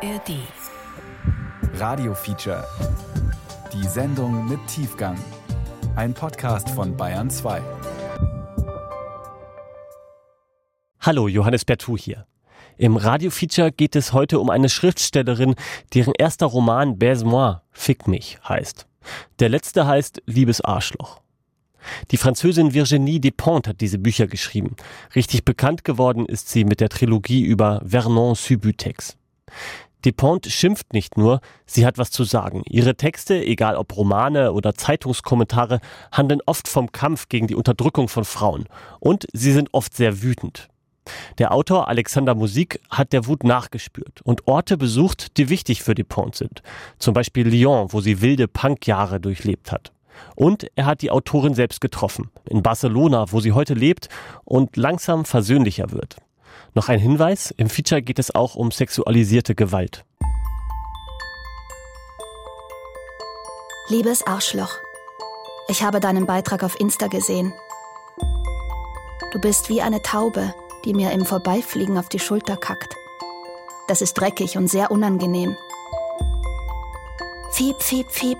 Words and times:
ARD. 0.00 0.30
Radio 1.74 2.14
Feature. 2.14 2.64
Die 3.72 3.84
Sendung 3.88 4.48
mit 4.48 4.64
Tiefgang. 4.68 5.18
Ein 5.96 6.14
Podcast 6.14 6.70
von 6.70 6.96
Bayern 6.96 7.28
2. 7.28 7.60
Hallo, 11.00 11.26
Johannes 11.26 11.64
Bertou 11.64 11.98
hier. 11.98 12.26
Im 12.76 12.96
Radio-Feature 12.96 13.72
geht 13.72 13.96
es 13.96 14.12
heute 14.12 14.38
um 14.38 14.50
eine 14.50 14.68
Schriftstellerin, 14.68 15.56
deren 15.94 16.12
erster 16.16 16.46
Roman 16.46 16.96
Baise-moi, 16.96 17.60
Fick 17.72 18.06
mich 18.06 18.38
heißt. 18.48 18.86
Der 19.40 19.48
letzte 19.48 19.88
heißt 19.88 20.22
Liebes 20.26 20.60
Arschloch. 20.60 21.20
Die 22.12 22.18
Französin 22.18 22.72
Virginie 22.72 23.18
Despentes 23.18 23.70
hat 23.70 23.80
diese 23.80 23.98
Bücher 23.98 24.28
geschrieben. 24.28 24.76
Richtig 25.16 25.44
bekannt 25.44 25.82
geworden 25.82 26.24
ist 26.24 26.50
sie 26.50 26.64
mit 26.64 26.78
der 26.78 26.88
Trilogie 26.88 27.42
über 27.42 27.82
Vernon 27.84 28.36
Subutex. 28.36 29.18
Despentes 30.12 30.52
schimpft 30.52 30.92
nicht 30.92 31.16
nur, 31.16 31.40
sie 31.66 31.84
hat 31.84 31.98
was 31.98 32.10
zu 32.10 32.24
sagen. 32.24 32.62
Ihre 32.66 32.96
Texte, 32.96 33.44
egal 33.44 33.76
ob 33.76 33.96
Romane 33.96 34.52
oder 34.52 34.74
Zeitungskommentare, 34.74 35.80
handeln 36.12 36.40
oft 36.46 36.68
vom 36.68 36.92
Kampf 36.92 37.28
gegen 37.28 37.46
die 37.46 37.54
Unterdrückung 37.54 38.08
von 38.08 38.24
Frauen. 38.24 38.66
Und 39.00 39.26
sie 39.32 39.52
sind 39.52 39.68
oft 39.72 39.94
sehr 39.94 40.22
wütend. 40.22 40.68
Der 41.38 41.52
Autor 41.52 41.88
Alexander 41.88 42.34
Musik 42.34 42.80
hat 42.90 43.12
der 43.12 43.26
Wut 43.26 43.44
nachgespürt 43.44 44.20
und 44.22 44.46
Orte 44.46 44.76
besucht, 44.76 45.36
die 45.38 45.48
wichtig 45.48 45.82
für 45.82 45.94
Despentes 45.94 46.38
sind. 46.38 46.62
Zum 46.98 47.14
Beispiel 47.14 47.48
Lyon, 47.48 47.88
wo 47.92 48.00
sie 48.00 48.20
wilde 48.20 48.48
Punkjahre 48.48 49.20
durchlebt 49.20 49.72
hat. 49.72 49.92
Und 50.34 50.66
er 50.74 50.86
hat 50.86 51.02
die 51.02 51.10
Autorin 51.10 51.54
selbst 51.54 51.80
getroffen, 51.80 52.30
in 52.48 52.62
Barcelona, 52.62 53.26
wo 53.30 53.40
sie 53.40 53.52
heute 53.52 53.74
lebt 53.74 54.08
und 54.44 54.76
langsam 54.76 55.24
versöhnlicher 55.24 55.92
wird. 55.92 56.16
Noch 56.74 56.88
ein 56.88 56.98
Hinweis, 56.98 57.52
im 57.56 57.68
Feature 57.68 58.02
geht 58.02 58.18
es 58.18 58.34
auch 58.34 58.54
um 58.54 58.70
sexualisierte 58.70 59.54
Gewalt. 59.54 60.04
Liebes 63.88 64.26
Arschloch, 64.26 64.72
ich 65.68 65.82
habe 65.82 66.00
deinen 66.00 66.26
Beitrag 66.26 66.62
auf 66.62 66.78
Insta 66.78 67.06
gesehen. 67.06 67.52
Du 69.32 69.40
bist 69.40 69.68
wie 69.68 69.82
eine 69.82 70.02
Taube, 70.02 70.54
die 70.84 70.94
mir 70.94 71.12
im 71.12 71.24
Vorbeifliegen 71.24 71.98
auf 71.98 72.08
die 72.08 72.18
Schulter 72.18 72.56
kackt. 72.56 72.96
Das 73.86 74.02
ist 74.02 74.14
dreckig 74.14 74.56
und 74.56 74.68
sehr 74.68 74.90
unangenehm. 74.90 75.56
Fiep, 77.52 77.82
fiep, 77.82 78.10
fiep. 78.10 78.38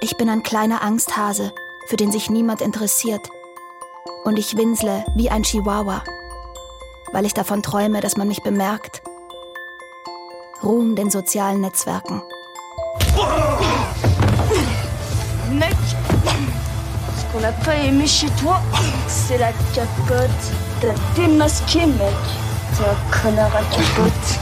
Ich 0.00 0.16
bin 0.16 0.28
ein 0.28 0.42
kleiner 0.42 0.82
Angsthase, 0.82 1.52
für 1.86 1.96
den 1.96 2.12
sich 2.12 2.30
niemand 2.30 2.60
interessiert. 2.60 3.30
Und 4.24 4.38
ich 4.38 4.56
winsle 4.56 5.04
wie 5.14 5.30
ein 5.30 5.42
Chihuahua, 5.42 6.04
weil 7.12 7.26
ich 7.26 7.34
davon 7.34 7.62
träume, 7.62 8.00
dass 8.00 8.16
man 8.16 8.28
mich 8.28 8.42
bemerkt. 8.42 9.02
Ruhm 10.62 10.96
den 10.96 11.10
sozialen 11.10 11.60
Netzwerken. 11.60 12.22
Mec, 15.52 15.76
ce 17.16 17.32
qu'on 17.32 17.40
n'a 17.40 17.52
pas 17.52 17.74
aimé 17.76 18.06
chez 18.06 18.28
toi, 18.40 18.60
c'est 19.06 19.38
la 19.38 19.52
capote. 19.74 20.30
T'as 20.80 20.94
démasqué, 21.14 21.86
mec. 21.86 21.98
T'es 22.76 22.84
un 22.84 22.96
connard 23.22 23.54
à 23.54 23.62
capote. 23.74 24.40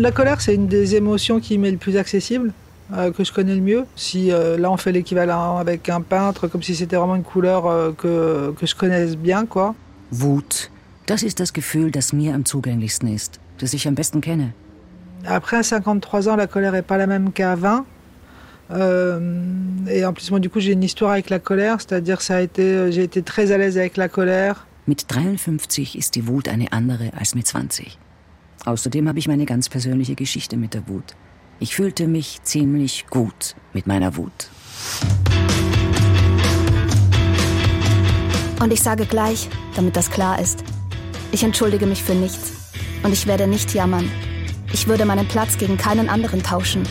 La 0.00 0.12
colère, 0.12 0.40
c'est 0.42 0.54
une 0.54 0.66
des 0.68 0.96
émotions 0.96 1.40
qui 1.40 1.56
m'est 1.56 1.70
le 1.70 1.78
plus 1.78 1.96
accessible, 1.96 2.52
euh, 2.92 3.10
que 3.12 3.24
je 3.24 3.32
connais 3.32 3.54
le 3.54 3.60
mieux. 3.60 3.86
Si 3.96 4.32
euh, 4.32 4.56
là 4.56 4.70
on 4.70 4.76
fait 4.76 4.92
l'équivalent 4.92 5.58
avec 5.58 5.88
un 5.88 6.00
peintre, 6.00 6.48
comme 6.48 6.62
si 6.62 6.74
c'était 6.74 6.96
vraiment 6.96 7.16
une 7.16 7.22
couleur 7.22 7.66
euh, 7.66 7.92
que, 7.92 8.52
que 8.58 8.66
je 8.66 8.74
connaisse 8.74 9.16
bien, 9.16 9.46
quoi. 9.46 9.74
Wut, 10.10 10.70
das 11.06 11.22
ist 11.22 11.38
das 11.40 11.52
Gefühl, 11.52 11.90
das 11.90 12.12
mir 12.12 12.34
am 12.34 12.44
zugänglichsten 12.44 13.08
ist, 13.08 13.40
das 13.58 13.74
ich 13.74 13.86
am 13.86 13.94
besten 13.94 14.20
kenne. 14.20 14.52
Après 15.26 15.62
53 15.62 16.28
ans, 16.28 16.36
la 16.36 16.46
colère 16.46 16.74
est 16.74 16.82
pas 16.82 16.96
la 16.96 17.06
même 17.06 17.32
qu'à 17.32 17.56
20. 17.56 17.84
Euh, 18.70 19.20
et 19.88 20.04
en 20.04 20.12
plus, 20.12 20.30
moi, 20.30 20.40
du 20.40 20.50
coup, 20.50 20.60
j'ai 20.60 20.72
une 20.72 20.82
histoire 20.82 21.12
avec 21.12 21.30
la 21.30 21.38
colère, 21.38 21.80
c'est-à-dire 21.80 22.20
ça 22.20 22.36
a 22.36 22.40
été, 22.40 22.92
j'ai 22.92 23.02
été 23.02 23.22
très 23.22 23.50
à 23.50 23.58
l'aise 23.58 23.78
avec 23.78 23.96
la 23.96 24.08
colère. 24.08 24.66
Mit 24.86 24.96
53 25.06 25.96
ist 25.96 26.14
die 26.14 26.26
Wut 26.26 26.48
eine 26.48 26.72
andere 26.72 27.10
als 27.18 27.34
mit 27.34 27.46
20. 27.46 27.98
Außerdem 28.64 29.06
habe 29.06 29.18
ich 29.18 29.28
meine 29.28 29.44
ganz 29.44 29.68
persönliche 29.68 30.14
Geschichte 30.14 30.56
mit 30.56 30.72
der 30.72 30.88
Wut. 30.88 31.14
Ich 31.60 31.74
fühlte 31.74 32.06
mich 32.06 32.40
ziemlich 32.44 33.06
gut 33.08 33.56
mit 33.72 33.88
meiner 33.88 34.16
Wut. 34.16 34.48
Und 38.60 38.72
ich 38.72 38.80
sage 38.80 39.06
gleich, 39.06 39.48
damit 39.74 39.96
das 39.96 40.10
klar 40.10 40.40
ist, 40.40 40.62
ich 41.32 41.42
entschuldige 41.42 41.86
mich 41.86 42.02
für 42.02 42.14
nichts. 42.14 42.70
Und 43.02 43.12
ich 43.12 43.26
werde 43.26 43.46
nicht 43.46 43.74
jammern. 43.74 44.08
Ich 44.72 44.86
würde 44.86 45.04
meinen 45.04 45.26
Platz 45.26 45.58
gegen 45.58 45.76
keinen 45.76 46.08
anderen 46.08 46.42
tauschen. 46.42 46.82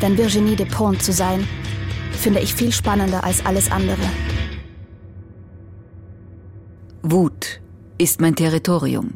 Denn 0.00 0.18
Virginie 0.18 0.56
Despentes 0.56 1.06
zu 1.06 1.12
sein, 1.12 1.46
finde 2.12 2.40
ich 2.40 2.54
viel 2.54 2.72
spannender 2.72 3.22
als 3.22 3.44
alles 3.46 3.70
andere. 3.70 4.02
Wut 7.02 7.60
ist 7.98 8.20
mein 8.20 8.34
Territorium. 8.34 9.14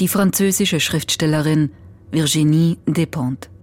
Die 0.00 0.08
französische 0.08 0.80
Schriftstellerin 0.80 1.70
Virginie 2.10 2.76
Despentes. 2.86 3.55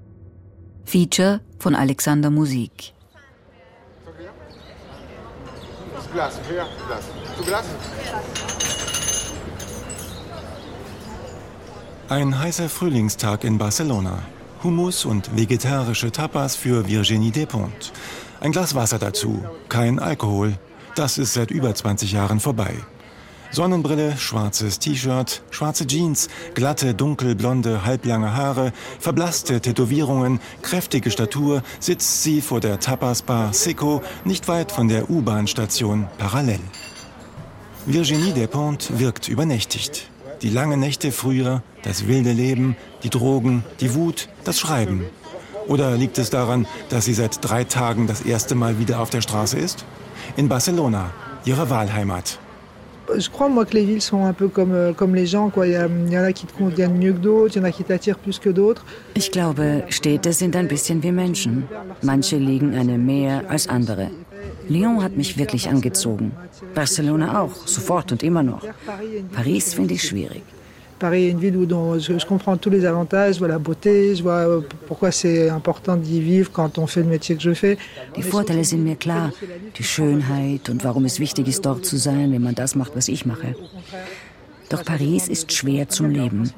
Feature 0.86 1.40
von 1.60 1.76
Alexander 1.76 2.30
Musik. 2.30 2.94
Ein 12.10 12.38
heißer 12.38 12.70
Frühlingstag 12.70 13.44
in 13.44 13.58
Barcelona. 13.58 14.20
Hummus 14.64 15.06
und 15.06 15.36
vegetarische 15.36 16.12
Tapas 16.12 16.56
für 16.56 16.88
Virginie 16.88 17.32
Despentes. 17.32 17.92
Ein 18.40 18.52
Glas 18.52 18.76
Wasser 18.76 19.00
dazu, 19.00 19.44
kein 19.70 20.00
Alkohol. 20.00 20.58
Das 20.96 21.18
ist 21.18 21.34
seit 21.34 21.50
über 21.50 21.74
20 21.74 22.12
Jahren 22.12 22.40
vorbei. 22.40 22.76
Sonnenbrille, 23.54 24.18
schwarzes 24.18 24.80
T-Shirt, 24.80 25.44
schwarze 25.52 25.86
Jeans, 25.86 26.28
glatte, 26.56 26.96
dunkelblonde, 26.96 27.86
halblange 27.86 28.36
Haare, 28.36 28.74
verblasste 29.00 29.62
Tätowierungen, 29.62 30.40
kräftige 30.64 31.12
Statur, 31.12 31.62
sitzt 31.80 32.24
sie 32.24 32.42
vor 32.42 32.62
der 32.62 32.80
Tapas-Bar 32.80 33.54
Seco, 33.54 34.02
nicht 34.26 34.48
weit 34.48 34.72
von 34.72 34.88
der 34.88 35.08
U-Bahn-Station 35.08 36.08
Parallel. 36.18 36.62
Virginie 37.86 38.34
Despentes 38.34 38.98
wirkt 38.98 39.28
übernächtigt. 39.28 40.10
Die 40.42 40.50
langen 40.50 40.80
Nächte 40.80 41.12
früher, 41.12 41.62
das 41.84 42.08
wilde 42.08 42.32
Leben, 42.32 42.76
die 43.04 43.12
Drogen, 43.12 43.64
die 43.82 43.94
Wut, 43.94 44.30
das 44.46 44.60
Schreiben. 44.60 45.06
Oder 45.68 45.96
liegt 45.96 46.18
es 46.18 46.32
daran, 46.32 46.66
dass 46.90 47.06
sie 47.06 47.14
seit 47.14 47.48
drei 47.48 47.66
Tagen 47.66 48.08
das 48.08 48.22
erste 48.22 48.56
Mal 48.56 48.80
wieder 48.80 49.00
auf 49.00 49.12
der 49.12 49.22
Straße 49.22 49.60
ist? 49.60 49.86
In 50.38 50.50
Barcelona, 50.50 51.12
ihrer 51.46 51.70
Wahlheimat. 51.70 52.40
Je 53.18 53.30
crois, 53.30 53.50
moi, 53.50 53.66
que 53.66 53.74
les 53.74 53.84
villes 53.84 54.02
sont 54.02 54.26
un 54.26 54.34
peu 54.34 54.48
comme, 54.48 54.74
euh, 54.74 54.94
comme 54.94 55.14
les 55.16 55.26
gens. 55.26 55.50
Quoi. 55.50 55.68
Il, 55.68 55.74
y 55.74 55.76
a, 55.76 55.88
il 55.88 56.12
y 56.12 56.18
en 56.18 56.24
a 56.24 56.32
qui 56.32 56.46
te 56.46 56.54
conviennent 56.54 56.98
mieux 56.98 57.14
que 57.14 57.20
d'autres, 57.20 57.56
il 57.56 57.60
y 57.60 57.62
en 57.62 57.66
a 57.66 57.72
qui 57.72 57.84
t'attirent 57.84 58.18
plus 58.18 58.40
que 58.40 58.50
d'autres. 58.50 58.86
Ich 59.16 59.32
glaube, 59.32 59.84
Städte 59.90 60.32
sind 60.32 60.56
ein 60.56 60.68
bisschen 60.68 61.02
wie 61.04 61.12
Menschen. 61.12 61.64
Manche 62.02 62.38
liegen 62.38 62.74
einem 62.76 63.06
mehr 63.06 63.44
als 63.50 63.68
andere. 63.68 64.10
Lyon 64.70 65.04
hat 65.04 65.18
mich 65.18 65.38
wirklich 65.38 65.70
angezogen. 65.70 66.32
Barcelona 66.74 67.42
auch, 67.42 67.68
sofort 67.68 68.12
und 68.12 68.24
immer 68.24 68.44
noch. 68.44 68.66
Paris 69.34 69.74
finde 69.74 69.96
ich 69.96 70.04
schwierig. 70.04 70.44
Paris 71.04 71.26
est 71.26 71.32
une 71.32 71.40
ville 71.40 71.58
où 71.58 71.66
dont 71.66 72.00
je, 72.00 72.18
je 72.18 72.26
comprends 72.26 72.56
tous 72.56 72.70
les 72.70 72.86
avantages, 72.86 73.34
je 73.34 73.40
vois 73.40 73.50
la 73.50 73.60
beauté, 73.60 74.16
je 74.16 74.24
vois 74.24 74.48
euh, 74.48 74.62
pourquoi 74.88 75.12
c'est 75.12 75.50
important 75.50 75.98
d'y 75.98 76.22
vivre 76.22 76.50
quand 76.50 76.78
on 76.78 76.88
fait 76.88 77.02
le 77.02 77.10
métier 77.10 77.36
que 77.36 77.42
je 77.42 77.54
fais. 77.54 77.78
Die 78.16 78.22
Vorteile 78.22 78.64
sind 78.64 78.86
mir 78.86 78.96
klar. 78.96 79.34
Die 79.76 79.84
Schönheit 79.84 80.70
und 80.70 80.86
warum 80.86 81.04
es 81.04 81.20
wichtig 81.20 81.50
ist, 81.50 81.66
dort 81.66 81.86
zu 81.86 81.98
sein, 81.98 82.32
wenn 82.32 82.42
man 82.42 82.56
das 82.56 82.76
macht, 82.76 82.96
was 82.96 83.10
ich 83.10 83.26
mache. 83.26 83.54
Doch 84.70 84.86
Paris 84.86 85.28
ist 85.28 85.52
schwer 85.52 85.90
zum 85.90 86.10
Leben. 86.10 86.50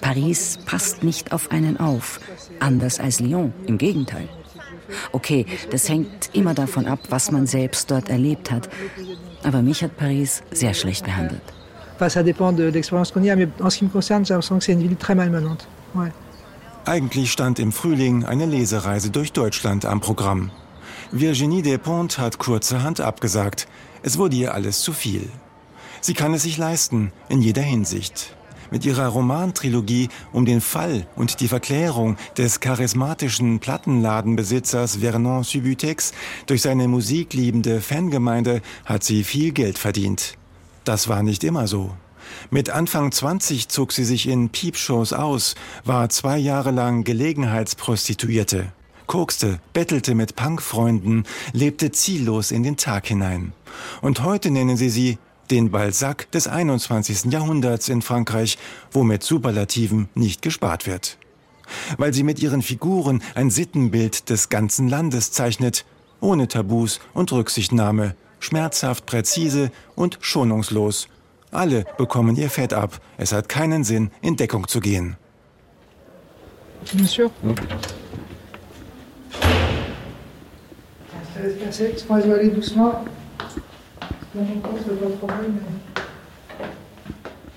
Paris 0.00 0.58
passt 0.64 1.04
nicht 1.04 1.32
auf 1.32 1.50
einen 1.52 1.76
auf. 1.78 2.20
Anders 2.58 3.00
als 3.00 3.20
Lyon, 3.20 3.52
im 3.66 3.76
Gegenteil. 3.76 4.30
Okay, 5.12 5.44
das 5.70 5.90
hängt 5.90 6.30
immer 6.32 6.54
davon 6.54 6.86
ab, 6.86 7.00
was 7.10 7.30
man 7.30 7.46
selbst 7.46 7.90
dort 7.90 8.08
erlebt 8.08 8.50
hat. 8.50 8.70
Aber 9.42 9.60
mich 9.60 9.84
hat 9.84 9.98
Paris 9.98 10.42
sehr 10.52 10.72
schlecht 10.72 11.04
behandelt. 11.04 11.42
Enfin, 12.00 12.08
ça 12.08 12.22
dépend 12.22 12.50
de 12.54 12.64
l'expérience 12.64 13.12
qu'on 13.12 13.22
y 13.22 13.28
a, 13.28 13.36
mais 13.36 13.46
en 13.60 13.68
ce 13.68 13.76
qui 13.76 13.84
me 13.84 13.90
concerne, 13.90 14.24
j'ai 14.24 14.32
l'impression 14.32 14.56
que 14.56 14.64
c'est 14.64 14.72
une 14.72 14.80
ville 14.80 14.96
très 14.96 15.14
malmenante. 15.14 15.68
Ouais. 15.94 16.10
Eigentlich 16.86 17.30
stand 17.30 17.58
im 17.58 17.72
Frühling 17.72 18.24
eine 18.24 18.46
Lesereise 18.46 19.10
durch 19.10 19.34
Deutschland 19.34 19.84
am 19.84 20.00
Programm. 20.00 20.50
Virginie 21.12 21.60
Despentes 21.60 22.16
hat 22.16 22.38
kurzerhand 22.38 23.02
abgesagt. 23.02 23.68
Es 24.02 24.16
wurde 24.16 24.36
ihr 24.36 24.54
alles 24.54 24.80
zu 24.80 24.94
viel. 24.94 25.28
Sie 26.00 26.14
kann 26.14 26.32
es 26.32 26.44
sich 26.44 26.56
leisten, 26.56 27.12
in 27.28 27.42
jeder 27.42 27.60
Hinsicht. 27.60 28.34
Mit 28.70 28.86
ihrer 28.86 29.08
Romantrilogie 29.08 30.08
um 30.32 30.46
den 30.46 30.62
Fall 30.62 31.06
und 31.16 31.40
die 31.40 31.48
Verklärung 31.48 32.16
des 32.38 32.60
charismatischen 32.60 33.58
Plattenladenbesitzers 33.58 34.96
Vernon 34.96 35.44
Subutex 35.44 36.12
durch 36.46 36.62
seine 36.62 36.88
musikliebende 36.88 37.82
Fangemeinde 37.82 38.62
hat 38.86 39.04
sie 39.04 39.22
viel 39.22 39.52
Geld 39.52 39.76
verdient. 39.76 40.38
Das 40.90 41.06
war 41.06 41.22
nicht 41.22 41.44
immer 41.44 41.68
so. 41.68 41.92
Mit 42.50 42.68
Anfang 42.68 43.12
20 43.12 43.68
zog 43.68 43.92
sie 43.92 44.02
sich 44.04 44.26
in 44.26 44.48
Piepshows 44.48 45.12
aus, 45.12 45.54
war 45.84 46.08
zwei 46.08 46.36
Jahre 46.36 46.72
lang 46.72 47.04
Gelegenheitsprostituierte, 47.04 48.72
kokste, 49.06 49.60
bettelte 49.72 50.16
mit 50.16 50.34
Punkfreunden, 50.34 51.26
lebte 51.52 51.92
ziellos 51.92 52.50
in 52.50 52.64
den 52.64 52.76
Tag 52.76 53.06
hinein. 53.06 53.52
Und 54.02 54.24
heute 54.24 54.50
nennen 54.50 54.76
sie 54.76 54.90
sie 54.90 55.18
den 55.52 55.70
Balzac 55.70 56.28
des 56.32 56.48
21. 56.48 57.26
Jahrhunderts 57.26 57.88
in 57.88 58.02
Frankreich, 58.02 58.58
wo 58.90 59.04
mit 59.04 59.22
Superlativen 59.22 60.08
nicht 60.16 60.42
gespart 60.42 60.88
wird. 60.88 61.18
Weil 61.98 62.12
sie 62.12 62.24
mit 62.24 62.42
ihren 62.42 62.62
Figuren 62.62 63.22
ein 63.36 63.50
Sittenbild 63.50 64.28
des 64.28 64.48
ganzen 64.48 64.88
Landes 64.88 65.30
zeichnet, 65.30 65.84
ohne 66.20 66.48
Tabus 66.48 66.98
und 67.14 67.30
Rücksichtnahme, 67.30 68.16
schmerzhaft 68.40 69.06
präzise 69.06 69.70
und 69.94 70.18
schonungslos. 70.20 71.08
Alle 71.52 71.84
bekommen 71.96 72.36
ihr 72.36 72.50
Fett 72.50 72.72
ab. 72.72 73.00
Es 73.16 73.32
hat 73.32 73.48
keinen 73.48 73.84
Sinn, 73.84 74.10
in 74.22 74.36
Deckung 74.36 74.68
zu 74.68 74.80
gehen. 74.80 75.16
Monsieur. 76.94 77.30
Hm? 77.42 77.54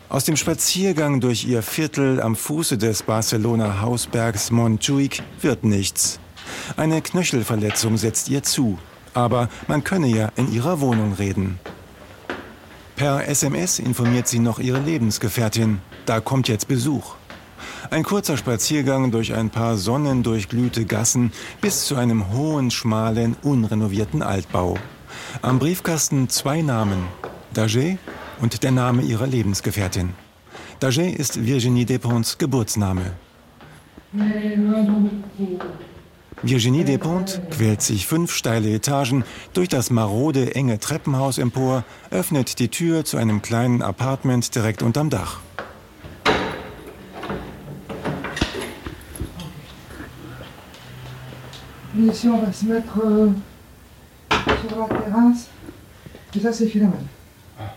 Aus 0.09 0.25
dem 0.25 0.35
Spaziergang 0.35 1.19
durch 1.19 1.45
ihr 1.45 1.61
Viertel 1.63 2.21
am 2.21 2.35
Fuße 2.35 2.77
des 2.77 3.03
Barcelona 3.03 3.81
Hausbergs 3.81 4.51
Montjuic 4.51 5.23
wird 5.41 5.63
nichts. 5.63 6.19
Eine 6.77 7.01
Knöchelverletzung 7.01 7.97
setzt 7.97 8.29
ihr 8.29 8.43
zu, 8.43 8.77
aber 9.13 9.49
man 9.67 9.83
könne 9.83 10.07
ja 10.07 10.29
in 10.35 10.51
ihrer 10.51 10.81
Wohnung 10.81 11.13
reden. 11.13 11.59
Per 12.95 13.27
SMS 13.27 13.79
informiert 13.79 14.27
sie 14.27 14.39
noch 14.39 14.59
ihre 14.59 14.79
Lebensgefährtin. 14.79 15.79
Da 16.05 16.19
kommt 16.19 16.47
jetzt 16.47 16.67
Besuch. 16.67 17.15
Ein 17.89 18.03
kurzer 18.03 18.37
Spaziergang 18.37 19.11
durch 19.11 19.33
ein 19.33 19.49
paar 19.49 19.77
sonnendurchglühte 19.77 20.85
Gassen 20.85 21.31
bis 21.59 21.85
zu 21.85 21.95
einem 21.95 22.31
hohen, 22.31 22.71
schmalen, 22.71 23.35
unrenovierten 23.41 24.21
Altbau. 24.21 24.77
Am 25.41 25.59
Briefkasten 25.59 26.29
zwei 26.29 26.61
Namen. 26.61 27.03
Daget 27.53 27.97
und 28.41 28.63
der 28.63 28.71
Name 28.71 29.01
ihrer 29.01 29.27
Lebensgefährtin. 29.27 30.13
Daget 30.79 31.15
ist 31.15 31.45
Virginie 31.45 31.85
Desponts 31.85 32.37
Geburtsname. 32.37 33.11
Virginie 36.45 36.83
Despont 36.83 37.39
quält 37.51 37.81
sich 37.81 38.05
fünf 38.05 38.33
steile 38.33 38.69
Etagen 38.69 39.23
durch 39.53 39.69
das 39.69 39.89
marode, 39.89 40.55
enge 40.55 40.77
Treppenhaus 40.77 41.37
empor, 41.37 41.85
öffnet 42.11 42.59
die 42.59 42.67
Tür 42.67 43.05
zu 43.05 43.15
einem 43.15 43.41
kleinen 43.41 43.81
Apartment 43.81 44.53
direkt 44.53 44.83
unterm 44.83 45.09
Dach. 45.09 45.39
Ici, 51.95 52.27
on 52.27 52.41
va 52.41 52.51
se 52.51 52.65
mettre 52.65 52.99
euh, 53.05 53.29
sur 54.67 54.77
la 54.77 54.87
terrasse. 54.87 55.47
Et 56.35 56.39
ça, 56.39 56.51
c'est 56.51 56.67
Philomène. 56.67 57.07
Ah, 57.59 57.75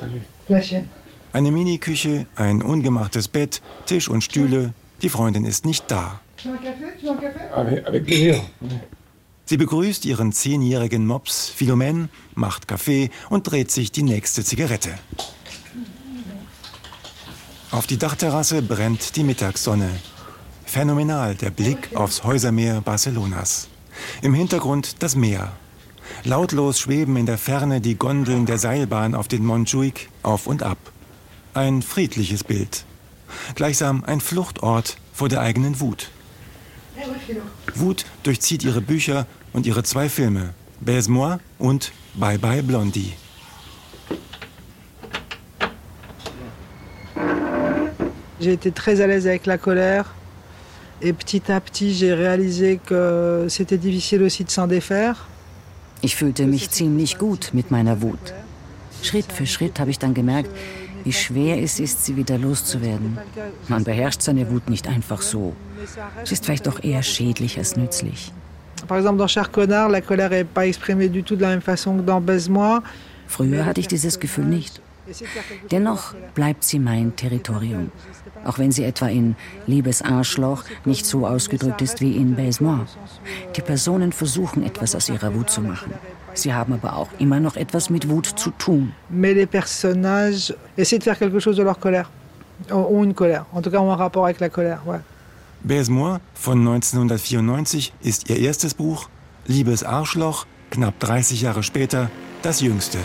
salut. 0.00 0.22
La 0.48 0.60
chienne. 0.60 0.88
Eine 1.32 1.52
Miniküche, 1.52 2.26
ein 2.34 2.62
ungemachtes 2.62 3.28
Bett, 3.28 3.62
Tisch 3.86 4.08
und 4.08 4.24
Stühle. 4.24 4.72
Die 5.02 5.10
Freundin 5.10 5.44
ist 5.44 5.64
nicht 5.64 5.90
da. 5.90 6.20
Sie 9.44 9.56
begrüßt 9.56 10.04
ihren 10.04 10.32
zehnjährigen 10.32 11.06
Mops 11.06 11.52
Philomène, 11.56 12.08
macht 12.34 12.68
Kaffee 12.68 13.10
und 13.28 13.50
dreht 13.50 13.70
sich 13.70 13.90
die 13.90 14.02
nächste 14.02 14.44
Zigarette. 14.44 14.94
Auf 17.72 17.86
die 17.86 17.98
Dachterrasse 17.98 18.62
brennt 18.62 19.16
die 19.16 19.24
Mittagssonne. 19.24 19.90
Phänomenal 20.64 21.34
der 21.34 21.50
Blick 21.50 21.96
aufs 21.96 22.24
Häusermeer 22.24 22.80
Barcelonas. 22.80 23.68
Im 24.22 24.34
Hintergrund 24.34 25.02
das 25.02 25.16
Meer. 25.16 25.52
Lautlos 26.24 26.78
schweben 26.78 27.16
in 27.16 27.26
der 27.26 27.38
Ferne 27.38 27.80
die 27.80 27.96
Gondeln 27.96 28.46
der 28.46 28.58
Seilbahn 28.58 29.14
auf 29.14 29.28
den 29.28 29.44
Montjuic 29.44 30.08
auf 30.22 30.46
und 30.46 30.62
ab. 30.62 30.78
Ein 31.54 31.82
friedliches 31.82 32.44
Bild. 32.44 32.84
Gleichsam 33.54 34.04
ein 34.04 34.20
Fluchtort 34.20 34.96
vor 35.12 35.28
der 35.28 35.40
eigenen 35.40 35.80
Wut. 35.80 36.10
Wut 37.74 38.04
durchzieht 38.22 38.64
ihre 38.64 38.80
Bücher 38.80 39.26
und 39.52 39.66
ihre 39.66 39.82
zwei 39.82 40.08
Filme, 40.08 40.54
Baise-moi 40.80 41.38
und 41.58 41.92
Bye 42.14 42.38
Bye 42.38 42.62
Blondie. 42.62 43.14
J'ai 48.40 48.52
été 48.52 48.72
très 48.72 49.00
à 49.00 49.06
l'aise 49.06 49.26
avec 49.26 49.46
la 49.46 49.58
colère. 49.58 50.14
Et 51.02 51.12
petit 51.12 51.50
à 51.50 51.60
petit, 51.60 51.94
j'ai 51.94 52.12
réalisé 52.12 52.78
que 52.84 53.46
c'était 53.48 53.78
difficile 53.78 54.22
aussi 54.22 54.44
de 54.44 54.50
s'en 54.50 54.66
défaire. 54.66 55.28
Ich 56.02 56.16
fühlte 56.16 56.46
mich 56.46 56.70
ziemlich 56.70 57.18
gut 57.18 57.50
mit 57.52 57.70
meiner 57.70 58.00
Wut. 58.00 58.34
Schritt 59.02 59.30
für 59.32 59.46
Schritt 59.46 59.78
habe 59.78 59.90
ich 59.90 59.98
dann 59.98 60.14
gemerkt, 60.14 60.50
wie 61.04 61.12
schwer 61.12 61.62
es 61.62 61.80
ist, 61.80 62.04
sie 62.04 62.16
wieder 62.16 62.38
loszuwerden. 62.38 63.18
Man 63.68 63.84
beherrscht 63.84 64.22
seine 64.22 64.50
Wut 64.50 64.68
nicht 64.68 64.86
einfach 64.86 65.22
so. 65.22 65.54
Sie 66.24 66.34
ist 66.34 66.44
vielleicht 66.44 66.66
doch 66.66 66.82
eher 66.82 67.02
schädlich 67.02 67.58
als 67.58 67.76
nützlich. 67.76 68.32
Früher 73.26 73.64
hatte 73.64 73.80
ich 73.80 73.88
dieses 73.88 74.18
Gefühl 74.20 74.46
nicht. 74.46 74.80
Dennoch 75.70 76.14
bleibt 76.34 76.64
sie 76.64 76.78
mein 76.78 77.16
Territorium. 77.16 77.90
Auch 78.44 78.58
wenn 78.58 78.72
sie 78.72 78.84
etwa 78.84 79.08
in 79.08 79.36
Liebes 79.66 80.02
Arschloch 80.02 80.64
nicht 80.84 81.04
so 81.06 81.26
ausgedrückt 81.26 81.82
ist 81.82 82.00
wie 82.00 82.16
in 82.16 82.36
Baise-moi. 82.36 82.86
Die 83.56 83.60
Personen 83.60 84.12
versuchen 84.12 84.64
etwas 84.64 84.94
aus 84.94 85.08
ihrer 85.08 85.34
Wut 85.34 85.50
zu 85.50 85.60
machen. 85.60 85.92
Sie 86.40 86.52
haben 86.52 86.72
aber 86.72 86.96
auch 86.96 87.08
immer 87.18 87.40
noch 87.40 87.56
etwas 87.56 87.90
mit 87.90 88.08
Wut 88.08 88.26
zu 88.26 88.50
tun. 88.50 88.92
Mais 89.10 89.34
les 89.34 89.46
personnages 89.46 90.54
essaient 90.76 90.98
de 90.98 91.04
faire 91.04 91.18
quelque 91.18 91.40
chose 91.40 91.56
de 91.56 91.62
leur 91.62 91.78
colère. 91.78 92.10
Ont 92.70 93.04
une 93.04 93.14
colère. 93.14 93.46
En 93.52 93.62
tout 93.62 93.70
cas, 93.70 93.78
ont 93.78 93.90
un 93.90 93.96
rapport 93.96 94.24
avec 94.24 94.40
la 94.40 94.48
colère. 94.48 94.80
Ouais. 94.86 95.00
Baise-moi 95.64 96.20
von 96.34 96.56
1994 96.56 97.92
ist 98.02 98.28
ihr 98.30 98.40
erstes 98.40 98.74
Buch. 98.74 99.08
Liebes 99.46 99.82
Arschloch, 99.82 100.46
knapp 100.70 100.98
30 101.00 101.40
Jahre 101.42 101.62
später, 101.62 102.10
das 102.42 102.60
jüngste. 102.60 102.98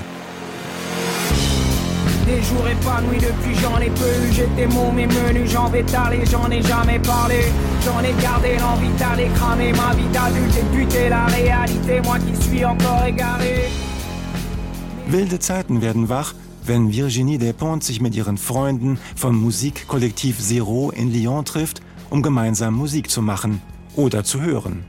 Des 2.35 2.44
jours 2.44 2.68
épanouis 2.68 3.18
depuis 3.18 3.56
j'en 3.61 3.80
ai 3.80 3.89
peu 3.89 4.11
eu 4.27 4.33
J'étais 4.33 4.68
mon 4.68 4.92
mes 4.92 5.07
menus, 5.07 5.51
j'en 5.51 5.69
vais 5.69 5.83
t'aller, 5.83 6.25
j'en 6.25 6.49
ai 6.51 6.61
jamais 6.61 6.99
parlé 6.99 7.39
J'en 7.85 8.01
ai 8.01 8.11
gardé 8.21 8.57
l'envie 8.59 8.94
d'aller 8.99 9.30
cramer 9.35 9.71
ma 9.71 9.95
vie 9.95 10.09
d'adulte 10.11 10.57
et 10.57 10.75
buter 10.75 11.07
la 11.07 11.27
réalité 11.27 12.01
Moi 12.01 12.18
qui 12.19 12.35
suis 12.44 12.65
encore 12.65 13.06
égaré 13.06 13.69
Wilde 15.07 15.42
Zeiten 15.42 15.81
werden 15.81 16.09
wach, 16.09 16.33
wenn 16.65 16.92
Virginie 16.92 17.37
Despentes 17.37 17.83
sich 17.83 18.01
mit 18.01 18.15
ihren 18.15 18.37
Freunden 18.37 18.97
vom 19.15 19.37
Musikkollektiv 19.37 20.39
Zero 20.42 20.92
in 20.92 21.13
Lyon 21.13 21.45
trifft, 21.45 21.81
um 22.09 22.21
gemeinsam 22.21 22.73
Musik 22.73 23.09
zu 23.09 23.21
machen 23.21 23.61
oder 23.95 24.25
zu 24.25 24.42
hören. 24.42 24.83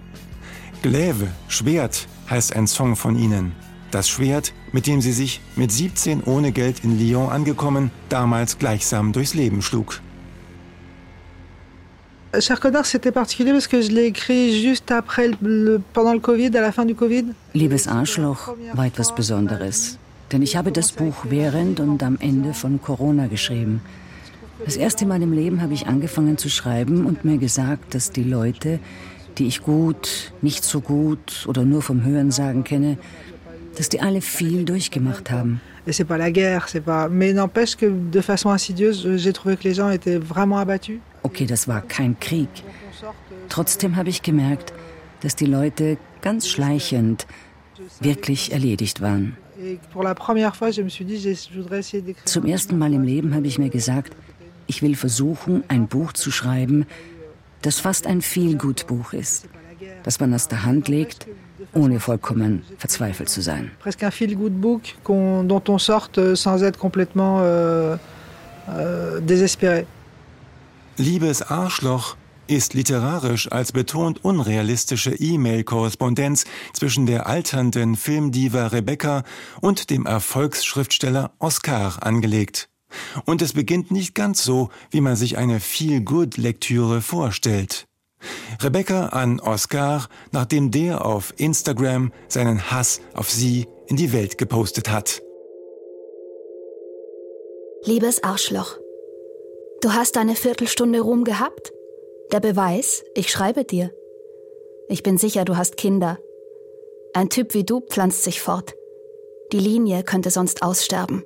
Glaive, 0.83 1.29
Schwert, 1.49 2.09
heißt 2.29 2.57
ein 2.57 2.67
Song 2.67 2.97
von 2.97 3.15
ihnen. 3.17 3.53
Das 3.97 4.11
Schwert, 4.11 4.53
mit 4.73 4.87
dem 4.87 5.01
sie 5.01 5.13
sich 5.13 5.41
mit 5.57 5.73
17 5.73 6.25
ohne 6.25 6.53
Geld 6.53 6.85
in 6.85 6.99
Lyon 6.99 7.31
angekommen, 7.31 7.91
damals 8.11 8.59
gleichsam 8.59 9.15
durchs 9.15 9.33
Leben 9.33 9.63
schlug. 9.63 10.03
Cher 12.39 12.59
Connard, 12.59 12.85
c'était 12.85 13.11
particulier 13.11 13.53
parce 13.53 13.67
que 13.67 13.81
je 13.81 13.91
l'ai 13.93 14.05
écrit 14.05 14.61
juste 14.61 14.91
après, 14.91 15.31
le, 15.41 15.81
pendant 15.95 16.13
le 16.13 16.21
Covid, 16.21 16.55
à 16.59 16.61
la 16.61 16.73
fin 16.73 16.85
du 16.85 16.95
Covid. 16.95 17.25
Liebes 17.55 17.89
Arschloch 17.89 18.55
war 18.75 18.85
etwas 18.85 19.15
Besonderes. 19.15 19.97
Denn 20.31 20.43
ich 20.43 20.57
habe 20.57 20.73
das 20.73 20.93
Buch 20.93 21.25
während 21.31 21.81
und 21.81 22.03
am 22.03 22.19
Ende 22.21 22.53
von 22.53 22.83
Corona 22.83 23.29
geschrieben. 23.29 23.81
Das 24.63 24.77
erste 24.77 25.07
Mal 25.07 25.23
im 25.23 25.33
Leben 25.33 25.63
habe 25.63 25.73
ich 25.73 25.87
angefangen 25.87 26.37
zu 26.37 26.51
schreiben 26.51 27.07
und 27.07 27.25
mir 27.25 27.39
gesagt, 27.39 27.95
dass 27.95 28.11
die 28.11 28.25
Leute, 28.25 28.79
die 29.39 29.47
ich 29.47 29.63
gut, 29.63 30.35
nicht 30.43 30.65
so 30.65 30.83
gut 30.83 31.47
oder 31.49 31.65
nur 31.65 31.81
vom 31.81 32.05
Hörensagen 32.05 32.63
kenne, 32.63 32.99
dass 33.77 33.89
die 33.89 34.01
alle 34.01 34.21
viel 34.21 34.65
durchgemacht 34.65 35.31
haben. 35.31 35.61
Abattus. 40.63 40.97
Okay, 41.23 41.47
das 41.47 41.69
war 41.69 41.83
kein 41.83 42.19
Krieg. 42.19 42.49
Trotzdem 43.49 43.97
habe 43.97 44.09
ich 44.09 44.23
gemerkt, 44.23 44.73
dass 45.21 45.37
die 45.37 45.47
Leute 45.47 45.99
ganz 46.23 46.49
schleichend 46.49 47.27
wirklich 48.01 48.53
erledigt 48.53 49.01
waren. 49.01 49.37
Zum 52.25 52.45
ersten 52.47 52.79
Mal 52.79 52.93
im 52.93 53.03
Leben 53.03 53.35
habe 53.35 53.47
ich 53.47 53.59
mir 53.59 53.71
gesagt, 53.71 54.17
ich 54.67 54.83
will 54.83 54.97
versuchen, 54.97 55.63
ein 55.69 55.87
Buch 55.87 56.13
zu 56.13 56.31
schreiben, 56.31 56.87
das 57.63 57.81
fast 57.81 58.07
ein 58.07 58.23
Feelgood-Buch 58.23 59.13
ist, 59.13 59.49
das 60.03 60.21
man 60.21 60.35
aus 60.35 60.49
der 60.49 60.65
Hand 60.65 60.89
legt 60.89 61.27
ohne 61.77 62.01
vollkommen 62.01 62.63
verzweifelt 62.79 63.29
zu 63.29 63.43
sein. 63.43 63.71
Presque 63.79 64.03
un 64.03 64.11
feel-good-book 64.11 64.83
dont 65.05 65.63
on 65.69 65.79
sorte 65.79 66.19
euh, 66.19 66.35
sans 66.35 66.63
être 66.63 66.79
complètement 66.79 67.41
euh, 67.43 67.97
euh, 68.69 69.21
désespéré. 69.21 69.87
Liebes 70.99 71.43
Arschloch 71.43 72.17
ist 72.49 72.75
literarisch 72.75 73.51
als 73.51 73.73
betont 73.73 74.25
unrealistische 74.25 75.13
E-Mail-Korrespondenz 75.13 76.45
zwischen 76.73 77.07
der 77.07 77.27
alternden 77.27 77.97
Filmdiva 77.97 78.69
Rebecca 78.69 79.25
und 79.61 79.91
dem 79.91 80.07
Erfolgsschriftsteller 80.07 81.33
Oscar 81.39 81.99
angelegt. 82.03 82.69
Und 83.25 83.43
es 83.43 83.53
beginnt 83.53 83.91
nicht 83.91 84.15
ganz 84.15 84.45
so, 84.45 84.71
wie 84.91 85.01
man 85.01 85.17
sich 85.17 85.37
eine 85.37 85.61
Feel-Good-Lektüre 85.61 87.03
vorstellt. 87.03 87.87
Rebecca 88.63 89.07
an 89.09 89.41
Oscar, 89.41 90.09
nachdem 90.33 90.71
der 90.71 91.05
auf 91.05 91.35
Instagram 91.37 92.13
seinen 92.29 92.71
Hass 92.71 93.01
auf 93.15 93.31
sie 93.31 93.67
in 93.87 93.97
die 93.97 94.13
Welt 94.13 94.39
gepostet 94.39 94.91
hat. 94.91 95.23
Liebes 97.85 98.25
Arschloch, 98.25 98.79
du 99.81 99.93
hast 99.93 100.17
deine 100.17 100.35
Viertelstunde 100.35 101.01
Ruhm 101.01 101.25
gehabt? 101.25 101.73
Der 102.33 102.41
Beweis, 102.41 103.05
ich 103.15 103.31
schreibe 103.31 103.65
dir. 103.65 103.93
Ich 104.89 105.03
bin 105.03 105.19
sicher, 105.19 105.45
du 105.45 105.57
hast 105.57 105.77
Kinder. 105.77 106.19
Ein 107.15 107.29
Typ 107.29 107.55
wie 107.55 107.65
du 107.65 107.81
pflanzt 107.81 108.25
sich 108.25 108.41
fort. 108.41 108.75
Die 109.53 109.61
Linie 109.61 110.03
könnte 110.03 110.31
sonst 110.31 110.63
aussterben. 110.63 111.25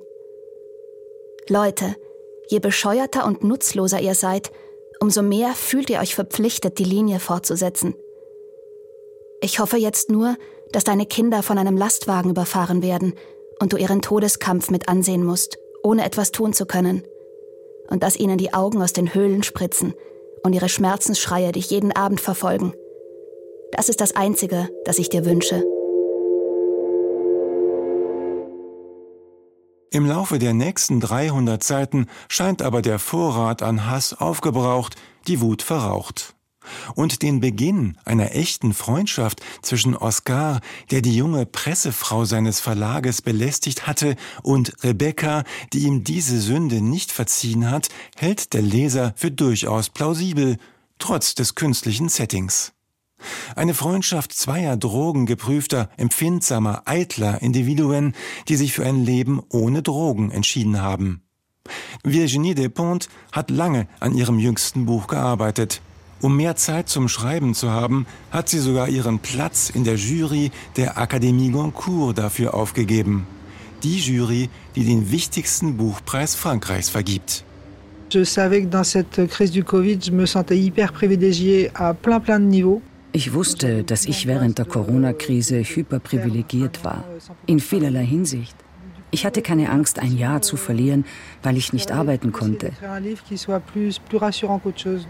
Leute, 1.49 1.95
je 2.49 2.59
bescheuerter 2.59 3.25
und 3.25 3.43
nutzloser 3.43 3.99
ihr 3.99 4.13
seid, 4.13 4.51
umso 5.01 5.23
mehr 5.23 5.53
fühlt 5.53 5.89
ihr 5.89 5.99
euch 5.99 6.15
verpflichtet, 6.15 6.77
die 6.77 6.85
Linie 6.85 7.19
fortzusetzen. 7.19 7.95
Ich 9.41 9.59
hoffe 9.59 9.77
jetzt 9.77 10.09
nur, 10.11 10.37
dass 10.71 10.83
deine 10.83 11.05
Kinder 11.05 11.43
von 11.43 11.57
einem 11.57 11.75
Lastwagen 11.75 12.29
überfahren 12.29 12.83
werden 12.83 13.15
und 13.59 13.73
du 13.73 13.77
ihren 13.77 14.01
Todeskampf 14.01 14.69
mit 14.69 14.87
ansehen 14.87 15.25
musst, 15.25 15.57
ohne 15.83 16.05
etwas 16.05 16.31
tun 16.31 16.53
zu 16.53 16.65
können. 16.65 17.03
Und 17.89 18.03
dass 18.03 18.15
ihnen 18.15 18.37
die 18.37 18.53
Augen 18.53 18.81
aus 18.81 18.93
den 18.93 19.13
Höhlen 19.13 19.43
spritzen 19.43 19.95
und 20.43 20.53
ihre 20.53 20.69
Schmerzensschreie 20.69 21.51
dich 21.51 21.69
jeden 21.71 21.91
Abend 21.91 22.21
verfolgen. 22.21 22.73
Das 23.71 23.89
ist 23.89 24.01
das 24.01 24.15
Einzige, 24.15 24.69
das 24.85 24.99
ich 24.99 25.09
dir 25.09 25.25
wünsche. 25.25 25.63
Im 29.93 30.05
Laufe 30.05 30.39
der 30.39 30.53
nächsten 30.53 31.01
300 31.01 31.61
Seiten 31.61 32.07
scheint 32.29 32.61
aber 32.61 32.81
der 32.81 32.97
Vorrat 32.97 33.61
an 33.61 33.87
Hass 33.87 34.13
aufgebraucht, 34.13 34.95
die 35.27 35.41
Wut 35.41 35.61
verraucht. 35.61 36.33
Und 36.95 37.21
den 37.21 37.41
Beginn 37.41 37.97
einer 38.05 38.33
echten 38.33 38.73
Freundschaft 38.73 39.41
zwischen 39.61 39.97
Oskar, 39.97 40.61
der 40.91 41.01
die 41.01 41.13
junge 41.13 41.45
Pressefrau 41.45 42.23
seines 42.23 42.61
Verlages 42.61 43.21
belästigt 43.21 43.85
hatte, 43.85 44.15
und 44.43 44.73
Rebecca, 44.81 45.43
die 45.73 45.79
ihm 45.79 46.05
diese 46.05 46.39
Sünde 46.39 46.79
nicht 46.79 47.11
verziehen 47.11 47.69
hat, 47.69 47.89
hält 48.15 48.53
der 48.53 48.61
Leser 48.61 49.13
für 49.17 49.31
durchaus 49.31 49.89
plausibel, 49.89 50.57
trotz 50.99 51.35
des 51.35 51.55
künstlichen 51.55 52.07
Settings. 52.07 52.71
Eine 53.55 53.73
Freundschaft 53.73 54.33
zweier 54.33 54.77
drogengeprüfter, 54.77 55.89
empfindsamer, 55.97 56.83
eitler 56.85 57.41
Individuen, 57.41 58.13
die 58.47 58.55
sich 58.55 58.73
für 58.73 58.85
ein 58.85 59.03
Leben 59.03 59.41
ohne 59.49 59.81
Drogen 59.81 60.31
entschieden 60.31 60.81
haben. 60.81 61.21
Virginie 62.03 62.55
Despentes 62.55 63.09
hat 63.31 63.49
lange 63.49 63.87
an 63.99 64.15
ihrem 64.15 64.39
jüngsten 64.39 64.85
Buch 64.85 65.07
gearbeitet. 65.07 65.81
Um 66.21 66.37
mehr 66.37 66.55
Zeit 66.55 66.87
zum 66.87 67.07
Schreiben 67.07 67.55
zu 67.55 67.71
haben, 67.71 68.05
hat 68.31 68.47
sie 68.49 68.59
sogar 68.59 68.89
ihren 68.89 69.19
Platz 69.19 69.71
in 69.71 69.83
der 69.83 69.95
Jury 69.95 70.51
der 70.77 70.97
Académie 70.97 71.51
Goncourt 71.51 72.17
dafür 72.17 72.53
aufgegeben. 72.53 73.25
Die 73.83 73.97
Jury, 73.97 74.49
die 74.75 74.85
den 74.85 75.09
wichtigsten 75.11 75.77
Buchpreis 75.77 76.35
Frankreichs 76.35 76.89
vergibt. 76.89 77.43
Je 78.13 78.25
savais 78.25 78.63
que 78.63 78.67
dans 78.67 78.83
cette 78.83 79.25
crise 79.29 79.51
du 79.51 79.63
Covid, 79.63 79.97
je 80.03 80.11
me 80.11 80.25
sentais 80.25 80.59
hyper 80.59 80.91
privilégiée 80.91 81.71
à 81.73 81.93
plein 81.93 82.19
plein 82.19 82.41
de 82.41 82.45
niveaux. 82.45 82.81
Ich 83.13 83.33
wusste, 83.33 83.83
dass 83.83 84.05
ich 84.05 84.25
während 84.25 84.57
der 84.57 84.65
Corona-Krise 84.65 85.57
hyperprivilegiert 85.57 86.83
war, 86.85 87.03
in 87.45 87.59
vielerlei 87.59 88.05
Hinsicht. 88.05 88.55
Ich 89.13 89.25
hatte 89.25 89.41
keine 89.41 89.69
Angst, 89.69 89.99
ein 89.99 90.17
Jahr 90.17 90.41
zu 90.41 90.55
verlieren, 90.55 91.03
weil 91.43 91.57
ich 91.57 91.73
nicht 91.73 91.91
arbeiten 91.91 92.31
konnte. 92.31 92.71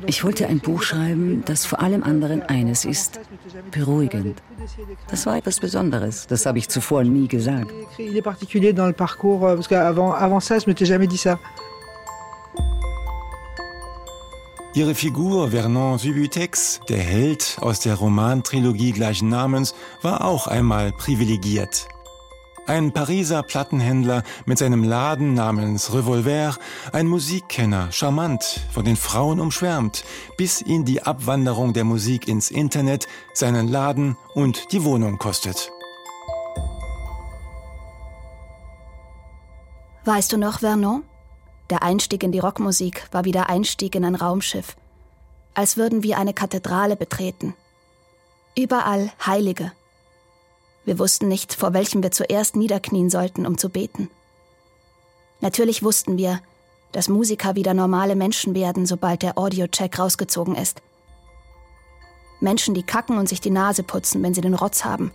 Ich 0.07 0.23
wollte 0.23 0.47
ein 0.47 0.59
Buch 0.59 0.81
schreiben, 0.81 1.43
das 1.45 1.67
vor 1.67 1.81
allem 1.81 2.01
anderen 2.01 2.41
eines 2.41 2.83
ist, 2.83 3.19
beruhigend. 3.69 4.41
Das 5.07 5.27
war 5.27 5.37
etwas 5.37 5.59
Besonderes, 5.59 6.25
das 6.25 6.47
habe 6.47 6.57
ich 6.57 6.67
zuvor 6.69 7.03
nie 7.03 7.27
gesagt. 7.27 7.71
Ihre 14.73 14.95
Figur 14.95 15.51
Vernon 15.51 15.97
Subutex, 15.97 16.79
der 16.87 16.99
Held 16.99 17.57
aus 17.59 17.81
der 17.81 17.95
Romantrilogie 17.95 18.93
gleichen 18.93 19.27
Namens, 19.27 19.75
war 20.01 20.23
auch 20.23 20.47
einmal 20.47 20.93
privilegiert. 20.93 21.89
Ein 22.67 22.93
Pariser 22.93 23.43
Plattenhändler 23.43 24.23
mit 24.45 24.59
seinem 24.59 24.85
Laden 24.85 25.33
namens 25.33 25.93
Revolver, 25.93 26.55
ein 26.93 27.07
Musikkenner, 27.07 27.91
charmant, 27.91 28.61
von 28.71 28.85
den 28.85 28.95
Frauen 28.95 29.41
umschwärmt, 29.41 30.05
bis 30.37 30.61
ihn 30.61 30.85
die 30.85 31.03
Abwanderung 31.03 31.73
der 31.73 31.83
Musik 31.83 32.29
ins 32.29 32.49
Internet 32.49 33.09
seinen 33.33 33.67
Laden 33.67 34.15
und 34.35 34.71
die 34.71 34.85
Wohnung 34.85 35.17
kostet. 35.17 35.69
Weißt 40.05 40.31
du 40.31 40.37
noch, 40.37 40.59
Vernon? 40.59 41.03
Der 41.71 41.83
Einstieg 41.83 42.21
in 42.23 42.33
die 42.33 42.39
Rockmusik 42.39 43.07
war 43.13 43.23
wie 43.23 43.31
der 43.31 43.49
Einstieg 43.49 43.95
in 43.95 44.03
ein 44.03 44.15
Raumschiff, 44.15 44.75
als 45.53 45.77
würden 45.77 46.03
wir 46.03 46.17
eine 46.17 46.33
Kathedrale 46.33 46.97
betreten. 46.97 47.55
Überall 48.57 49.09
Heilige. 49.25 49.71
Wir 50.83 50.99
wussten 50.99 51.29
nicht, 51.29 51.53
vor 51.53 51.73
welchem 51.73 52.03
wir 52.03 52.11
zuerst 52.11 52.57
niederknien 52.57 53.09
sollten, 53.09 53.45
um 53.45 53.57
zu 53.57 53.69
beten. 53.69 54.09
Natürlich 55.39 55.81
wussten 55.81 56.17
wir, 56.17 56.41
dass 56.91 57.07
Musiker 57.07 57.55
wieder 57.55 57.73
normale 57.73 58.17
Menschen 58.17 58.53
werden, 58.53 58.85
sobald 58.85 59.21
der 59.21 59.37
Audiocheck 59.37 59.97
rausgezogen 59.97 60.55
ist. 60.55 60.81
Menschen, 62.41 62.73
die 62.73 62.83
kacken 62.83 63.17
und 63.17 63.29
sich 63.29 63.39
die 63.39 63.49
Nase 63.49 63.83
putzen, 63.83 64.21
wenn 64.23 64.33
sie 64.33 64.41
den 64.41 64.55
Rotz 64.55 64.83
haben. 64.83 65.11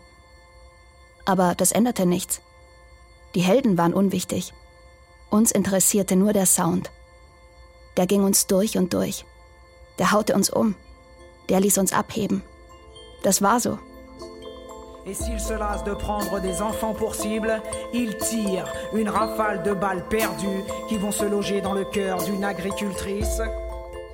Aber 1.26 1.54
das 1.54 1.72
änderte 1.72 2.06
nichts. 2.06 2.40
Die 3.34 3.42
Helden 3.42 3.76
waren 3.76 3.92
unwichtig. 3.92 4.54
Uns 5.30 5.50
interessierte 5.50 6.16
nur 6.16 6.32
der 6.32 6.46
Sound. 6.46 6.90
Der 7.96 8.06
ging 8.06 8.24
uns 8.24 8.46
durch 8.46 8.76
und 8.76 8.92
durch. 8.94 9.24
Der 9.98 10.12
haute 10.12 10.34
uns 10.34 10.50
um. 10.50 10.74
Der 11.48 11.60
ließ 11.60 11.78
uns 11.78 11.92
abheben. 11.92 12.42
Das 13.22 13.42
war 13.42 13.60
so. 13.60 13.78
Et 15.06 15.14
s'il 15.14 15.38
se 15.38 15.54
lasse 15.54 15.84
de 15.84 15.94
prendre 15.94 16.40
des 16.40 16.60
enfants 16.60 16.92
pour 16.92 17.14
cible, 17.14 17.62
il 17.92 18.16
tire 18.18 18.66
une 18.92 19.08
rafale 19.08 19.62
de 19.62 19.72
balles 19.72 20.04
perdues 20.08 20.64
qui 20.88 20.98
vont 20.98 21.12
se 21.12 21.24
loger 21.24 21.60
dans 21.60 21.74
le 21.74 21.84
cœur 21.84 22.20
d'une 22.24 22.44
agricultrice. 22.44 23.40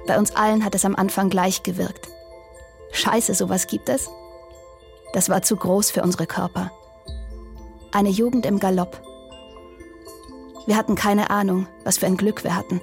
Bei 0.06 0.18
uns 0.18 0.36
allen 0.36 0.62
hat 0.62 0.74
es 0.74 0.84
am 0.84 0.94
Anfang 0.94 1.30
gleich 1.30 1.62
gewirkt. 1.62 2.08
Scheiße, 2.92 3.34
sowas 3.34 3.66
gibt 3.66 3.88
es? 3.88 4.10
Das 5.14 5.30
war 5.30 5.40
zu 5.40 5.56
groß 5.56 5.90
für 5.90 6.02
unsere 6.02 6.26
Körper. 6.26 6.70
Eine 7.90 8.10
Jugend 8.10 8.44
im 8.44 8.58
Galopp. 8.58 9.00
Wir 10.66 10.76
hatten 10.76 10.94
keine 10.94 11.30
Ahnung, 11.30 11.66
was 11.84 11.98
für 11.98 12.06
ein 12.06 12.16
Glück 12.16 12.44
wir 12.44 12.54
hatten. 12.54 12.80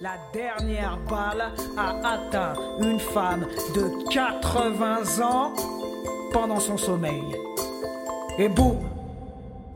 La 0.00 0.16
dernière 0.32 0.96
balle 1.08 1.52
a 1.76 1.90
atteint 2.04 2.56
une 2.80 3.00
femme 3.00 3.46
de 3.74 3.90
80 4.08 5.20
ans 5.20 5.52
pendant 6.32 6.60
son 6.60 6.78
sommeil. 6.78 7.24
Et 8.38 8.48
boum! 8.48 8.78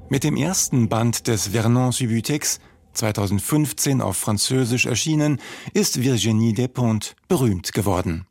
Mit 0.08 0.22
dem 0.22 0.36
ersten 0.36 0.88
Band 0.88 1.26
des 1.26 1.48
Vernon 1.48 1.90
Subutex, 1.90 2.60
2015 2.92 4.00
auf 4.00 4.16
Französisch 4.16 4.86
erschienen, 4.86 5.40
ist 5.74 6.02
Virginie 6.02 6.52
Despentes 6.52 7.16
berühmt 7.28 7.72
geworden. 7.72 8.26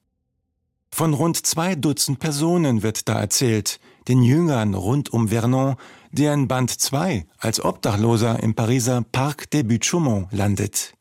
Von 0.94 1.14
rund 1.14 1.46
zwei 1.46 1.76
Dutzend 1.76 2.20
Personen 2.20 2.84
wird 2.84 3.10
da 3.10 3.20
erzählt, 3.20 3.80
den 4.08 4.24
Jüngern 4.24 4.74
rund 4.76 5.12
um 5.12 5.30
Vernon, 5.30 5.76
der 6.12 6.34
in 6.34 6.48
Band 6.48 6.70
2 6.72 7.26
als 7.40 7.64
Obdachloser 7.64 8.42
im 8.42 8.54
Pariser 8.54 9.04
Parc 9.12 9.50
des 9.52 9.64
Buttes-Chaumont 9.64 10.32
landet. 10.32 10.94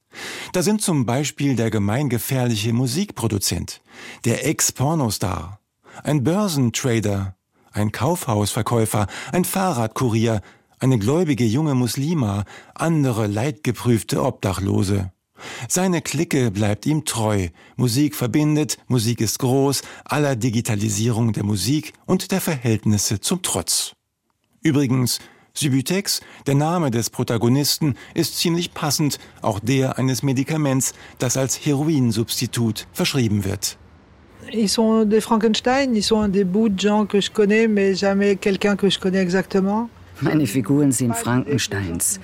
Da 0.52 0.62
sind 0.62 0.82
zum 0.82 1.06
Beispiel 1.06 1.56
der 1.56 1.70
gemeingefährliche 1.70 2.72
Musikproduzent, 2.72 3.80
der 4.24 4.46
Ex-Pornostar, 4.46 5.60
ein 6.02 6.24
Börsentrader, 6.24 7.36
ein 7.72 7.92
Kaufhausverkäufer, 7.92 9.06
ein 9.32 9.44
Fahrradkurier, 9.44 10.40
eine 10.80 10.98
gläubige 10.98 11.44
junge 11.44 11.74
Muslima, 11.74 12.44
andere 12.74 13.26
leidgeprüfte 13.26 14.22
Obdachlose. 14.22 15.12
Seine 15.68 16.02
Clique 16.02 16.50
bleibt 16.50 16.86
ihm 16.86 17.04
treu. 17.04 17.48
Musik 17.76 18.14
verbindet, 18.14 18.78
Musik 18.88 19.20
ist 19.20 19.38
groß, 19.38 19.82
aller 20.04 20.36
Digitalisierung 20.36 21.32
der 21.32 21.44
Musik 21.44 21.94
und 22.06 22.30
der 22.32 22.40
Verhältnisse 22.40 23.20
zum 23.20 23.42
Trotz. 23.42 23.92
Übrigens, 24.62 25.20
Subutex, 25.54 26.20
der 26.46 26.54
Name 26.54 26.90
des 26.90 27.10
Protagonisten, 27.10 27.94
ist 28.14 28.38
ziemlich 28.38 28.74
passend, 28.74 29.18
auch 29.42 29.58
der 29.58 29.98
eines 29.98 30.22
Medikaments, 30.22 30.92
das 31.18 31.36
als 31.36 31.56
Heroinsubstitut 31.64 32.86
verschrieben 32.92 33.44
wird. 33.44 33.78
Ils 34.52 34.68
sont 34.68 35.04
des 35.04 35.20
Frankenstein, 35.20 35.94
ils 35.94 36.02
sont 36.02 36.28
des 36.28 36.44
bouts 36.44 36.70
de 36.70 36.80
gens 36.80 37.06
que 37.06 37.20
je 37.20 37.30
connais, 37.30 37.68
mais 37.68 37.94
jamais 37.94 38.36
quelqu'un 38.36 38.76
que 38.76 38.90
je 38.90 38.98
connais 38.98 39.20
exactement. 39.20 39.88
Meine 40.20 40.46
Figuren 40.46 40.92
sind 40.92 41.16
Frankensteins. 41.16 42.20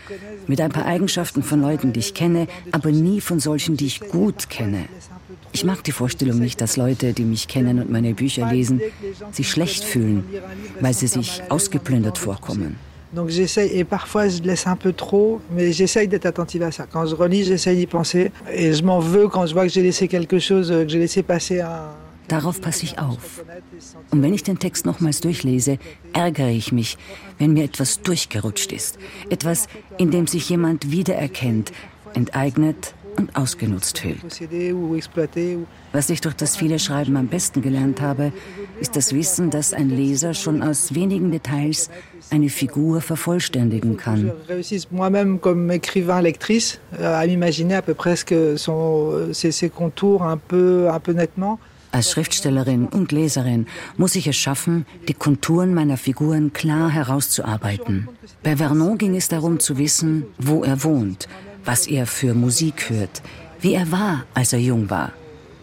Mit 0.46 0.60
ein 0.60 0.70
paar 0.70 0.86
Eigenschaften 0.86 1.42
von 1.42 1.60
Leuten, 1.60 1.92
die 1.92 2.00
ich 2.00 2.14
kenne, 2.14 2.46
aber 2.72 2.90
nie 2.90 3.20
von 3.20 3.40
solchen, 3.40 3.76
die 3.76 3.86
ich 3.86 4.00
gut 4.00 4.48
kenne. 4.50 4.84
Ich 5.52 5.64
mag 5.64 5.82
die 5.84 5.92
Vorstellung 5.92 6.38
nicht, 6.38 6.60
dass 6.60 6.76
Leute, 6.76 7.12
die 7.12 7.24
mich 7.24 7.48
kennen 7.48 7.78
und 7.80 7.90
meine 7.90 8.14
Bücher 8.14 8.50
lesen, 8.50 8.80
sich 9.32 9.50
schlecht 9.50 9.84
fühlen, 9.84 10.24
weil 10.80 10.94
sie 10.94 11.06
sich 11.06 11.42
ausgeplündert 11.48 12.18
vorkommen. 12.18 12.76
Donc 13.14 13.30
j'essaye, 13.30 13.70
et 13.72 13.84
parfois 13.84 14.28
je 14.28 14.42
laisse 14.42 14.66
un 14.66 14.76
peu 14.76 14.92
trop, 14.92 15.40
mais 15.50 15.72
j'essaye 15.72 16.08
d'être 16.08 16.26
attentive 16.26 16.62
à 16.64 16.72
ça. 16.72 16.86
Quand 16.92 17.06
je 17.06 17.14
relis, 17.14 17.44
j'essaye 17.44 17.76
d'y 17.76 17.86
penser. 17.86 18.32
Et 18.52 18.74
je 18.74 18.82
m'en 18.82 18.98
veux 18.98 19.28
quand 19.28 19.46
je 19.46 19.54
vois 19.54 19.62
que 19.62 19.72
j'ai 19.72 19.82
laissé 19.82 20.08
quelque 20.08 20.38
chose, 20.38 20.68
que 20.68 20.88
j'ai 20.88 20.98
laissé 20.98 21.22
passer 21.22 21.60
un, 21.60 21.88
Darauf 22.28 22.60
passe 22.60 22.84
ich 22.84 22.98
auf. 22.98 23.44
Und 24.10 24.22
wenn 24.22 24.34
ich 24.34 24.42
den 24.42 24.58
Text 24.58 24.86
nochmals 24.86 25.20
durchlese, 25.20 25.78
ärgere 26.12 26.50
ich 26.50 26.72
mich, 26.72 26.98
wenn 27.38 27.52
mir 27.52 27.64
etwas 27.64 28.02
durchgerutscht 28.02 28.72
ist. 28.72 28.98
Etwas, 29.30 29.68
in 29.98 30.10
dem 30.10 30.26
sich 30.26 30.48
jemand 30.48 30.90
wiedererkennt, 30.90 31.72
enteignet 32.14 32.94
und 33.16 33.34
ausgenutzt 33.36 33.98
fühlt. 33.98 34.18
Was 35.92 36.10
ich 36.10 36.20
durch 36.20 36.34
das 36.34 36.56
viele 36.56 36.78
Schreiben 36.78 37.16
am 37.16 37.28
besten 37.28 37.62
gelernt 37.62 38.00
habe, 38.00 38.32
ist 38.80 38.96
das 38.96 39.14
Wissen, 39.14 39.50
dass 39.50 39.72
ein 39.72 39.88
Leser 39.88 40.34
schon 40.34 40.62
aus 40.62 40.94
wenigen 40.94 41.30
Details 41.30 41.90
eine 42.30 42.50
Figur 42.50 43.00
vervollständigen 43.00 43.96
kann. 43.96 44.32
Als 51.96 52.10
Schriftstellerin 52.10 52.88
und 52.88 53.10
Leserin 53.10 53.66
muss 53.96 54.16
ich 54.16 54.26
es 54.26 54.36
schaffen, 54.36 54.84
die 55.08 55.14
Konturen 55.14 55.72
meiner 55.72 55.96
Figuren 55.96 56.52
klar 56.52 56.90
herauszuarbeiten. 56.90 58.06
Bei 58.42 58.58
Vernon 58.58 58.98
ging 58.98 59.16
es 59.16 59.28
darum 59.28 59.58
zu 59.60 59.78
wissen, 59.78 60.26
wo 60.36 60.62
er 60.62 60.84
wohnt, 60.84 61.26
was 61.64 61.86
er 61.86 62.04
für 62.04 62.34
Musik 62.34 62.90
hört, 62.90 63.22
wie 63.62 63.72
er 63.72 63.90
war, 63.90 64.24
als 64.34 64.52
er 64.52 64.58
jung 64.58 64.90
war. 64.90 65.12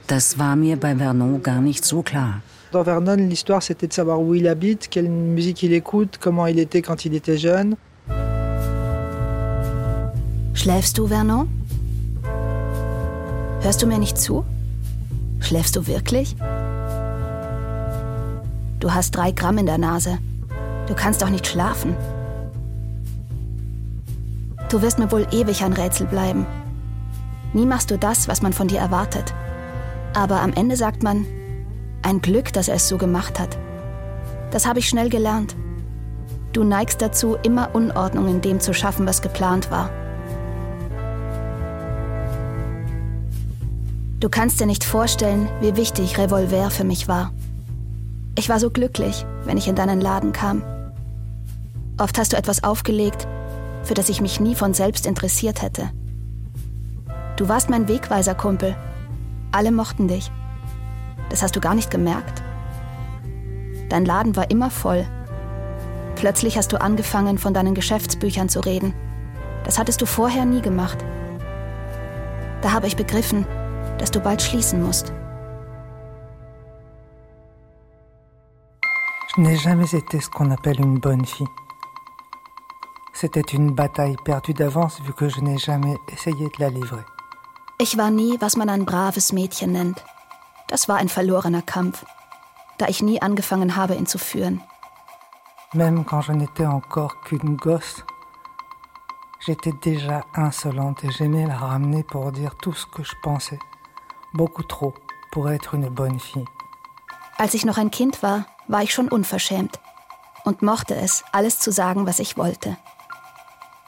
Das 0.08 0.40
war 0.40 0.56
mir 0.56 0.75
bei 0.75 0.96
Vernon 0.96 1.44
gar 1.44 1.62
nicht 1.62 1.86
so 1.86 2.02
klar. 2.02 2.42
Dans 2.72 2.84
Vernon, 2.84 3.30
l'histoire 3.30 3.62
c'était 3.62 3.88
de 3.88 3.94
savoir 3.94 4.20
où 4.20 4.34
il 4.34 4.48
habite, 4.48 4.90
quelle 4.90 5.10
musique 5.10 5.62
il 5.62 5.74
écoute, 5.74 6.18
comment 6.20 6.48
il 6.48 6.58
était 6.58 6.82
quand 6.82 7.06
il 7.06 7.13
était 7.13 7.38
jeune. 7.38 7.75
Schläfst 10.56 10.98
du, 10.98 11.06
Vernon? 11.06 11.48
Hörst 13.62 13.84
du 13.84 13.86
mir 13.86 14.00
nicht 14.00 14.18
zu? 14.18 14.44
Schläfst 15.44 15.76
du 15.76 15.88
wirklich? 15.88 16.36
Du 18.80 18.94
hast 18.94 19.12
drei 19.12 19.32
Gramm 19.32 19.58
in 19.58 19.66
der 19.66 19.78
Nase. 19.78 20.18
Du 20.88 20.96
kannst 20.96 21.22
doch 21.22 21.30
nicht 21.30 21.46
schlafen. 21.46 21.96
Du 24.70 24.82
wirst 24.82 25.00
mir 25.00 25.12
wohl 25.12 25.28
ewig 25.32 25.64
ein 25.64 25.74
Rätsel 25.74 26.08
bleiben. 26.08 26.48
Nie 27.54 27.66
machst 27.66 27.92
du 27.92 27.98
das, 27.98 28.28
was 28.28 28.42
man 28.42 28.54
von 28.54 28.68
dir 28.68 28.80
erwartet. 28.80 29.34
Aber 30.14 30.42
am 30.42 30.54
Ende 30.54 30.78
sagt 30.78 31.04
man, 31.04 31.26
ein 32.02 32.22
Glück, 32.22 32.52
dass 32.54 32.70
er 32.70 32.76
es 32.76 32.88
so 32.88 32.98
gemacht 32.98 33.40
hat. 33.40 33.58
Das 34.52 34.66
habe 34.66 34.80
ich 34.80 34.90
schnell 34.90 35.10
gelernt. 35.10 35.56
Du 36.54 36.64
neigst 36.64 37.02
dazu, 37.02 37.36
immer 37.44 37.76
Unordnung 37.76 38.28
in 38.28 38.42
dem 38.42 38.60
zu 38.60 38.74
schaffen, 38.74 39.06
was 39.06 39.22
geplant 39.22 39.72
war. 39.72 39.90
Du 44.24 44.29
kannst 44.29 44.62
dir 44.62 44.66
nicht 44.66 44.86
vorstellen, 44.86 45.50
wie 45.59 45.75
wichtig 45.75 46.18
Revolver 46.18 46.70
für 46.70 46.86
mich 46.86 47.09
war. 47.09 47.33
Ich 48.38 48.48
war 48.48 48.57
so 48.57 48.70
glücklich, 48.70 49.25
wenn 49.44 49.57
ich 49.57 49.68
in 49.68 49.75
deinen 49.75 50.00
Laden 50.00 50.31
kam. 50.31 50.64
Oft 51.98 52.18
hast 52.18 52.31
du 52.31 52.38
etwas 52.38 52.64
aufgelegt, 52.64 53.27
für 53.83 53.96
das 53.96 54.07
ich 54.07 54.22
mich 54.22 54.40
nie 54.40 54.55
von 54.55 54.74
selbst 54.74 55.05
interessiert 55.07 55.62
hätte. 55.62 55.92
Du 57.36 57.50
warst 57.50 57.70
mein 57.70 57.90
Wegweiser-Kumpel. 57.90 58.77
Alle 59.51 59.74
mochten 59.74 60.07
dich. 60.07 60.31
Das 61.29 61.44
hast 61.44 61.57
du 61.57 61.59
gar 61.59 61.75
nicht 61.75 61.92
gemerkt. 61.92 62.42
Dein 63.90 64.05
Laden 64.05 64.38
war 64.38 64.50
immer 64.50 64.70
voll. 64.70 65.05
Plötzlich 66.16 66.57
hast 66.57 66.72
du 66.72 66.79
angefangen, 66.79 67.38
von 67.38 67.53
deinen 67.53 67.75
Geschäftsbüchern 67.75 68.48
zu 68.48 68.62
reden. 68.62 68.94
Das 69.66 69.77
hattest 69.77 70.01
du 70.01 70.05
vorher 70.05 70.46
nie 70.46 70.62
gemacht. 70.62 71.00
Da 72.62 72.72
habe 72.72 72.88
ich 72.88 72.96
begriffen, 72.96 73.46
dass 73.98 74.12
du 74.12 74.20
bald 74.20 74.42
schließen 74.42 74.82
musst. 74.82 75.12
Je 79.36 79.42
n'ai 79.42 79.58
jamais 79.58 79.96
été 79.96 80.20
ce 80.20 80.29
qu'on 80.29 80.51
appelle 80.51 80.79
une 80.79 81.00
bonne 81.00 81.25
fille. 81.25 81.48
C'était 83.14 83.42
une 83.42 83.72
bataille 83.72 84.16
perdue 84.24 84.53
d'avance 84.53 85.01
vu 85.01 85.14
que 85.14 85.27
je 85.27 85.42
n'ai 85.42 85.58
jamais 85.58 85.98
essayé 86.10 86.50
de 86.50 86.60
la 86.60 86.70
livrer. 86.70 87.03
Ich 87.79 87.98
war 87.98 88.12
nie, 88.12 88.38
was 88.40 88.56
man 88.56 88.70
ein 88.70 88.86
braves 88.86 89.34
Mädchen 89.34 89.72
nennt. 89.72 90.03
Das 90.68 90.88
war 90.88 90.98
ein 90.98 91.10
verlorener 91.10 91.62
Kampf, 91.62 92.06
da 92.77 92.88
ich 92.88 93.01
nie 93.01 93.22
angefangen 93.22 93.75
habe, 93.75 93.96
ihn 93.96 94.06
zu 94.06 94.18
führen. 94.18 94.62
Même 95.74 96.06
quand 96.06 96.22
je 96.22 96.34
n'étais 96.34 96.68
encore 96.68 97.22
qu'une 97.22 97.56
gosse, 97.56 98.06
j'étais 99.40 99.74
déjà 99.74 100.22
insolente 100.36 101.03
et 101.03 101.12
j'aimais 101.12 101.48
la 101.48 101.58
ramener 101.58 102.03
pour 102.03 102.32
dire 102.32 102.56
tout 102.56 102.74
ce 102.74 102.86
que 102.86 103.03
je 103.03 103.16
pensais. 103.24 103.60
Beaucoup 104.33 104.63
trop 104.63 104.93
pour 105.31 105.50
être 105.51 105.75
une 105.75 105.89
bonne 105.89 106.19
fille. 106.19 106.46
Als 107.37 107.53
ich 107.53 107.65
noch 107.65 107.77
ein 107.77 107.91
Kind 107.91 108.24
war, 108.24 108.46
war 108.67 108.81
ich 108.81 108.93
schon 108.93 109.07
unverschämt 109.09 109.79
und 110.43 110.61
mochte 110.61 110.96
es, 110.96 111.24
alles 111.31 111.59
zu 111.59 111.72
sagen, 111.72 112.07
was 112.07 112.19
ich 112.19 112.37
wollte. 112.37 112.77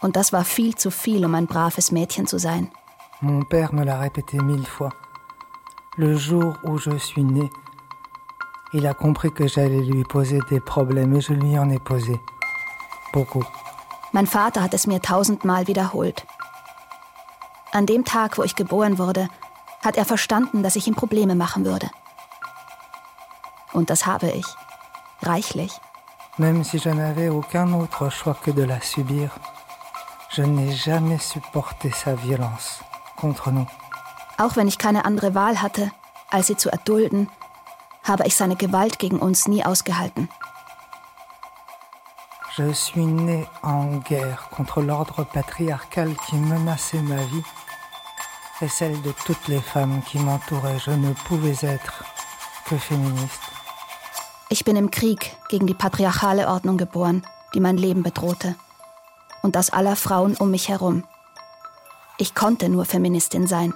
Und 0.02 0.16
das 0.16 0.34
war 0.34 0.46
viel 0.46 0.76
zu 0.76 0.92
viel, 0.92 1.26
um 1.26 1.34
ein 1.34 1.48
braves 1.48 1.92
Mädchen 1.92 2.28
zu 2.28 2.38
sein. 2.38 2.70
Mon 3.22 3.44
père 3.44 3.74
me 3.74 3.84
l'a 3.84 3.98
répété 3.98 4.40
mille 4.40 4.68
fois. 4.68 4.92
Le 5.98 6.16
jour 6.16 6.54
où 6.64 6.78
je 6.78 6.98
suis 7.00 7.24
née, 7.24 7.50
il 8.74 8.86
a 8.86 8.94
compris 8.94 9.32
que 9.32 9.48
j'allais 9.48 9.82
lui 9.82 10.04
poser 10.04 10.40
des 10.50 10.60
problèmes 10.60 11.16
et 11.16 11.22
je 11.22 11.34
lui 11.34 11.58
en 11.58 11.70
ai 11.70 11.80
posé. 11.80 12.20
Beaucoup. 13.14 13.46
Mein 14.12 14.28
Vater 14.28 14.62
hat 14.62 14.74
es 14.74 14.86
mir 14.86 15.02
tausendmal 15.02 15.68
wiederholt. 15.68 16.26
An 17.72 17.86
dem 17.86 18.04
Tag, 18.06 18.38
wo 18.38 18.44
ich 18.44 18.56
geboren 18.56 18.98
wurde, 18.98 19.28
hat 19.86 19.98
er 19.98 20.06
verstanden, 20.06 20.64
dass 20.64 20.76
ich 20.76 20.88
ihm 20.88 20.96
Probleme 20.96 21.36
machen 21.36 21.66
würde. 21.66 21.90
Und 23.74 23.90
das 23.90 24.06
habe 24.06 24.30
ich. 24.32 24.46
Reichlich. 25.22 25.80
Même 26.38 26.64
si 26.64 26.78
je 26.78 26.92
n'avais 26.92 27.30
aucun 27.30 27.74
autre 27.74 28.10
choix 28.12 28.36
que 28.44 28.52
de 28.52 28.64
la 28.64 28.82
subir, 28.82 29.30
je 30.30 30.44
n'ai 30.44 30.72
jamais 30.74 31.20
supporté 31.20 31.92
sa 31.92 32.16
violence 32.16 32.82
contre 33.16 33.52
nous. 33.52 33.68
Auch 34.38 34.58
wenn 34.58 34.68
ich 34.68 34.78
keine 34.78 35.06
andere 35.06 35.34
Wahl 35.34 35.62
hatte, 35.62 35.92
als 36.30 36.48
sie 36.48 36.58
zu 36.58 36.70
erdulden, 36.70 37.30
habe 38.04 38.28
ich 38.28 38.36
seine 38.36 38.58
Gewalt 38.58 39.00
gegen 39.00 39.20
uns 39.20 39.48
nie 39.48 39.66
ausgehalten. 39.66 40.28
Je 42.58 42.74
suis 42.74 43.06
né 43.06 43.48
en 43.64 44.00
guerre 44.00 44.50
contre 44.50 44.82
l'ordre 44.82 45.26
patriarcal 45.26 46.16
qui 46.26 46.36
menaçait 46.38 47.02
ma 47.02 47.18
vie 47.18 47.44
et 48.62 48.70
celle 48.70 49.02
de 49.02 49.14
toutes 49.26 49.48
les 49.48 49.62
femmes 49.62 50.02
qui 50.04 50.18
m'entouraient. 50.20 50.80
Je 50.80 50.92
ne 50.92 51.14
pouvais 51.14 51.58
être 51.64 52.04
que 52.66 52.78
féministe. 52.78 53.42
Ich 54.50 54.64
bin 54.64 54.76
im 54.76 54.92
Krieg 54.92 55.36
gegen 55.50 55.66
die 55.66 55.74
patriarchale 55.74 56.48
Ordnung 56.48 56.78
geboren, 56.78 57.24
die 57.54 57.60
mein 57.60 57.78
Leben 57.78 58.04
bedrohte. 58.04 58.56
Und 59.42 59.56
das 59.56 59.72
aller 59.72 59.96
Frauen 59.96 60.36
um 60.36 60.52
mich 60.52 60.70
herum. 60.70 61.04
Ich 62.18 62.36
konnte 62.36 62.70
nur 62.70 62.86
Feministin 62.86 63.48
sein. 63.48 63.74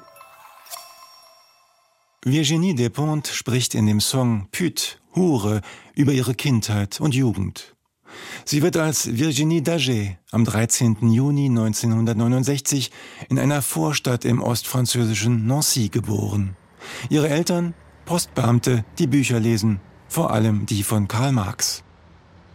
Virginie 2.24 2.76
Despentes 2.76 3.34
spricht 3.34 3.74
in 3.76 3.88
dem 3.88 4.00
Song 4.00 4.48
Püt, 4.52 5.00
Hure 5.16 5.62
über 5.96 6.12
ihre 6.12 6.36
Kindheit 6.36 7.02
und 7.02 7.16
Jugend. 7.16 7.76
Sie 8.46 8.62
wird 8.62 8.78
als 8.78 9.18
Virginie 9.18 9.62
Daget 9.62 10.18
am 10.32 10.46
13. 10.46 10.98
Juni 11.02 11.46
1969 11.46 12.92
in 13.30 13.40
einer 13.40 13.62
Vorstadt 13.62 14.26
im 14.26 14.42
ostfranzösischen 14.42 15.46
Nancy 15.46 15.90
geboren. 15.90 16.56
Ihre 17.10 17.30
Eltern 17.30 17.74
Postbeamte, 18.06 18.84
die 18.98 19.08
Bücher 19.08 19.40
lesen, 19.40 19.80
vor 20.08 20.32
allem 20.32 20.66
die 20.66 20.84
von 20.84 21.08
Karl 21.08 21.32
Marx. 21.32 21.84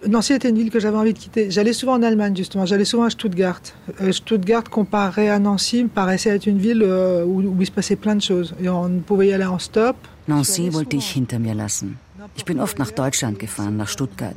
Nancy 0.06 0.34
était 0.34 0.50
une 0.50 0.58
ville 0.58 0.70
que 0.70 0.80
j'avais 0.80 0.98
envie 0.98 1.14
de 1.14 1.18
quitter. 1.18 1.50
J'allais 1.50 1.72
souvent 1.72 1.94
en 1.94 2.02
Allemagne, 2.02 2.36
justement. 2.36 2.66
J'allais 2.66 2.84
souvent 2.84 3.04
à 3.04 3.10
Stuttgart. 3.10 3.60
Euh, 4.00 4.12
Stuttgart, 4.12 4.64
comparé 4.64 5.30
à 5.30 5.38
Nancy, 5.38 5.84
me 5.84 5.88
paraissait 5.88 6.30
être 6.30 6.46
une 6.46 6.58
ville 6.58 6.82
euh, 6.82 7.24
où, 7.24 7.40
où 7.40 7.56
il 7.60 7.66
se 7.66 7.70
passait 7.70 7.96
plein 7.96 8.16
de 8.16 8.22
choses. 8.22 8.54
Et 8.60 8.68
on 8.68 9.00
pouvait 9.00 9.28
y 9.28 9.32
aller 9.32 9.46
en 9.46 9.58
stop. 9.58 9.96
Nancy 10.28 10.70
wollte 10.70 10.94
ich 10.94 11.16
hinter 11.16 11.38
mir 11.38 11.54
lassen. 11.54 11.96
Ich 12.36 12.44
bin 12.44 12.60
oft 12.60 12.78
nach 12.78 12.90
Deutschland 12.90 13.38
gefahren, 13.38 13.76
nach 13.76 13.88
Stuttgart. 13.88 14.36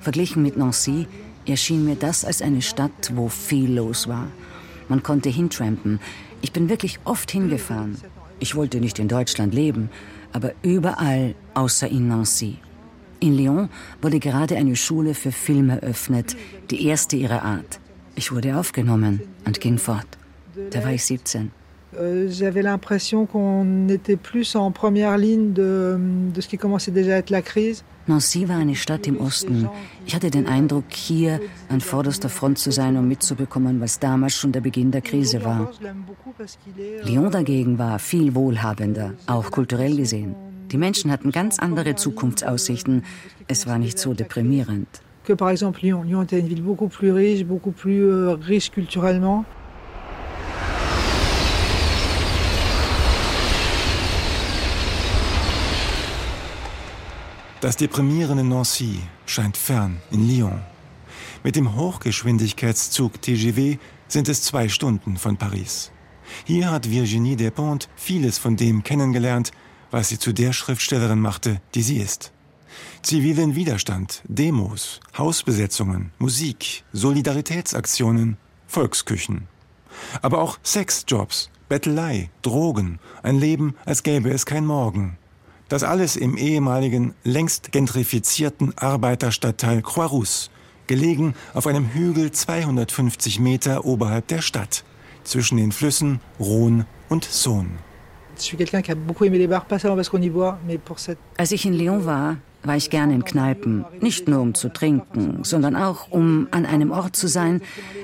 Verglichen 0.00 0.42
mit 0.42 0.56
Nancy 0.56 1.06
erschien 1.46 1.84
mir 1.84 1.96
das 1.96 2.24
als 2.24 2.42
eine 2.42 2.62
Stadt, 2.62 3.12
wo 3.14 3.28
viel 3.28 3.74
los 3.74 4.08
war. 4.08 4.28
Man 4.88 5.02
konnte 5.02 5.28
hintrampen. 5.28 6.00
Ich 6.40 6.52
bin 6.52 6.68
wirklich 6.68 6.98
oft 7.04 7.30
hingefahren. 7.30 7.96
Ich 8.38 8.54
wollte 8.54 8.80
nicht 8.80 8.98
in 8.98 9.08
Deutschland 9.08 9.54
leben, 9.54 9.90
aber 10.32 10.52
überall 10.62 11.34
außer 11.54 11.88
in 11.88 12.08
Nancy. 12.08 12.58
In 13.20 13.36
Lyon 13.36 13.68
wurde 14.00 14.18
gerade 14.18 14.56
eine 14.56 14.74
Schule 14.74 15.14
für 15.14 15.30
Film 15.30 15.70
eröffnet, 15.70 16.36
die 16.70 16.86
erste 16.86 17.16
ihrer 17.16 17.42
Art. 17.42 17.78
Ich 18.16 18.32
wurde 18.32 18.56
aufgenommen 18.58 19.22
und 19.44 19.60
ging 19.60 19.78
fort. 19.78 20.06
Da 20.70 20.82
war 20.82 20.92
ich 20.92 21.04
17. 21.04 21.52
Euh, 21.98 22.28
J'avais 22.30 22.62
l'impression 22.62 23.26
qu'on 23.26 23.88
était 23.88 24.16
plus 24.16 24.56
en 24.56 24.70
première 24.70 25.18
ligne 25.18 25.52
de, 25.52 25.98
de 26.34 26.40
ce 26.40 26.48
qui 26.48 26.56
commençait 26.56 26.90
déjà 26.90 27.14
à 27.14 27.16
être 27.18 27.30
la 27.30 27.42
crise. 27.42 27.84
Nancy 28.08 28.48
war 28.48 28.56
eine 28.58 28.74
Stadt 28.74 29.06
im 29.06 29.20
Osten. 29.20 29.68
Ich 30.06 30.14
hatte 30.14 30.30
den 30.30 30.48
Eindruck, 30.48 30.84
hier 30.90 31.38
an 31.68 31.80
vorderster 31.80 32.28
Front 32.28 32.58
zu 32.58 32.72
sein, 32.72 32.96
um 32.96 33.06
mitzubekommen, 33.06 33.80
was 33.80 34.00
damals 34.00 34.34
schon 34.34 34.50
der 34.50 34.60
Beginn 34.60 34.90
der 34.90 35.02
Krise 35.02 35.44
war. 35.44 35.70
Lyon 37.04 37.30
dagegen 37.30 37.78
war 37.78 37.98
viel 38.00 38.34
wohlhabender, 38.34 39.12
auch 39.28 39.50
kulturell 39.52 39.96
gesehen. 39.96 40.34
Die 40.72 40.78
Menschen 40.78 41.12
hatten 41.12 41.30
ganz 41.30 41.58
andere 41.60 41.94
Zukunftsaussichten. 41.94 43.04
Es 43.46 43.66
war 43.68 43.78
nicht 43.78 43.98
so 43.98 44.14
deprimierend. 44.14 44.88
Que 45.24 45.36
par 45.36 45.50
exemple 45.50 45.86
Lyon. 45.86 46.02
Lyon 46.02 46.22
était 46.24 46.40
une 46.40 46.48
ville 46.48 46.62
beaucoup 46.62 46.88
plus 46.88 47.12
riche, 47.12 47.44
beaucoup 47.44 47.70
plus 47.70 48.02
euh, 48.02 48.32
riche 48.48 48.72
culturellement. 48.72 49.44
Das 57.62 57.76
deprimierende 57.76 58.42
Nancy 58.42 58.98
scheint 59.24 59.56
fern 59.56 60.02
in 60.10 60.28
Lyon. 60.28 60.62
Mit 61.44 61.54
dem 61.54 61.76
Hochgeschwindigkeitszug 61.76 63.22
TGV 63.22 63.78
sind 64.08 64.28
es 64.28 64.42
zwei 64.42 64.68
Stunden 64.68 65.16
von 65.16 65.36
Paris. 65.36 65.92
Hier 66.44 66.72
hat 66.72 66.90
Virginie 66.90 67.36
Despentes 67.36 67.88
vieles 67.94 68.36
von 68.36 68.56
dem 68.56 68.82
kennengelernt, 68.82 69.52
was 69.92 70.08
sie 70.08 70.18
zu 70.18 70.32
der 70.32 70.52
Schriftstellerin 70.52 71.20
machte, 71.20 71.60
die 71.76 71.82
sie 71.82 71.98
ist. 71.98 72.32
Zivilen 73.00 73.54
Widerstand, 73.54 74.22
Demos, 74.24 74.98
Hausbesetzungen, 75.16 76.10
Musik, 76.18 76.82
Solidaritätsaktionen, 76.92 78.38
Volksküchen. 78.66 79.46
Aber 80.20 80.42
auch 80.42 80.58
Sexjobs, 80.64 81.48
Bettelei, 81.68 82.28
Drogen, 82.42 82.98
ein 83.22 83.38
Leben, 83.38 83.76
als 83.84 84.02
gäbe 84.02 84.30
es 84.30 84.46
kein 84.46 84.66
Morgen. 84.66 85.16
Das 85.72 85.84
alles 85.84 86.16
im 86.16 86.36
ehemaligen, 86.36 87.14
längst 87.24 87.72
gentrifizierten 87.72 88.76
Arbeiterstadtteil 88.76 89.80
Croix-Rousse, 89.80 90.50
gelegen 90.86 91.32
auf 91.54 91.66
einem 91.66 91.94
Hügel 91.94 92.30
250 92.30 93.40
Meter 93.40 93.86
oberhalb 93.86 94.26
der 94.26 94.42
Stadt, 94.42 94.84
zwischen 95.24 95.56
den 95.56 95.72
Flüssen 95.72 96.20
Rhône 96.38 96.84
und 97.08 97.24
Saône. 97.24 97.78
Als 101.38 101.52
ich 101.52 101.64
in 101.64 101.72
Lyon 101.72 102.04
war, 102.04 102.36
war 102.64 102.76
ich 102.76 102.90
gerne 102.90 103.14
in 103.14 103.24
Kneipen. 103.24 103.84
Nicht 104.02 104.28
nur 104.28 104.40
um 104.40 104.54
zu 104.54 104.68
trinken, 104.68 105.42
sondern 105.42 105.74
auch 105.74 106.10
um 106.10 106.48
an 106.50 106.66
einem 106.66 106.90
Ort 106.90 107.16
zu 107.16 107.28
sein, 107.28 107.62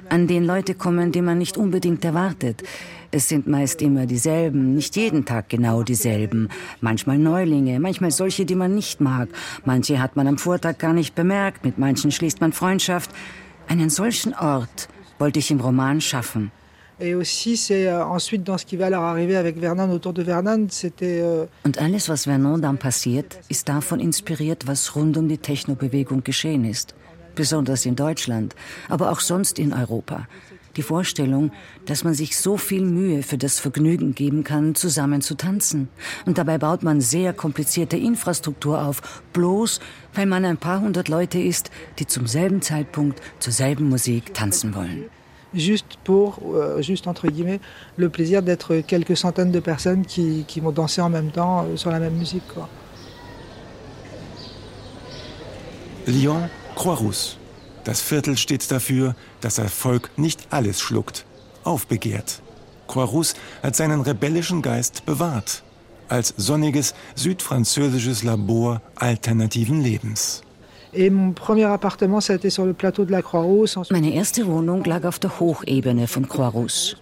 an 0.09 0.27
den 0.27 0.45
Leute 0.45 0.75
kommen, 0.75 1.13
die 1.13 1.23
man 1.23 1.37
nicht 1.37 1.59
unbedingt 1.59 2.03
erwartet. 2.05 2.63
Es 3.11 3.27
sind 3.29 3.47
meist 3.47 3.81
immer 3.81 4.05
dieselben, 4.05 4.75
nicht 4.75 4.95
jeden 4.95 5.25
Tag 5.25 5.49
genau 5.49 5.83
dieselben. 5.83 6.51
Manchmal 6.83 7.17
Neulinge, 7.17 7.81
manchmal 7.81 8.11
solche, 8.11 8.45
die 8.45 8.55
man 8.55 8.75
nicht 8.75 9.01
mag. 9.01 9.31
Manche 9.65 9.99
hat 9.99 10.15
man 10.15 10.27
am 10.27 10.37
Vortag 10.37 10.77
gar 10.77 10.93
nicht 10.93 11.15
bemerkt, 11.15 11.65
mit 11.65 11.79
manchen 11.79 12.13
schließt 12.13 12.43
man 12.43 12.53
Freundschaft. 12.53 13.11
Einen 13.67 13.89
solchen 13.89 14.35
Ort 14.35 14.89
wollte 15.19 15.39
ich 15.39 15.51
im 15.51 15.61
Roman 15.61 16.03
schaffen. 16.03 16.53
Euh, 17.01 17.23
euh, 21.01 21.47
Und 21.65 21.79
alles, 21.79 22.09
was 22.09 22.25
Vernon 22.25 22.61
dann 22.61 22.79
passiert, 22.79 23.41
ist 23.49 23.69
davon 23.71 24.01
inspiriert, 24.01 24.67
was 24.67 24.95
rund 24.95 25.17
um 25.17 25.29
die 25.29 25.39
Technobewegung 25.39 26.25
geschehen 26.25 26.65
ist. 26.67 26.95
Besonders 27.35 27.87
in 27.87 27.97
Deutschland, 27.97 28.55
aber 28.89 29.11
auch 29.13 29.21
sonst 29.21 29.59
in 29.59 29.73
Europa. 29.73 30.27
Die 30.79 30.83
Vorstellung, 30.83 31.51
dass 31.87 32.05
man 32.05 32.15
sich 32.15 32.39
so 32.39 32.57
viel 32.57 32.85
Mühe 32.85 33.25
für 33.25 33.37
das 33.37 33.59
Vergnügen 33.59 34.15
geben 34.15 34.45
kann, 34.45 34.77
zusammen 34.77 35.23
zu 35.23 35.35
tanzen. 35.35 35.89
Und 36.25 36.39
dabei 36.39 36.57
baut 36.57 36.85
man 36.85 37.01
sehr 37.01 37.33
komplizierte 37.33 37.97
Infrastruktur 37.97 38.81
auf, 38.81 39.25
bloß 39.33 39.81
weil 40.15 40.27
man 40.27 40.45
ein 40.45 40.57
paar 40.57 40.81
hundert 40.81 41.09
Leute 41.09 41.41
ist, 41.41 41.73
die 41.99 42.07
zum 42.07 42.29
selben 42.29 42.63
Zeitpunkt 42.63 43.21
zur 43.41 43.53
selben 43.53 43.89
Musik 43.89 44.33
tanzen 44.35 44.73
wollen. 44.73 45.07
juste 45.53 45.99
pour, 46.05 46.39
euh, 46.55 46.81
juste 46.81 47.09
entre 47.09 47.27
guillemets, 47.27 47.59
le 47.97 48.09
plaisir 48.09 48.43
d'être 48.43 48.77
quelques 48.87 49.17
centaines 49.17 49.51
de 49.51 49.61
personnes 49.61 50.05
qui, 50.07 50.45
qui 50.47 50.61
vont 50.61 50.71
danser 50.71 51.01
en 51.01 51.09
même 51.09 51.33
temps 51.33 51.65
euh, 51.65 51.77
sur 51.77 51.91
la 51.91 51.99
même 51.99 52.15
musique. 52.15 52.47
Quoi. 52.55 52.69
Lyon, 56.07 56.49
Croix-Rousse. 56.77 57.39
Das 57.85 58.01
Viertel 58.01 58.37
steht 58.37 58.71
dafür, 58.71 59.15
dass 59.41 59.59
Erfolg 59.59 60.11
nicht 60.17 60.49
alles 60.51 60.81
schluckt, 60.81 61.25
aufbegehrt. 61.65 62.43
Croix-Rousse 62.87 63.35
hat 63.63 63.77
seinen 63.77 64.01
rebellischen 64.01 64.63
Geist 64.63 65.07
bewahrt, 65.07 65.63
als 66.09 66.35
sonniges 66.37 66.95
südfranzösisches 67.15 68.23
Labor 68.23 68.81
alternativen 68.97 69.83
Lebens. 69.83 70.43
Et 70.95 71.11
mon 71.11 71.33
premier 71.33 71.65
appartement, 71.65 72.21
ça 72.21 72.33
a 72.33 72.37
été 72.37 72.49
sur 72.49 72.65
le 72.65 72.73
plateau 72.73 73.05
de 73.05 73.13
la 73.13 73.21
Croix-Rousse. 73.21 73.77
Ensuite, 73.77 73.93
Meine 73.93 74.15
erste 74.15 74.47
Wohnung 74.47 74.85
lag 74.85 75.05
auf 75.05 75.19
der 75.19 75.39
Hochebene 75.39 76.09
von 76.09 76.27
Croix-Rousse. 76.27 76.97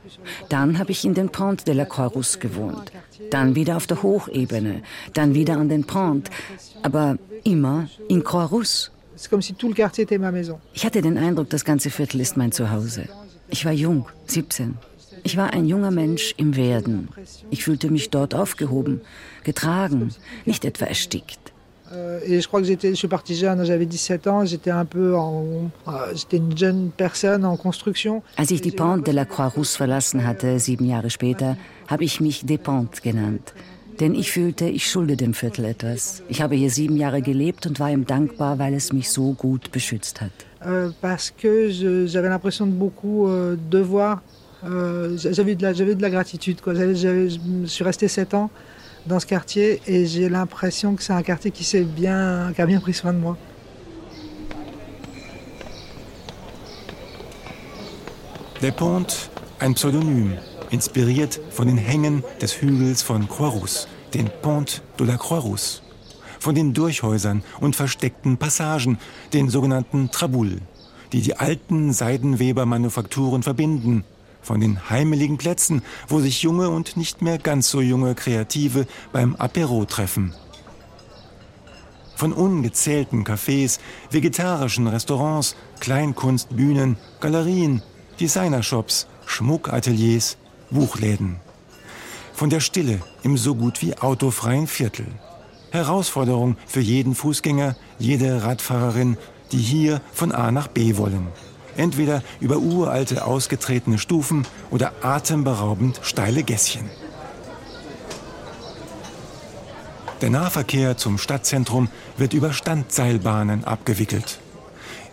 Dann 0.49 0.79
habe 0.79 0.91
ich 0.91 1.05
in 1.05 1.15
den 1.15 1.29
Pont 1.29 1.67
de 1.69 1.75
la 1.75 1.85
Croix-Rousse 1.85 2.41
gewohnt. 2.41 2.91
Dann 3.31 3.55
wieder 3.55 3.77
auf 3.77 3.87
der 3.87 4.03
Hochebene. 4.03 4.83
Dann 5.15 5.35
wieder 5.35 5.57
an 5.57 5.69
den 5.69 5.85
Pont. 5.85 6.31
Aber 6.83 7.17
immer 7.45 7.89
in 8.09 8.25
Croix-Rousse. 8.25 8.91
C'est 9.17 9.31
comme 9.31 9.43
si 9.43 9.55
tout 9.55 9.69
le 9.69 9.75
quartier 9.75 10.05
était 10.05 10.19
ma 10.19 10.31
maison. 10.31 10.59
Ich 10.75 10.85
hatte 10.85 11.01
den 11.01 11.19
Eindruck, 11.19 11.49
das 11.51 11.65
ganze 11.65 11.91
Viertel 11.91 12.21
ist 12.21 12.37
mein 12.37 12.53
Zuhause. 12.53 13.05
Ich 13.49 13.65
war 13.65 13.73
jung, 13.73 14.07
17. 14.27 14.75
Ich 15.25 15.37
war 15.37 15.53
ein 15.53 15.67
junger 15.67 15.91
Mensch 15.91 16.35
im 16.37 16.55
Werden. 16.57 17.09
Ich 17.51 17.65
fühlte 17.65 17.91
mich 17.91 18.11
dort 18.11 18.35
aufgehoben, 18.35 19.01
getragen, 19.43 20.15
nicht 20.45 20.65
etwa 20.65 20.85
erstickt. 20.87 21.41
Euh, 21.93 22.21
et 22.25 22.41
je 22.41 22.49
crois 22.49 22.61
que 22.61 22.67
j'étais, 22.67 22.91
je 22.91 22.95
suis 22.95 23.09
parti 23.09 23.37
jeune, 23.37 23.65
j'avais 23.65 23.87
17 23.87 24.27
ans, 24.27 24.45
j'étais 24.45 24.73
un 24.73 24.85
peu 24.85 25.17
en, 25.17 25.71
euh, 25.87 25.91
j'étais 26.15 26.39
une 26.39 26.57
jeune 26.57 26.91
personne 26.91 27.45
en 27.45 27.57
construction. 27.57 28.23
Als 28.37 28.51
ich 28.51 28.61
die 28.61 28.73
Pont 28.73 28.99
de 28.99 29.13
la 29.13 29.25
Croix-Rousse 29.25 29.77
verlassen 29.77 30.27
hatte, 30.27 30.59
sieben 30.59 30.87
Jahre 30.87 31.11
später, 31.11 31.57
habe 31.87 32.05
ich 32.05 32.21
mich 32.21 32.45
Despentes 32.45 33.03
genannt. 33.03 33.53
Denn 34.01 34.15
ich 34.15 34.31
fühlte, 34.31 34.67
ich 34.67 34.91
schulde 34.91 35.17
dem 35.17 35.33
Viertel 35.33 35.65
etwas. 35.65 36.23
Ich 36.29 36.43
habe 36.43 36.55
hier 36.55 36.71
sieben 36.71 36.97
Jahre 36.97 37.23
gelebt 37.23 37.67
und 37.67 37.81
war 37.81 37.91
ihm 37.91 38.05
dankbar, 38.05 38.59
weil 38.59 38.75
es 38.75 38.93
mich 38.93 39.09
so 39.11 39.33
gut 39.33 39.71
beschützt 39.73 40.21
hat. 40.21 40.31
Euh, 40.67 40.91
parce 41.01 41.31
que 41.31 41.71
j'avais 42.07 42.29
l'impression 42.29 42.67
de 42.67 42.73
beaucoup 42.73 43.27
euh, 43.29 43.57
devoir. 43.71 44.21
Euh, 44.65 45.17
j'avais 45.17 45.55
de 45.55 45.95
de 45.95 46.03
la 46.03 46.11
gratitude. 46.11 46.61
Quoi. 46.61 46.75
J'avais- 46.75 46.95
j'avais- 46.97 47.31
je 47.31 47.67
suis 47.67 47.85
resté 47.85 48.09
7 48.09 48.35
ans 48.35 48.51
dans 49.07 49.21
ce 49.21 49.27
quartier 49.27 49.81
et 49.87 50.07
j'ai 50.07 50.29
l'impression 50.29 50.95
que 50.97 51.03
c'est 51.03 51.13
un 51.13 51.23
quartier 51.23 51.51
qui 51.51 51.65
bien, 51.85 52.53
qui 52.55 52.61
a 52.61 52.67
bien 52.67 52.81
pris 52.81 52.93
soin 52.95 53.13
de 53.13 53.19
moi. 53.19 53.37
Der 58.63 58.73
Pont, 58.73 59.07
ein 59.61 59.75
Pseudonym, 59.75 60.33
inspiriert 60.77 61.41
von 61.49 61.69
den 61.69 61.79
Hängen 61.79 62.23
des 62.43 62.61
Hügels 62.61 63.01
von 63.01 63.27
Croix-Rousse, 63.27 63.89
den 64.13 64.29
Pont 64.43 64.83
de 64.99 65.07
la 65.07 65.17
Croix-Rousse, 65.17 65.81
von 66.39 66.55
den 66.55 66.75
Durchhäusern 66.75 67.43
und 67.61 67.75
versteckten 67.75 68.37
Passagen, 68.37 68.99
den 69.33 69.49
sogenannten 69.49 70.11
Traboules, 70.11 70.61
die 71.13 71.23
die 71.23 71.35
alten 71.35 71.95
Seidenwebermanufakturen 71.95 73.43
verbinden, 73.43 74.05
von 74.43 74.61
den 74.61 74.91
heimeligen 74.91 75.39
Plätzen, 75.39 75.81
wo 76.09 76.21
sich 76.21 76.43
junge 76.43 76.69
und 76.69 76.99
nicht 76.99 77.23
mehr 77.23 77.39
ganz 77.39 77.71
so 77.71 77.81
junge 77.81 78.15
Kreative 78.15 78.87
beim 79.15 79.35
Apero 79.35 79.87
treffen. 79.87 80.35
Von 82.17 82.35
ungezählten 82.35 83.25
Cafés, 83.25 83.79
vegetarischen 84.11 84.89
Restaurants, 84.89 85.57
Kleinkunstbühnen, 85.81 86.99
Galerien, 87.21 87.81
Designershops, 88.21 89.07
Schmuckateliers, 89.25 90.37
Buchläden. 90.71 91.37
Von 92.35 92.51
der 92.51 92.61
Stille 92.61 93.01
im 93.23 93.37
so 93.37 93.55
gut 93.55 93.83
wie 93.83 93.97
autofreien 93.97 94.67
Viertel. 94.67 95.07
Herausforderung 95.71 96.57
für 96.67 96.81
jeden 96.81 97.15
Fußgänger, 97.15 97.77
jede 97.99 98.43
Radfahrerin, 98.43 99.17
die 99.53 99.59
hier 99.59 100.01
von 100.13 100.33
A 100.33 100.51
nach 100.51 100.69
B 100.69 100.97
wollen. 100.97 101.29
Entweder 101.77 102.23
über 102.41 102.59
uralte, 102.59 103.25
ausgetretene 103.25 103.99
Stufen 103.99 104.47
oder 104.71 104.93
atemberaubend 105.03 106.01
steile 106.03 106.43
Gässchen. 106.43 106.89
Der 110.23 110.31
Nahverkehr 110.31 110.97
zum 110.97 111.19
Stadtzentrum 111.19 111.89
wird 112.17 112.33
über 112.33 112.55
Standseilbahnen 112.55 113.65
abgewickelt. 113.65 114.39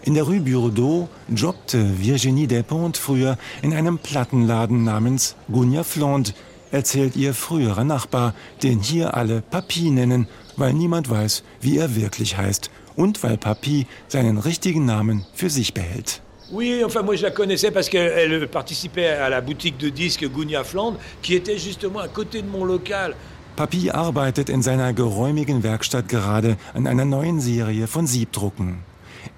In 0.06 0.16
der 0.16 0.24
Rue 0.24 0.42
Burdeau 0.42 1.08
jobbte 1.34 1.98
Virginie 1.98 2.46
Despentes 2.46 3.00
früher 3.00 3.38
in 3.62 3.74
einem 3.74 4.00
Plattenladen 4.00 4.84
namens 4.84 5.38
Gunja 5.50 5.86
Fland, 5.86 6.34
erzählt 6.72 7.16
ihr 7.16 7.34
früherer 7.34 7.86
Nachbar, 7.86 8.34
den 8.64 8.82
hier 8.82 9.16
alle 9.16 9.42
Papi 9.42 9.92
nennen, 9.92 10.28
weil 10.58 10.74
niemand 10.74 11.10
weiß, 11.10 11.44
wie 11.62 11.78
er 11.78 11.96
wirklich 11.96 12.36
heißt 12.36 12.70
und 12.98 13.24
weil 13.24 13.38
Papi 13.38 13.88
seinen 14.10 14.40
richtigen 14.40 14.86
Namen 14.86 15.26
für 15.34 15.50
sich 15.50 15.74
behält. 15.74 16.22
Oui, 16.52 16.84
enfin 16.84 17.04
moi 17.04 17.16
je 17.16 17.24
la 17.24 17.32
connaissais 17.32 17.72
parce 17.72 17.88
qu'elle 17.90 18.48
participait 18.50 19.08
à 19.08 19.30
la 19.30 19.40
boutique 19.40 19.78
de 19.78 19.90
disques 19.90 20.30
Gounia 20.30 20.66
Flandre, 20.66 21.00
qui 21.22 21.36
était 21.36 21.58
justement 21.58 22.00
à 22.00 22.10
côté 22.10 22.42
de 22.42 22.50
mon 22.50 22.66
local. 22.66 23.16
Papi 23.56 23.90
arbeitet 23.90 24.50
in 24.50 24.62
seiner 24.62 24.94
geräumigen 24.94 25.64
Werkstatt 25.64 26.10
gerade 26.10 26.58
an 26.74 26.88
einer 26.88 27.06
neuen 27.06 27.40
Serie 27.40 27.88
von 27.88 28.06
Siebdrucken. 28.06 28.93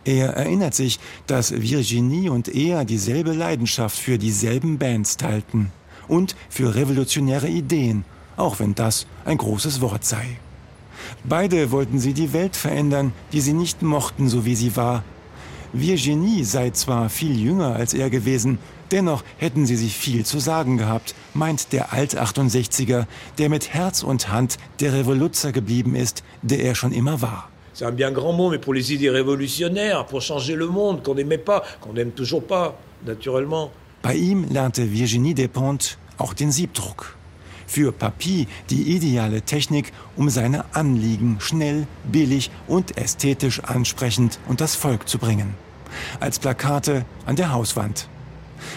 Er 0.05 0.29
erinnert 0.29 0.75
sich, 0.75 0.99
dass 1.27 1.51
Virginie 1.51 2.31
und 2.31 2.47
er 2.47 2.85
dieselbe 2.85 3.33
Leidenschaft 3.33 3.97
für 3.97 4.17
dieselben 4.17 4.77
Bands 4.77 5.17
teilten 5.17 5.71
und 6.07 6.35
für 6.49 6.75
revolutionäre 6.75 7.47
Ideen, 7.47 8.05
auch 8.37 8.59
wenn 8.59 8.75
das 8.75 9.07
ein 9.25 9.37
großes 9.37 9.81
Wort 9.81 10.05
sei. 10.05 10.37
Beide 11.23 11.71
wollten 11.71 11.99
sie 11.99 12.13
die 12.13 12.33
Welt 12.33 12.55
verändern, 12.55 13.13
die 13.31 13.41
sie 13.41 13.53
nicht 13.53 13.81
mochten, 13.81 14.29
so 14.29 14.45
wie 14.45 14.55
sie 14.55 14.75
war. 14.75 15.03
Virginie 15.73 16.45
sei 16.45 16.69
zwar 16.69 17.09
viel 17.09 17.37
jünger 17.37 17.75
als 17.75 17.93
er 17.93 18.09
gewesen, 18.09 18.59
Dennoch 18.91 19.23
hätten 19.37 19.65
sie 19.65 19.75
sich 19.75 19.97
viel 19.97 20.25
zu 20.25 20.39
sagen 20.39 20.77
gehabt, 20.77 21.15
meint 21.33 21.73
der 21.73 21.91
Alt-68er, 21.91 23.07
der 23.37 23.49
mit 23.49 23.73
Herz 23.73 24.03
und 24.03 24.29
Hand 24.29 24.57
der 24.79 24.93
Revoluzer 24.93 25.51
geblieben 25.51 25.95
ist, 25.95 26.23
der 26.41 26.59
er 26.59 26.75
schon 26.75 26.91
immer 26.91 27.21
war. 27.21 27.49
C'est 27.75 27.83
un 27.83 27.91
bien 27.91 28.09
grand 28.09 28.31
mot, 28.31 28.49
mais 28.49 28.57
pour 28.57 28.73
les 28.73 28.93
idées 28.93 29.09
révolutionnaires, 29.09 30.05
pour 30.05 30.21
changer 30.21 30.55
le 30.55 30.67
monde, 30.67 31.03
qu'on 31.03 31.13
n'aimait 31.13 31.37
pas, 31.37 31.61
qu'on 31.81 31.91
n'aime 31.91 32.11
toujours 32.11 32.41
pas, 32.41 32.79
naturellement. 33.05 33.69
Bei 34.01 34.15
ihm 34.15 34.45
lernte 34.49 34.79
Virginie 34.79 35.33
Despentes 35.33 35.97
auch 36.17 36.33
den 36.33 36.53
Siebdruck. 36.53 37.17
Für 37.67 37.91
Papy 37.91 38.47
die 38.69 38.95
ideale 38.95 39.41
Technik, 39.41 39.91
um 40.15 40.29
seine 40.29 40.63
Anliegen 40.73 41.35
schnell, 41.41 41.85
billig 42.05 42.49
und 42.67 42.97
ästhetisch 42.97 43.59
ansprechend 43.59 44.39
und 44.47 44.61
das 44.61 44.75
Volk 44.75 45.09
zu 45.09 45.17
bringen. 45.17 45.53
Als 46.21 46.39
Plakate 46.39 47.03
an 47.25 47.35
der 47.35 47.51
Hauswand. 47.51 48.07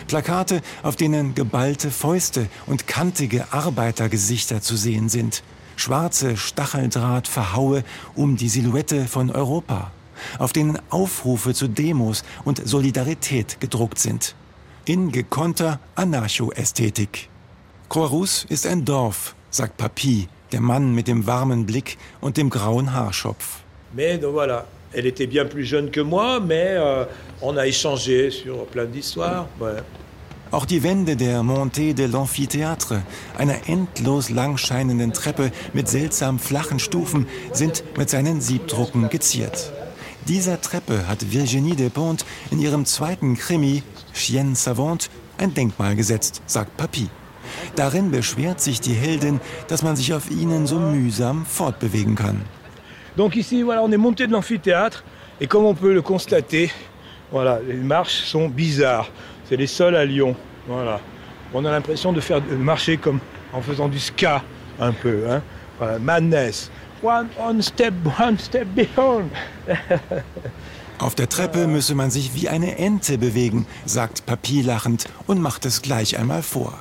Plakate, 0.09 0.61
auf 0.83 0.97
denen 0.97 1.37
geballte 1.37 1.93
Fäuste 1.93 2.49
und 2.67 2.89
kantige 2.89 3.53
Arbeitergesichter 3.53 4.61
zu 4.61 4.77
sehen 4.77 5.09
sind. 5.09 5.45
Schwarze 5.79 6.37
Stacheldrahtverhaue 6.37 7.85
um 8.17 8.37
die 8.37 8.49
Silhouette 8.49 9.07
von 9.07 9.31
Europa, 9.31 9.93
auf 10.38 10.53
denen 10.53 10.79
Aufrufe 10.91 11.55
zu 11.55 11.69
Demos 11.69 12.25
und 12.45 12.67
Solidarität 12.67 13.61
gedruckt 13.61 13.99
sind. 13.99 14.35
In 14.85 15.12
gekonnter 15.12 15.79
Anarcho-Ästhetik. 15.95 17.29
Croix 17.88 18.45
ist 18.49 18.67
ein 18.67 18.85
Dorf, 18.85 19.35
sagt 19.51 19.77
Papi, 19.77 20.29
der 20.53 20.61
Mann 20.61 20.95
mit 20.95 21.07
dem 21.07 21.27
warmen 21.27 21.64
Blick 21.64 21.97
und 22.21 22.37
dem 22.37 22.51
grauen 22.51 22.93
Haarschopf. 22.93 23.62
Mais 23.95 24.21
voilà, 24.21 24.64
Elle 24.95 25.07
était 25.07 25.27
bien 25.27 25.45
plus 25.45 25.64
jeune 25.64 25.91
que 25.91 26.01
moi, 26.01 26.41
mais 26.41 26.75
euh, 26.77 27.05
on 27.43 27.57
a 27.57 27.67
échangé 27.67 28.31
sur 28.31 28.64
plein 28.67 28.87
d'histoires. 28.87 29.47
Ouais. 29.61 29.83
Auch 30.51 30.65
die 30.65 30.83
Wände 30.83 31.15
der 31.17 31.43
Montée 31.43 31.93
de 31.93 32.07
l'Amphithéâtre, 32.07 33.03
einer 33.37 33.69
endlos 33.69 34.31
langscheinenden 34.31 35.13
Treppe 35.13 35.53
mit 35.75 35.89
seltsam 35.89 36.39
flachen 36.39 36.79
Stufen, 36.79 37.27
sind 37.53 37.85
mit 37.99 38.09
seinen 38.09 38.41
Siebdrucken 38.41 39.11
geziert. 39.11 39.73
Dieser 40.27 40.59
Treppe 40.61 41.07
hat 41.07 41.33
Virginie 41.33 41.77
Despentes 41.77 42.25
in 42.51 42.61
ihrem 42.61 42.87
zweiten 42.87 43.37
Krimi 43.37 43.83
Chienne 44.15 44.55
Savante 44.55 45.11
ein 45.37 45.53
Denkmal 45.53 45.97
gesetzt, 45.97 46.41
sagt 46.47 46.79
Papy. 46.79 47.09
Darin 47.77 48.11
beschwert 48.11 48.63
sich 48.63 48.81
die 48.81 48.95
Heldin, 48.95 49.41
dass 49.69 49.83
man 49.83 49.97
sich 49.97 50.15
auf 50.15 50.31
ihnen 50.31 50.67
so 50.67 50.79
mühsam 50.79 51.45
fortbewegen 51.45 52.15
kann. 52.15 52.41
Donc 53.17 53.37
ici, 53.37 53.63
voilà, 53.63 53.83
on 53.83 53.93
est 53.93 53.99
monté 53.99 54.27
de 54.27 54.33
l'amphithéâtre 54.33 55.03
et 55.41 55.47
comme 55.47 55.65
on 55.65 55.75
peut 55.75 55.93
le 55.93 56.03
constater, 56.03 56.71
voilà, 57.31 57.61
les 57.61 57.75
marches 57.75 58.25
sont 58.25 58.49
bizarres. 58.49 59.11
C'est 59.49 59.57
les 59.57 59.67
seuls 59.67 59.97
à 59.97 60.05
Lyon. 60.05 60.37
Voilà. 60.67 61.01
On 61.55 61.65
a 61.65 61.71
l'impression 61.71 62.13
de 62.13 62.21
faire 62.21 62.43
de 62.43 62.55
marcher 62.55 62.99
comme 62.99 63.21
en 63.53 63.63
faisant 63.63 63.89
du 63.89 63.99
ska 63.99 64.43
un 64.79 64.93
peu. 64.93 65.25
Hein. 65.31 65.43
Voilà, 65.79 65.99
madness. 65.99 66.71
One 67.03 67.29
on 67.39 67.63
step, 67.63 67.95
one 68.19 68.39
step 68.39 68.67
behind. 68.75 69.31
Auf 70.99 71.15
der 71.15 71.29
Treppe 71.29 71.69
müsse 71.69 71.95
man 71.95 72.11
sich 72.11 72.35
wie 72.35 72.49
eine 72.49 72.77
Ente 72.77 73.19
bewegen, 73.19 73.67
sagt 73.87 74.27
Papi 74.27 74.63
lachend 74.63 75.07
und 75.29 75.41
macht 75.41 75.65
es 75.65 75.81
gleich 75.81 76.19
einmal 76.19 76.43
vor. 76.43 76.75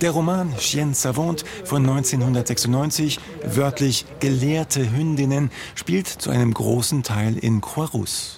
Der 0.00 0.12
Roman 0.12 0.56
Chien 0.56 0.94
Savante 0.94 1.44
von 1.64 1.82
1996, 1.84 3.18
wörtlich 3.44 4.06
Gelehrte 4.20 4.92
Hündinnen, 4.92 5.50
spielt 5.74 6.06
zu 6.06 6.30
einem 6.30 6.54
großen 6.54 7.02
Teil 7.02 7.36
in 7.36 7.60
Croix-Rousse. 7.60 8.37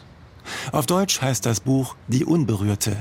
Auf 0.73 0.87
Deutsch 0.87 1.21
heißt 1.21 1.47
das 1.47 1.61
Buch 1.61 1.97
Die 2.09 2.25
Unberührte. 2.25 2.97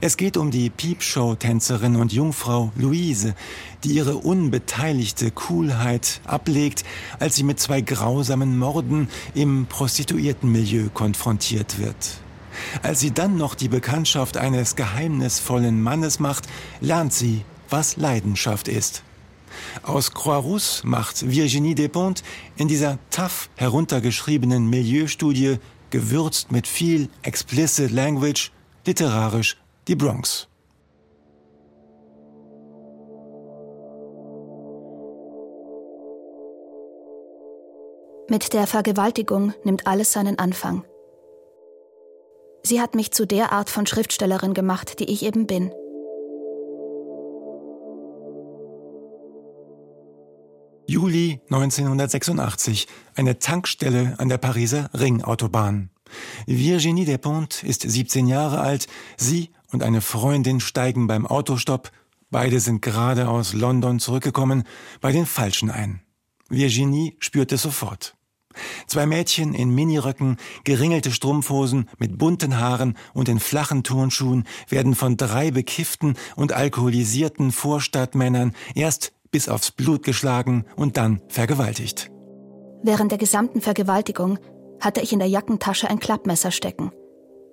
Es 0.00 0.16
geht 0.16 0.36
um 0.36 0.50
die 0.50 0.70
Piepshow-Tänzerin 0.70 1.96
und 1.96 2.12
Jungfrau 2.12 2.72
Louise, 2.76 3.34
die 3.84 3.90
ihre 3.90 4.16
unbeteiligte 4.16 5.30
Coolheit 5.30 6.20
ablegt, 6.24 6.84
als 7.20 7.36
sie 7.36 7.44
mit 7.44 7.60
zwei 7.60 7.80
grausamen 7.80 8.58
Morden 8.58 9.08
im 9.34 9.66
Prostituiertenmilieu 9.66 10.88
konfrontiert 10.92 11.78
wird. 11.78 12.20
Als 12.82 13.00
sie 13.00 13.12
dann 13.12 13.36
noch 13.36 13.54
die 13.54 13.68
Bekanntschaft 13.68 14.36
eines 14.36 14.74
geheimnisvollen 14.74 15.80
Mannes 15.80 16.18
macht, 16.18 16.48
lernt 16.80 17.12
sie, 17.12 17.44
was 17.70 17.96
Leidenschaft 17.96 18.68
ist. 18.68 19.02
Aus 19.82 20.12
Croix-Rousse 20.12 20.86
macht 20.86 21.30
Virginie 21.30 21.74
Despentes 21.74 22.24
in 22.56 22.68
dieser 22.68 22.98
tough 23.10 23.48
heruntergeschriebenen 23.56 24.68
Milieustudie, 24.68 25.58
gewürzt 25.90 26.52
mit 26.52 26.66
viel 26.66 27.08
explicit 27.22 27.90
language, 27.90 28.50
literarisch 28.86 29.56
die 29.86 29.96
Bronx. 29.96 30.48
Mit 38.30 38.52
der 38.52 38.66
Vergewaltigung 38.66 39.54
nimmt 39.64 39.86
alles 39.86 40.12
seinen 40.12 40.38
Anfang. 40.38 40.84
Sie 42.62 42.82
hat 42.82 42.94
mich 42.94 43.12
zu 43.12 43.26
der 43.26 43.52
Art 43.52 43.70
von 43.70 43.86
Schriftstellerin 43.86 44.52
gemacht, 44.52 45.00
die 45.00 45.10
ich 45.10 45.22
eben 45.22 45.46
bin. 45.46 45.72
Juli 50.90 51.42
1986, 51.50 52.86
eine 53.14 53.38
Tankstelle 53.38 54.14
an 54.16 54.30
der 54.30 54.38
Pariser 54.38 54.88
Ringautobahn. 54.94 55.90
Virginie 56.46 57.04
Despentes 57.04 57.62
ist 57.62 57.82
17 57.82 58.26
Jahre 58.26 58.60
alt, 58.60 58.86
sie 59.18 59.50
und 59.70 59.82
eine 59.82 60.00
Freundin 60.00 60.60
steigen 60.60 61.06
beim 61.06 61.26
Autostopp, 61.26 61.92
beide 62.30 62.58
sind 62.58 62.80
gerade 62.80 63.28
aus 63.28 63.52
London 63.52 64.00
zurückgekommen, 64.00 64.62
bei 65.02 65.12
den 65.12 65.26
Falschen 65.26 65.70
ein. 65.70 66.00
Virginie 66.48 67.16
spürt 67.18 67.52
es 67.52 67.60
sofort. 67.60 68.14
Zwei 68.86 69.04
Mädchen 69.04 69.52
in 69.52 69.74
Miniröcken, 69.74 70.38
geringelte 70.64 71.12
Strumpfhosen 71.12 71.90
mit 71.98 72.16
bunten 72.16 72.58
Haaren 72.58 72.96
und 73.12 73.28
in 73.28 73.40
flachen 73.40 73.84
Turnschuhen 73.84 74.44
werden 74.70 74.94
von 74.94 75.18
drei 75.18 75.50
bekifften 75.50 76.16
und 76.34 76.54
alkoholisierten 76.54 77.52
Vorstadtmännern 77.52 78.54
erst 78.74 79.12
bis 79.30 79.48
aufs 79.48 79.70
Blut 79.70 80.04
geschlagen 80.04 80.64
und 80.76 80.96
dann 80.96 81.20
vergewaltigt. 81.28 82.10
Während 82.82 83.10
der 83.10 83.18
gesamten 83.18 83.60
Vergewaltigung 83.60 84.38
hatte 84.80 85.00
ich 85.00 85.12
in 85.12 85.18
der 85.18 85.28
Jackentasche 85.28 85.88
ein 85.88 85.98
Klappmesser 85.98 86.50
stecken, 86.50 86.92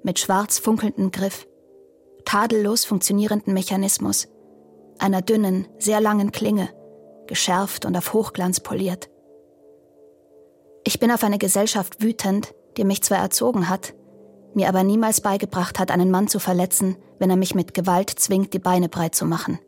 mit 0.03 0.19
schwarz 0.19 0.59
funkelndem 0.59 1.11
Griff, 1.11 1.47
tadellos 2.25 2.85
funktionierenden 2.85 3.53
Mechanismus, 3.53 4.27
einer 4.99 5.21
dünnen, 5.21 5.67
sehr 5.79 5.99
langen 5.99 6.31
Klinge, 6.31 6.69
geschärft 7.27 7.85
und 7.85 7.97
auf 7.97 8.13
Hochglanz 8.13 8.59
poliert. 8.59 9.09
Ich 10.83 10.99
bin 10.99 11.11
auf 11.11 11.23
eine 11.23 11.39
Gesellschaft 11.39 12.01
wütend, 12.01 12.53
die 12.77 12.83
mich 12.83 13.01
zwar 13.01 13.17
erzogen 13.17 13.69
hat, 13.69 13.95
mir 14.53 14.69
aber 14.69 14.83
niemals 14.83 15.21
beigebracht 15.21 15.79
hat, 15.79 15.91
einen 15.91 16.11
Mann 16.11 16.27
zu 16.27 16.39
verletzen, 16.39 16.97
wenn 17.19 17.29
er 17.29 17.35
mich 17.35 17.55
mit 17.55 17.73
Gewalt 17.73 18.09
zwingt, 18.09 18.53
die 18.53 18.59
Beine 18.59 18.89
breit 18.89 19.15
zu 19.15 19.25
machen. 19.25 19.59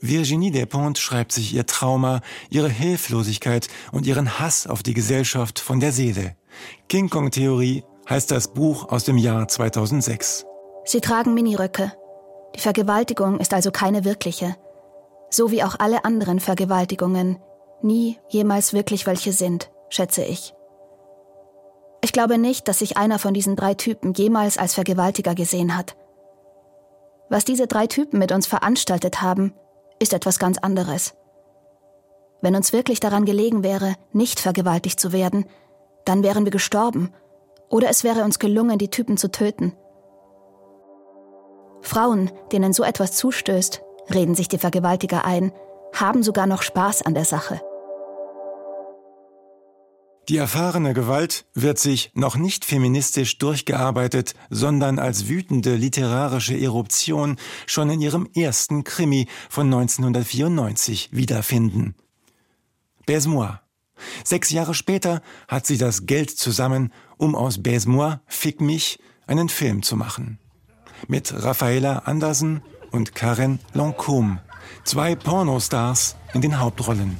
Virginie 0.00 0.50
Despentes 0.50 1.02
schreibt 1.02 1.32
sich 1.32 1.54
ihr 1.54 1.66
Trauma, 1.66 2.20
ihre 2.50 2.68
Hilflosigkeit 2.68 3.68
und 3.90 4.06
ihren 4.06 4.38
Hass 4.38 4.66
auf 4.66 4.82
die 4.82 4.94
Gesellschaft 4.94 5.58
von 5.58 5.80
der 5.80 5.92
Seele. 5.92 6.36
King 6.88 7.10
Kong 7.10 7.30
Theorie 7.30 7.84
heißt 8.08 8.30
das 8.30 8.48
Buch 8.54 8.88
aus 8.90 9.04
dem 9.04 9.18
Jahr 9.18 9.48
2006. 9.48 10.46
Sie 10.84 11.00
tragen 11.00 11.34
Miniröcke. 11.34 11.92
Die 12.54 12.60
Vergewaltigung 12.60 13.40
ist 13.40 13.52
also 13.52 13.70
keine 13.70 14.04
wirkliche. 14.04 14.56
So 15.30 15.50
wie 15.50 15.62
auch 15.62 15.76
alle 15.78 16.04
anderen 16.04 16.40
Vergewaltigungen 16.40 17.38
nie 17.82 18.18
jemals 18.28 18.72
wirklich 18.72 19.06
welche 19.06 19.32
sind, 19.32 19.70
schätze 19.90 20.24
ich. 20.24 20.54
Ich 22.00 22.12
glaube 22.12 22.38
nicht, 22.38 22.68
dass 22.68 22.78
sich 22.78 22.96
einer 22.96 23.18
von 23.18 23.34
diesen 23.34 23.56
drei 23.56 23.74
Typen 23.74 24.14
jemals 24.14 24.56
als 24.56 24.74
Vergewaltiger 24.74 25.34
gesehen 25.34 25.76
hat. 25.76 25.96
Was 27.28 27.44
diese 27.44 27.66
drei 27.66 27.86
Typen 27.86 28.18
mit 28.18 28.32
uns 28.32 28.46
veranstaltet 28.46 29.20
haben, 29.20 29.52
ist 29.98 30.12
etwas 30.12 30.38
ganz 30.38 30.58
anderes. 30.58 31.14
Wenn 32.40 32.54
uns 32.54 32.72
wirklich 32.72 33.00
daran 33.00 33.24
gelegen 33.24 33.62
wäre, 33.62 33.94
nicht 34.12 34.40
vergewaltigt 34.40 35.00
zu 35.00 35.12
werden, 35.12 35.46
dann 36.04 36.22
wären 36.22 36.44
wir 36.44 36.52
gestorben 36.52 37.12
oder 37.68 37.88
es 37.88 38.04
wäre 38.04 38.22
uns 38.22 38.38
gelungen, 38.38 38.78
die 38.78 38.90
Typen 38.90 39.16
zu 39.16 39.30
töten. 39.30 39.74
Frauen, 41.80 42.30
denen 42.52 42.72
so 42.72 42.82
etwas 42.82 43.12
zustößt, 43.12 43.82
reden 44.14 44.34
sich 44.34 44.48
die 44.48 44.58
Vergewaltiger 44.58 45.24
ein, 45.24 45.52
haben 45.94 46.22
sogar 46.22 46.46
noch 46.46 46.62
Spaß 46.62 47.02
an 47.02 47.14
der 47.14 47.24
Sache. 47.24 47.60
Die 50.28 50.36
erfahrene 50.36 50.92
Gewalt 50.92 51.46
wird 51.54 51.78
sich 51.78 52.10
noch 52.12 52.36
nicht 52.36 52.66
feministisch 52.66 53.38
durchgearbeitet, 53.38 54.34
sondern 54.50 54.98
als 54.98 55.28
wütende 55.28 55.74
literarische 55.74 56.54
Eruption 56.54 57.36
schon 57.66 57.88
in 57.88 58.02
ihrem 58.02 58.28
ersten 58.34 58.84
Krimi 58.84 59.26
von 59.48 59.72
1994 59.72 61.08
wiederfinden. 61.12 61.94
Baise-moi. 63.06 63.58
Sechs 64.22 64.50
Jahre 64.50 64.74
später 64.74 65.22
hat 65.48 65.66
sie 65.66 65.78
das 65.78 66.04
Geld 66.04 66.30
zusammen, 66.30 66.92
um 67.16 67.34
aus 67.34 67.62
Baise-moi, 67.62 68.20
Fick 68.26 68.60
mich, 68.60 68.98
einen 69.26 69.48
Film 69.48 69.82
zu 69.82 69.96
machen. 69.96 70.38
Mit 71.06 71.32
Raffaella 71.32 72.00
Andersen 72.00 72.62
und 72.90 73.14
Karen 73.14 73.60
Lancôme, 73.74 74.40
zwei 74.84 75.14
Pornostars 75.16 76.16
in 76.34 76.42
den 76.42 76.60
Hauptrollen. 76.60 77.18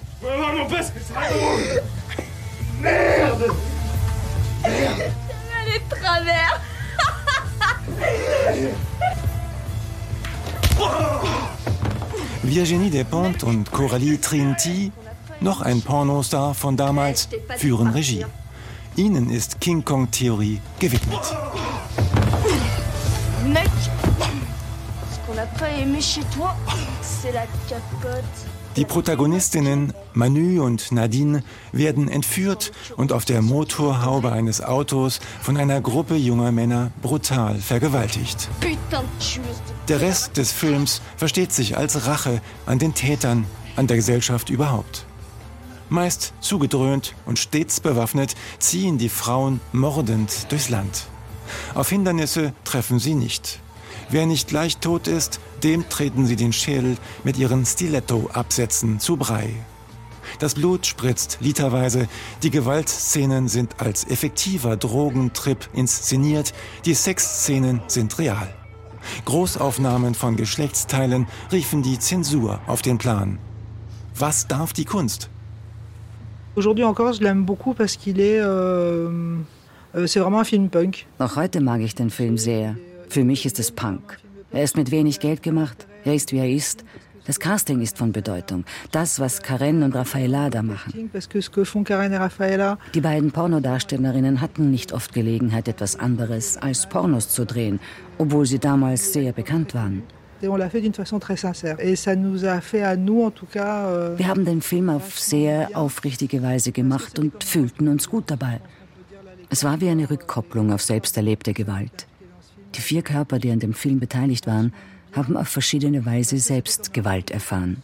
Travers 6.08 6.60
Virginie 12.42 12.90
Despentes 12.90 13.42
und 13.42 13.70
Coralie 13.70 14.18
Trinity, 14.20 14.90
noch 15.40 15.60
ein 15.60 15.82
Pornostar 15.82 16.54
von 16.54 16.76
damals, 16.76 17.28
führen 17.58 17.88
Regie. 17.88 18.24
Ihnen 18.96 19.30
ist 19.30 19.60
King 19.60 19.84
Kong 19.84 20.10
Theorie 20.10 20.60
gewidmet. 20.78 21.36
Mec, 23.44 23.68
ce 25.12 25.26
qu'on 25.26 25.34
n'a 25.34 25.46
pas 25.46 25.68
aimé 25.68 26.00
chez 26.00 26.22
toi, 26.34 26.56
c'est 27.02 27.32
la 27.32 27.46
capote. 27.68 28.47
Die 28.78 28.84
Protagonistinnen 28.84 29.92
Manu 30.14 30.64
und 30.64 30.92
Nadine 30.92 31.42
werden 31.72 32.06
entführt 32.06 32.70
und 32.96 33.10
auf 33.10 33.24
der 33.24 33.42
Motorhaube 33.42 34.30
eines 34.30 34.60
Autos 34.60 35.18
von 35.42 35.56
einer 35.56 35.80
Gruppe 35.80 36.14
junger 36.14 36.52
Männer 36.52 36.92
brutal 37.02 37.56
vergewaltigt. 37.56 38.48
Der 39.88 40.00
Rest 40.00 40.36
des 40.36 40.52
Films 40.52 41.02
versteht 41.16 41.52
sich 41.52 41.76
als 41.76 42.06
Rache 42.06 42.40
an 42.66 42.78
den 42.78 42.94
Tätern, 42.94 43.46
an 43.74 43.88
der 43.88 43.96
Gesellschaft 43.96 44.48
überhaupt. 44.48 45.06
Meist 45.88 46.32
zugedröhnt 46.40 47.16
und 47.26 47.40
stets 47.40 47.80
bewaffnet 47.80 48.36
ziehen 48.60 48.96
die 48.96 49.08
Frauen 49.08 49.60
mordend 49.72 50.52
durchs 50.52 50.68
Land. 50.68 51.08
Auf 51.74 51.88
Hindernisse 51.88 52.52
treffen 52.62 53.00
sie 53.00 53.16
nicht. 53.16 53.58
Wer 54.10 54.24
nicht 54.24 54.48
gleich 54.48 54.78
tot 54.78 55.06
ist, 55.06 55.38
dem 55.62 55.88
treten 55.88 56.26
sie 56.26 56.36
den 56.36 56.52
Schädel 56.52 56.96
mit 57.24 57.36
ihren 57.36 57.66
Stiletto-Absätzen 57.66 59.00
zu 59.00 59.18
Brei. 59.18 59.50
Das 60.38 60.54
Blut 60.54 60.86
spritzt 60.86 61.38
literweise, 61.40 62.08
die 62.42 62.50
Gewaltszenen 62.50 63.48
sind 63.48 63.80
als 63.80 64.04
effektiver 64.04 64.76
Drogentrip 64.76 65.68
inszeniert, 65.74 66.54
die 66.84 66.94
Sexszenen 66.94 67.82
sind 67.86 68.18
real. 68.18 68.48
Großaufnahmen 69.26 70.14
von 70.14 70.36
Geschlechtsteilen 70.36 71.26
riefen 71.52 71.82
die 71.82 71.98
Zensur 71.98 72.60
auf 72.66 72.82
den 72.82 72.98
Plan. 72.98 73.38
Was 74.16 74.48
darf 74.48 74.72
die 74.72 74.84
Kunst? 74.84 75.28
Aujourd'hui 76.56 76.84
encore, 76.84 77.12
je 77.12 77.22
l'aime 77.22 77.44
beaucoup 77.44 77.74
parce 77.74 77.96
qu'il 77.96 78.18
est, 78.20 78.40
euh, 78.40 79.38
euh 79.94 80.06
c'est 80.06 80.18
vraiment 80.18 80.40
un 80.40 80.44
film 80.44 80.70
punk. 80.70 81.06
Noch 81.20 81.36
heute 81.36 81.60
mag 81.60 81.80
ich 81.80 81.94
den 81.94 82.10
Film 82.10 82.36
sehr. 82.36 82.74
Für 83.10 83.24
mich 83.24 83.46
ist 83.46 83.58
es 83.58 83.70
Punk. 83.70 84.18
Er 84.50 84.64
ist 84.64 84.76
mit 84.76 84.90
wenig 84.90 85.20
Geld 85.20 85.42
gemacht. 85.42 85.86
Er 86.04 86.14
ist, 86.14 86.32
wie 86.32 86.38
er 86.38 86.50
ist. 86.50 86.84
Das 87.26 87.38
Casting 87.38 87.82
ist 87.82 87.98
von 87.98 88.12
Bedeutung. 88.12 88.64
Das, 88.90 89.20
was 89.20 89.42
Karen 89.42 89.82
und 89.82 89.94
Raffaella 89.94 90.48
da 90.48 90.62
machen. 90.62 91.10
Die 92.94 93.00
beiden 93.00 93.30
Pornodarstellerinnen 93.32 94.40
hatten 94.40 94.70
nicht 94.70 94.94
oft 94.94 95.12
Gelegenheit, 95.12 95.68
etwas 95.68 95.98
anderes 95.98 96.56
als 96.56 96.88
Pornos 96.88 97.28
zu 97.28 97.44
drehen, 97.44 97.80
obwohl 98.16 98.46
sie 98.46 98.58
damals 98.58 99.12
sehr 99.12 99.32
bekannt 99.32 99.74
waren. 99.74 100.02
Euh, 100.42 100.48
Wir 104.18 104.28
haben 104.28 104.44
den 104.44 104.62
Film 104.62 104.88
auf 104.88 105.18
sehr 105.18 105.68
aufrichtige 105.74 106.42
Weise 106.42 106.72
gemacht 106.72 107.18
und 107.18 107.44
fühlten 107.44 107.88
uns 107.88 108.08
gut 108.08 108.30
dabei. 108.30 108.60
Es 109.50 109.64
war 109.64 109.80
wie 109.82 109.88
eine 109.88 110.08
Rückkopplung 110.08 110.72
auf 110.72 110.82
selbst 110.82 111.16
erlebte 111.16 111.52
Gewalt. 111.52 112.06
Die 112.74 112.80
vier 112.80 113.02
Körper, 113.02 113.38
die 113.38 113.50
an 113.50 113.60
dem 113.60 113.74
Film 113.74 113.98
beteiligt 113.98 114.46
waren, 114.46 114.72
haben 115.12 115.36
auf 115.36 115.48
verschiedene 115.48 116.04
Weise 116.04 116.38
selbst 116.38 116.92
Gewalt 116.92 117.30
erfahren. 117.30 117.82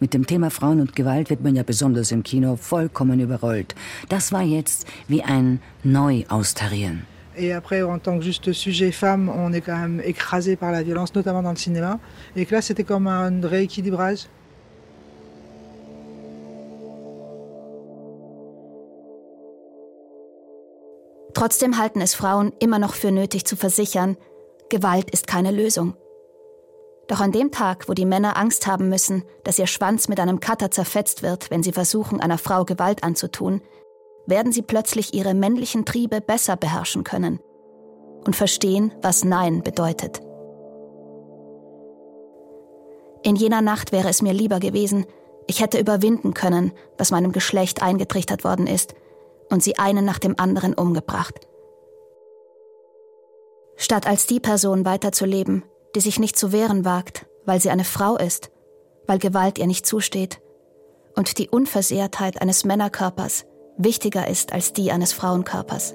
Mit 0.00 0.12
dem 0.12 0.26
Thema 0.26 0.50
Frauen 0.50 0.80
und 0.80 0.96
Gewalt 0.96 1.30
wird 1.30 1.42
man 1.42 1.54
ja 1.54 1.62
besonders 1.62 2.10
im 2.10 2.22
Kino 2.22 2.56
vollkommen 2.56 3.20
überrollt. 3.20 3.74
Das 4.08 4.32
war 4.32 4.42
jetzt 4.42 4.86
wie 5.08 5.22
ein 5.22 5.60
Neuaustarieren. 5.82 7.06
Et 7.36 7.52
après, 7.52 7.82
en 7.82 7.98
tant 7.98 8.18
que 8.18 8.24
juste 8.24 8.52
sujet 8.52 8.92
femme, 8.92 9.28
on 9.28 9.52
est 9.52 9.60
quand 9.60 9.76
même 9.76 10.00
écrasé 10.04 10.54
par 10.56 10.70
la 10.70 10.84
violence, 10.84 11.14
notamment 11.14 11.42
dans 11.42 11.50
le 11.50 11.56
cinéma. 11.56 11.98
Et 12.36 12.46
que 12.46 12.54
là, 12.54 12.62
c'était 12.62 12.84
comme 12.84 13.08
un 13.08 13.40
rééquilibrage. 13.40 14.26
Trotzdem 21.34 21.78
halten 21.78 22.00
es 22.00 22.14
Frauen 22.14 22.52
immer 22.60 22.78
noch 22.78 22.94
für 22.94 23.10
nötig 23.10 23.44
zu 23.44 23.56
versichern, 23.56 24.16
Gewalt 24.70 25.10
ist 25.10 25.26
keine 25.26 25.50
Lösung. 25.50 25.94
Doch 27.08 27.20
an 27.20 27.32
dem 27.32 27.50
Tag, 27.50 27.88
wo 27.88 27.92
die 27.92 28.06
Männer 28.06 28.36
Angst 28.36 28.66
haben 28.66 28.88
müssen, 28.88 29.24
dass 29.42 29.58
ihr 29.58 29.66
Schwanz 29.66 30.08
mit 30.08 30.18
einem 30.20 30.40
Cutter 30.40 30.70
zerfetzt 30.70 31.22
wird, 31.22 31.50
wenn 31.50 31.62
sie 31.62 31.72
versuchen, 31.72 32.20
einer 32.20 32.38
Frau 32.38 32.64
Gewalt 32.64 33.04
anzutun, 33.04 33.60
werden 34.26 34.52
sie 34.52 34.62
plötzlich 34.62 35.12
ihre 35.12 35.34
männlichen 35.34 35.84
Triebe 35.84 36.20
besser 36.22 36.56
beherrschen 36.56 37.04
können 37.04 37.40
und 38.24 38.34
verstehen, 38.34 38.94
was 39.02 39.24
Nein 39.24 39.62
bedeutet. 39.62 40.22
In 43.22 43.36
jener 43.36 43.60
Nacht 43.60 43.92
wäre 43.92 44.08
es 44.08 44.22
mir 44.22 44.32
lieber 44.32 44.60
gewesen, 44.60 45.04
ich 45.46 45.60
hätte 45.60 45.78
überwinden 45.78 46.32
können, 46.32 46.72
was 46.96 47.10
meinem 47.10 47.32
Geschlecht 47.32 47.82
eingetrichtert 47.82 48.44
worden 48.44 48.66
ist, 48.66 48.94
und 49.50 49.62
sie 49.62 49.78
einen 49.78 50.04
nach 50.04 50.18
dem 50.18 50.38
anderen 50.38 50.74
umgebracht. 50.74 51.46
Statt 53.76 54.06
als 54.06 54.26
die 54.26 54.40
Person 54.40 54.84
weiterzuleben, 54.84 55.64
die 55.94 56.00
sich 56.00 56.18
nicht 56.18 56.36
zu 56.36 56.52
wehren 56.52 56.84
wagt, 56.84 57.26
weil 57.44 57.60
sie 57.60 57.70
eine 57.70 57.84
Frau 57.84 58.16
ist, 58.16 58.50
weil 59.06 59.18
Gewalt 59.18 59.58
ihr 59.58 59.66
nicht 59.66 59.86
zusteht 59.86 60.40
und 61.16 61.38
die 61.38 61.48
Unversehrtheit 61.48 62.40
eines 62.40 62.64
Männerkörpers 62.64 63.46
wichtiger 63.76 64.28
ist 64.28 64.52
als 64.52 64.72
die 64.72 64.92
eines 64.92 65.12
Frauenkörpers. 65.12 65.94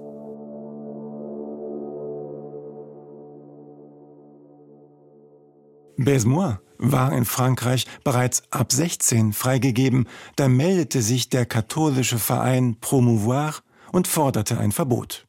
Baise-moi 6.04 6.60
war 6.78 7.12
in 7.12 7.26
Frankreich 7.26 7.86
bereits 8.04 8.44
ab 8.52 8.72
16 8.72 9.34
freigegeben, 9.34 10.08
da 10.38 10.48
meldete 10.48 11.02
sich 11.02 11.30
der 11.30 11.46
katholische 11.46 12.20
Verein 12.20 12.78
Promouvoir 12.80 13.56
und 13.92 14.08
forderte 14.08 14.58
ein 14.58 14.72
Verbot. 14.72 15.28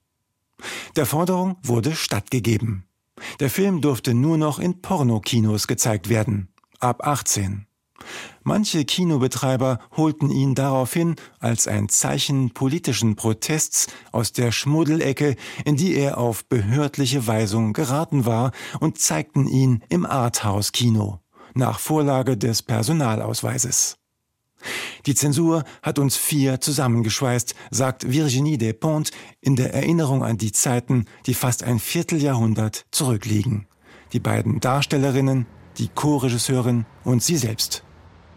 Der 0.95 1.07
Forderung 1.07 1.57
wurde 1.63 1.95
stattgegeben. 1.97 2.85
Der 3.41 3.51
Film 3.51 3.81
durfte 3.81 4.15
nur 4.15 4.39
noch 4.39 4.59
in 4.59 4.81
Pornokinos 4.81 5.67
gezeigt 5.67 6.09
werden, 6.09 6.49
ab 6.79 7.05
18. 7.05 7.67
Manche 8.43 8.85
Kinobetreiber 8.85 9.79
holten 9.97 10.31
ihn 10.31 10.55
daraufhin 10.55 11.17
als 11.39 11.69
ein 11.69 11.89
Zeichen 11.89 12.51
politischen 12.51 13.17
Protests 13.17 13.89
aus 14.13 14.33
der 14.33 14.51
Schmuddelecke, 14.53 15.37
in 15.65 15.77
die 15.77 15.95
er 15.95 16.19
auf 16.19 16.45
behördliche 16.47 17.27
Weisung 17.27 17.73
geraten 17.73 18.25
war, 18.25 18.53
und 18.81 18.99
zeigten 18.99 19.47
ihn 19.47 19.83
im 19.89 20.07
Arthouse-Kino 20.07 21.21
nach 21.55 21.79
Vorlage 21.79 22.37
des 22.37 22.63
Personalausweises. 22.63 23.97
Die 25.07 25.15
Zensur 25.15 25.65
hat 25.83 25.99
uns 25.99 26.17
vier 26.17 26.61
zusammengeschweißt, 26.61 27.55
sagt 27.71 28.11
Virginie 28.11 28.59
Despentes 28.59 29.13
in 29.41 29.57
der 29.57 29.73
Erinnerung 29.75 30.23
an 30.23 30.37
die 30.37 30.53
Zeiten, 30.53 31.07
die 31.27 31.35
fast 31.35 31.63
ein 31.63 31.79
Vierteljahrhundert 31.79 32.85
zurückliegen. 32.91 33.67
Die 34.13 34.21
beiden 34.21 34.61
Darstellerinnen, 34.61 35.47
die 35.79 35.89
Co-Regisseurin 35.89 36.85
und 37.05 37.23
sie 37.23 37.37
selbst. 37.37 37.85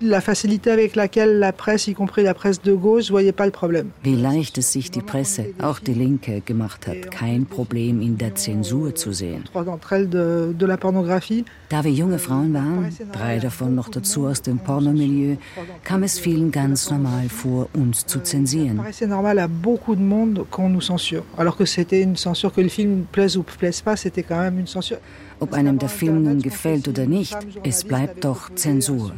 La 0.04 0.22
facilité 0.22 0.72
avec 0.72 0.96
laquelle 0.96 1.40
la 1.40 1.52
presse, 1.52 1.88
y 1.88 1.94
compris 1.94 2.24
la 2.24 2.34
presse 2.34 2.62
de 2.62 2.74
gauche, 2.74 3.10
voyait 3.10 3.32
pas 3.32 3.46
le 3.46 3.52
problème. 3.52 3.90
Wie 4.04 4.16
leicht 4.16 4.58
es 4.58 4.72
sich 4.72 4.92
die 4.92 5.02
Presse, 5.02 5.46
auch 5.62 5.80
die 5.80 5.94
Linke, 5.94 6.42
gemacht 6.42 6.88
hat, 6.88 7.12
kein 7.12 7.46
Problem 7.46 8.02
in 8.02 8.18
der 8.18 8.36
Zensur 8.36 8.94
zu 8.96 9.14
sehen. 9.14 9.44
Trois 9.46 9.64
d'entre 9.64 9.96
elles 9.96 10.10
de, 10.10 10.54
de 10.54 10.66
la 10.66 10.78
pornographie. 10.78 11.46
Da 11.70 11.84
wir 11.84 11.92
junge 11.92 12.20
Frauen 12.20 12.54
waren, 12.54 12.90
drei 13.12 13.40
davon 13.40 13.76
noch 13.76 13.90
dazu 13.90 14.28
aus 14.28 14.42
dem 14.42 14.60
Pornomilieu, 14.60 15.38
kam 15.84 16.04
es 16.04 16.20
vielen 16.20 16.52
ganz 16.52 16.90
normal 16.90 17.30
vor, 17.30 17.70
uns 17.74 18.06
zu 18.06 18.20
zensieren. 18.22 18.78
paraissait 18.78 19.08
normal 19.08 19.40
à 19.40 19.48
beaucoup 19.48 19.96
de 19.96 20.02
monde 20.02 20.46
qu'on 20.52 20.70
nous 20.70 20.82
censure. 20.82 21.24
Alors 21.38 21.56
que 21.56 21.66
c'était 21.66 22.02
une 22.02 22.16
censure, 22.18 22.54
que 22.54 22.62
le 22.62 22.70
film 22.70 23.06
plaise 23.12 23.38
ou 23.38 23.44
plaise 23.44 23.82
pas, 23.82 23.96
c'était 23.96 24.24
quand 24.24 24.40
même 24.40 24.60
une 24.60 24.68
censure. 24.68 24.98
Ob 25.44 25.52
einem 25.52 25.78
der 25.78 25.90
Film 25.90 26.24
nun 26.24 26.42
gefällt 26.42 26.88
oder 26.88 27.06
nicht, 27.06 27.36
es 27.64 27.84
bleibt 27.84 28.24
doch 28.24 28.56
Zensur. 28.56 29.12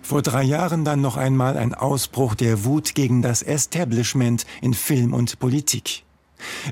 Vor 0.00 0.22
drei 0.22 0.44
Jahren 0.44 0.84
dann 0.84 1.00
noch 1.00 1.16
einmal 1.16 1.56
ein 1.56 1.74
Ausbruch 1.74 2.36
der 2.36 2.64
Wut 2.64 2.94
gegen 2.94 3.20
das 3.20 3.42
Establishment 3.42 4.46
in 4.62 4.74
Film 4.74 5.12
und 5.12 5.40
Politik. 5.40 6.04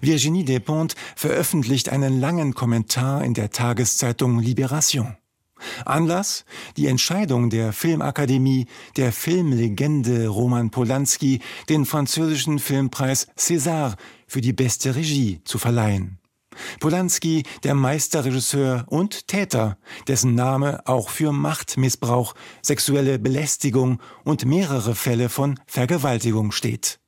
Virginie 0.01 0.45
Despentes 0.45 0.97
veröffentlicht 1.16 1.89
einen 1.89 2.20
langen 2.20 2.55
Kommentar 2.55 3.24
in 3.24 3.35
der 3.35 3.51
Tageszeitung 3.51 4.39
Libération. 4.39 5.16
Anlass 5.85 6.45
die 6.76 6.87
Entscheidung 6.87 7.51
der 7.51 7.72
Filmakademie, 7.72 8.66
der 8.97 9.11
Filmlegende 9.11 10.29
Roman 10.29 10.70
Polanski 10.70 11.41
den 11.68 11.85
französischen 11.85 12.61
Filmpreis 12.61 13.26
César 13.37 13.97
für 14.29 14.41
die 14.41 14.53
beste 14.53 14.95
Regie 14.95 15.41
zu 15.43 15.59
verleihen. 15.59 16.18
Polanski, 16.80 17.44
der 17.62 17.74
Meisterregisseur 17.74 18.84
und 18.88 19.28
Täter, 19.28 19.78
dessen 20.06 20.34
Name 20.34 20.86
auch 20.86 21.11
für 21.11 21.32
Machtmissbrauch, 21.32 22.34
sexuelle 22.62 23.18
Belästigung 23.18 24.00
und 24.24 24.44
mehrere 24.44 24.94
Fälle 24.94 25.28
von 25.28 25.59
Vergewaltigung 25.66 26.52
steht. 26.52 27.00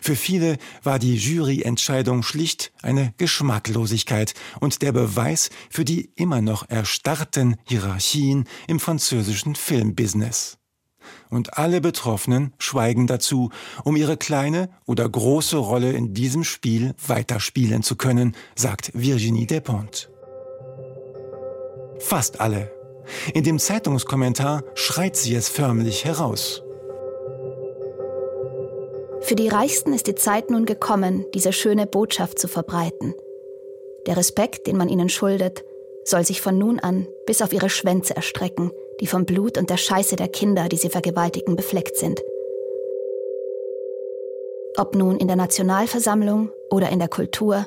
Für 0.00 0.14
viele 0.14 0.58
war 0.82 0.98
die 0.98 1.16
Juryentscheidung 1.16 2.22
schlicht 2.22 2.72
eine 2.82 3.14
Geschmacklosigkeit 3.16 4.34
und 4.60 4.82
der 4.82 4.92
Beweis 4.92 5.50
für 5.70 5.84
die 5.84 6.12
immer 6.14 6.40
noch 6.40 6.68
erstarrten 6.68 7.56
Hierarchien 7.64 8.44
im 8.68 8.78
französischen 8.78 9.56
Filmbusiness. 9.56 10.58
Und 11.30 11.58
alle 11.58 11.80
Betroffenen 11.80 12.52
schweigen 12.58 13.06
dazu, 13.06 13.50
um 13.84 13.96
ihre 13.96 14.16
kleine 14.16 14.68
oder 14.84 15.08
große 15.08 15.56
Rolle 15.56 15.92
in 15.92 16.14
diesem 16.14 16.44
Spiel 16.44 16.94
weiterspielen 17.06 17.82
zu 17.82 17.96
können, 17.96 18.36
sagt 18.54 18.92
Virginie 18.94 19.46
Despentes. 19.46 20.08
Fast 21.98 22.40
alle. 22.40 22.70
In 23.34 23.44
dem 23.44 23.58
Zeitungskommentar 23.58 24.62
schreit 24.74 25.16
sie 25.16 25.34
es 25.34 25.48
förmlich 25.48 26.04
heraus. 26.04 26.62
Für 29.20 29.34
die 29.34 29.48
Reichsten 29.48 29.92
ist 29.92 30.06
die 30.06 30.14
Zeit 30.14 30.50
nun 30.50 30.66
gekommen, 30.66 31.24
diese 31.34 31.52
schöne 31.52 31.86
Botschaft 31.86 32.38
zu 32.38 32.46
verbreiten. 32.48 33.14
Der 34.06 34.16
Respekt, 34.16 34.66
den 34.66 34.76
man 34.76 34.88
ihnen 34.88 35.08
schuldet, 35.08 35.64
soll 36.04 36.24
sich 36.24 36.40
von 36.40 36.56
nun 36.56 36.78
an 36.78 37.08
bis 37.26 37.42
auf 37.42 37.52
ihre 37.52 37.68
Schwänze 37.68 38.14
erstrecken, 38.14 38.70
die 39.00 39.06
vom 39.06 39.24
Blut 39.24 39.58
und 39.58 39.70
der 39.70 39.76
Scheiße 39.76 40.16
der 40.16 40.28
Kinder, 40.28 40.68
die 40.68 40.76
sie 40.76 40.90
vergewaltigen, 40.90 41.56
befleckt 41.56 41.96
sind. 41.96 42.22
Ob 44.76 44.94
nun 44.94 45.16
in 45.16 45.26
der 45.26 45.36
Nationalversammlung 45.36 46.50
oder 46.70 46.90
in 46.90 46.98
der 46.98 47.08
Kultur, 47.08 47.66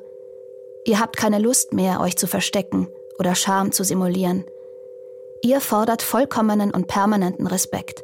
ihr 0.85 0.99
habt 0.99 1.17
keine 1.17 1.39
Lust 1.39 1.73
mehr, 1.73 2.01
euch 2.01 2.15
zu 2.17 2.27
verstecken 2.27 2.87
oder 3.17 3.35
Scham 3.35 3.71
zu 3.71 3.83
simulieren. 3.83 4.45
Ihr 5.41 5.61
fordert 5.61 6.01
vollkommenen 6.01 6.71
und 6.71 6.87
permanenten 6.87 7.47
Respekt 7.47 8.03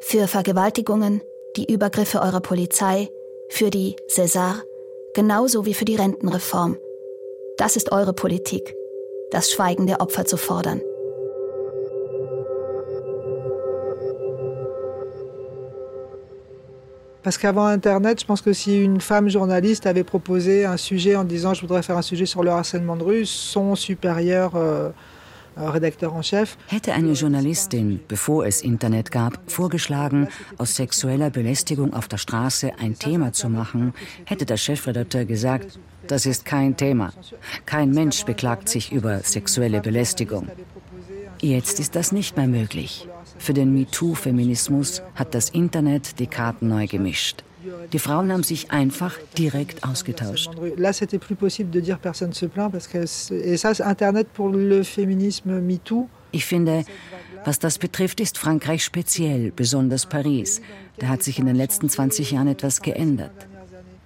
für 0.00 0.28
Vergewaltigungen, 0.28 1.22
die 1.56 1.72
Übergriffe 1.72 2.20
eurer 2.20 2.40
Polizei, 2.40 3.08
für 3.48 3.70
die 3.70 3.96
César, 4.08 4.56
genauso 5.14 5.64
wie 5.64 5.74
für 5.74 5.84
die 5.84 5.96
Rentenreform. 5.96 6.76
Das 7.56 7.76
ist 7.76 7.92
eure 7.92 8.12
Politik, 8.12 8.74
das 9.30 9.50
Schweigen 9.50 9.86
der 9.86 10.00
Opfer 10.00 10.24
zu 10.24 10.36
fordern. 10.36 10.82
Parce 17.24 17.38
qu'avant 17.38 17.64
Internet, 17.64 18.20
je 18.20 18.26
pense 18.26 18.42
que 18.42 18.52
si 18.52 18.82
une 18.84 19.00
femme 19.00 19.30
journaliste 19.30 19.86
avait 19.86 20.04
proposé 20.04 20.66
un 20.66 20.76
sujet 20.76 21.16
en 21.16 21.24
disant 21.24 21.54
je 21.54 21.62
voudrais 21.62 21.82
faire 21.82 21.96
un 21.96 22.02
sujet 22.02 22.26
sur 22.26 22.44
le 22.44 22.50
harcèlement 22.50 22.96
de 22.96 23.02
rue, 23.02 23.24
son 23.24 23.74
supérieur 23.74 24.52
euh, 24.54 24.90
Redakteur 25.56 26.12
en 26.14 26.22
chef. 26.22 26.58
Hätte 26.68 26.90
eine 26.90 27.14
Journalistin, 27.14 27.98
bevor 28.08 28.44
es 28.44 28.60
Internet 28.60 29.10
gab, 29.10 29.38
vorgeschlagen, 29.46 30.28
aus 30.58 30.74
sexueller 30.74 31.30
Belästigung 31.30 31.94
auf 31.94 32.08
der 32.08 32.18
Straße 32.18 32.72
ein 32.78 32.98
Thema 32.98 33.32
zu 33.32 33.48
machen, 33.48 33.94
hätte 34.26 34.44
der 34.44 34.56
Chefredakteur 34.56 35.24
gesagt, 35.24 35.78
das 36.08 36.26
ist 36.26 36.44
kein 36.44 36.76
Thema. 36.76 37.12
Kein 37.64 37.92
Mensch 37.92 38.24
beklagt 38.24 38.68
sich 38.68 38.92
über 38.92 39.20
sexuelle 39.20 39.80
Belästigung. 39.80 40.48
Jetzt 41.40 41.80
ist 41.80 41.94
das 41.94 42.12
nicht 42.12 42.36
mehr 42.36 42.48
möglich. 42.48 43.08
Für 43.38 43.52
den 43.52 43.74
MeToo-Feminismus 43.74 45.02
hat 45.14 45.34
das 45.34 45.50
Internet 45.50 46.18
die 46.18 46.26
Karten 46.26 46.68
neu 46.68 46.86
gemischt. 46.86 47.44
Die 47.92 47.98
Frauen 47.98 48.30
haben 48.32 48.42
sich 48.42 48.70
einfach 48.70 49.16
direkt 49.38 49.84
ausgetauscht. 49.84 50.50
Là, 50.76 50.92
c'était 50.92 51.18
plus 51.18 51.36
possible 51.36 51.70
de 51.70 51.80
dire 51.80 51.98
personne 51.98 52.32
se 52.32 52.46
plaint 52.46 52.70
parce 52.70 52.86
que 52.86 52.98
et 53.32 53.56
ça, 53.56 53.72
Internet 53.84 54.32
pour 54.32 54.50
le 54.50 54.82
féminisme 54.82 55.60
MeToo. 55.60 56.08
Ich 56.32 56.44
finde, 56.44 56.84
was 57.44 57.58
das 57.58 57.78
betrifft, 57.78 58.20
ist 58.20 58.38
Frankreich 58.38 58.84
speziell, 58.84 59.52
besonders 59.54 60.06
Paris. 60.06 60.60
Da 60.98 61.08
hat 61.08 61.22
sich 61.22 61.38
in 61.38 61.46
den 61.46 61.56
letzten 61.56 61.88
20 61.88 62.32
Jahren 62.32 62.48
etwas 62.48 62.82
geändert. 62.82 63.46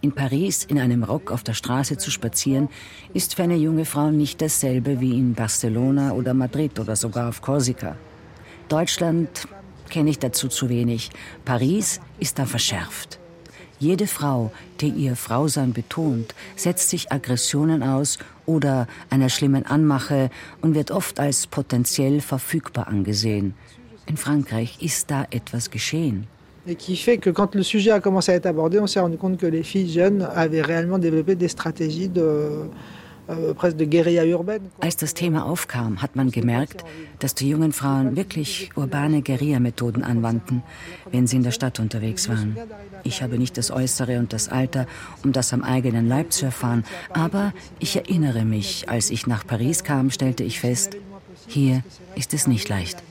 In 0.00 0.12
Paris 0.12 0.64
in 0.64 0.78
einem 0.78 1.02
Rock 1.02 1.32
auf 1.32 1.42
der 1.42 1.54
Straße 1.54 1.96
zu 1.96 2.10
spazieren, 2.10 2.68
ist 3.14 3.34
für 3.34 3.42
eine 3.42 3.56
junge 3.56 3.84
Frau 3.84 4.10
nicht 4.10 4.40
dasselbe 4.40 5.00
wie 5.00 5.18
in 5.18 5.34
Barcelona 5.34 6.12
oder 6.12 6.34
Madrid 6.34 6.78
oder 6.78 6.94
sogar 6.94 7.28
auf 7.28 7.42
Korsika. 7.42 7.96
Deutschland 8.68 9.48
kenne 9.88 10.10
ich 10.10 10.18
dazu 10.18 10.48
zu 10.48 10.68
wenig. 10.68 11.10
Paris 11.44 12.00
ist 12.20 12.38
da 12.38 12.44
verschärft. 12.44 13.18
Jede 13.78 14.06
Frau, 14.06 14.50
die 14.80 14.88
ihr 14.88 15.16
Frausein 15.16 15.72
betont, 15.72 16.34
setzt 16.56 16.90
sich 16.90 17.10
Aggressionen 17.10 17.82
aus 17.82 18.18
oder 18.44 18.86
einer 19.08 19.28
schlimmen 19.28 19.64
Anmache 19.64 20.30
und 20.60 20.74
wird 20.74 20.90
oft 20.90 21.20
als 21.20 21.46
potenziell 21.46 22.20
verfügbar 22.20 22.88
angesehen. 22.88 23.54
In 24.06 24.16
Frankreich 24.16 24.82
ist 24.82 25.10
da 25.10 25.26
etwas 25.30 25.70
geschehen. 25.70 26.26
Et 26.66 26.76
qui 26.76 26.96
fait 26.96 27.16
que 27.16 27.30
quand 27.30 27.54
le 27.54 27.62
sujet 27.62 27.92
a 27.92 28.00
commencé 28.00 28.32
à 28.32 28.34
être 28.34 28.44
abordé, 28.46 28.78
on 28.78 28.86
s'est 28.86 29.00
rendu 29.00 29.16
compte 29.16 29.38
que 29.38 29.46
les 29.46 29.62
filles 29.62 29.88
Als 34.80 34.96
das 34.96 35.14
Thema 35.14 35.44
aufkam, 35.44 36.00
hat 36.00 36.16
man 36.16 36.30
gemerkt, 36.30 36.84
dass 37.18 37.34
die 37.34 37.50
jungen 37.50 37.72
Frauen 37.72 38.16
wirklich 38.16 38.70
urbane 38.74 39.20
Guerilla-Methoden 39.22 40.02
anwandten, 40.02 40.62
wenn 41.12 41.26
sie 41.26 41.36
in 41.36 41.42
der 41.42 41.50
Stadt 41.50 41.78
unterwegs 41.78 42.28
waren. 42.28 42.56
Ich 43.04 43.22
habe 43.22 43.38
nicht 43.38 43.58
das 43.58 43.70
Äußere 43.70 44.18
und 44.18 44.32
das 44.32 44.48
Alter, 44.48 44.86
um 45.22 45.32
das 45.32 45.52
am 45.52 45.62
eigenen 45.62 46.08
Leib 46.08 46.32
zu 46.32 46.46
erfahren, 46.46 46.84
aber 47.12 47.52
ich 47.78 47.96
erinnere 47.96 48.44
mich, 48.44 48.88
als 48.88 49.10
ich 49.10 49.26
nach 49.26 49.46
Paris 49.46 49.84
kam, 49.84 50.10
stellte 50.10 50.42
ich 50.42 50.60
fest, 50.60 50.96
hier 51.46 51.82
ist 52.16 52.32
es 52.32 52.46
nicht 52.46 52.68
leicht. 52.68 53.02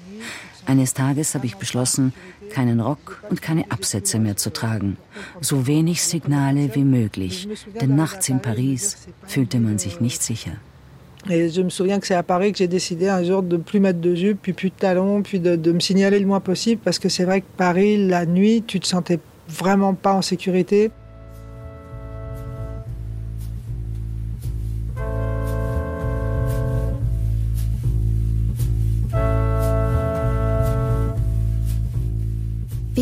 Eines 0.67 0.93
Tages 0.93 1.33
habe 1.33 1.45
ich 1.45 1.55
beschlossen, 1.55 2.13
keinen 2.49 2.81
Rock 2.81 3.23
und 3.29 3.41
keine 3.41 3.71
Absätze 3.71 4.19
mehr 4.19 4.35
zu 4.35 4.51
tragen. 4.51 4.97
So 5.41 5.65
wenig 5.65 6.03
Signale 6.03 6.75
wie 6.75 6.83
möglich, 6.83 7.47
denn 7.79 7.95
nachts 7.95 8.27
in 8.29 8.41
Paris 8.41 8.97
fühlte 9.25 9.59
man 9.59 9.79
sich 9.79 10.01
nicht 10.01 10.21
sicher. 10.21 10.57
Et 11.29 11.49
je 11.49 11.61
me 11.61 11.69
souviens 11.69 11.99
que 11.99 12.07
c'est 12.07 12.15
à 12.15 12.23
Paris 12.23 12.51
que 12.51 12.59
j'ai 12.59 12.67
décidé 12.67 13.09
un 13.09 13.23
jour 13.23 13.43
de 13.43 13.57
plus 13.57 13.79
mettre 13.79 13.99
de 13.99 14.15
jupe, 14.15 14.39
puis 14.41 14.53
plus 14.53 14.69
de 14.69 14.75
talons, 14.75 15.23
puis 15.23 15.39
de, 15.39 15.55
de 15.55 15.71
me 15.71 15.79
signaler 15.79 16.19
le 16.19 16.25
moins 16.25 16.39
possible, 16.39 16.81
parce 16.83 16.99
que 16.99 17.09
c'est 17.09 17.27
Paris, 17.57 18.07
la 18.07 18.25
nuit, 18.25 18.63
tu 18.65 18.79
te 18.79 18.87
sentais 18.87 19.19
vraiment 19.49 19.93
pas 19.93 20.13
en 20.13 20.21
sécurité. 20.21 20.91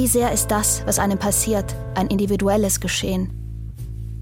Wie 0.06 0.10
sehr 0.10 0.32
ist 0.32 0.52
das, 0.52 0.84
was 0.86 1.00
einem 1.00 1.18
passiert, 1.18 1.76
ein 1.96 2.06
individuelles 2.06 2.80
Geschehen? 2.80 3.34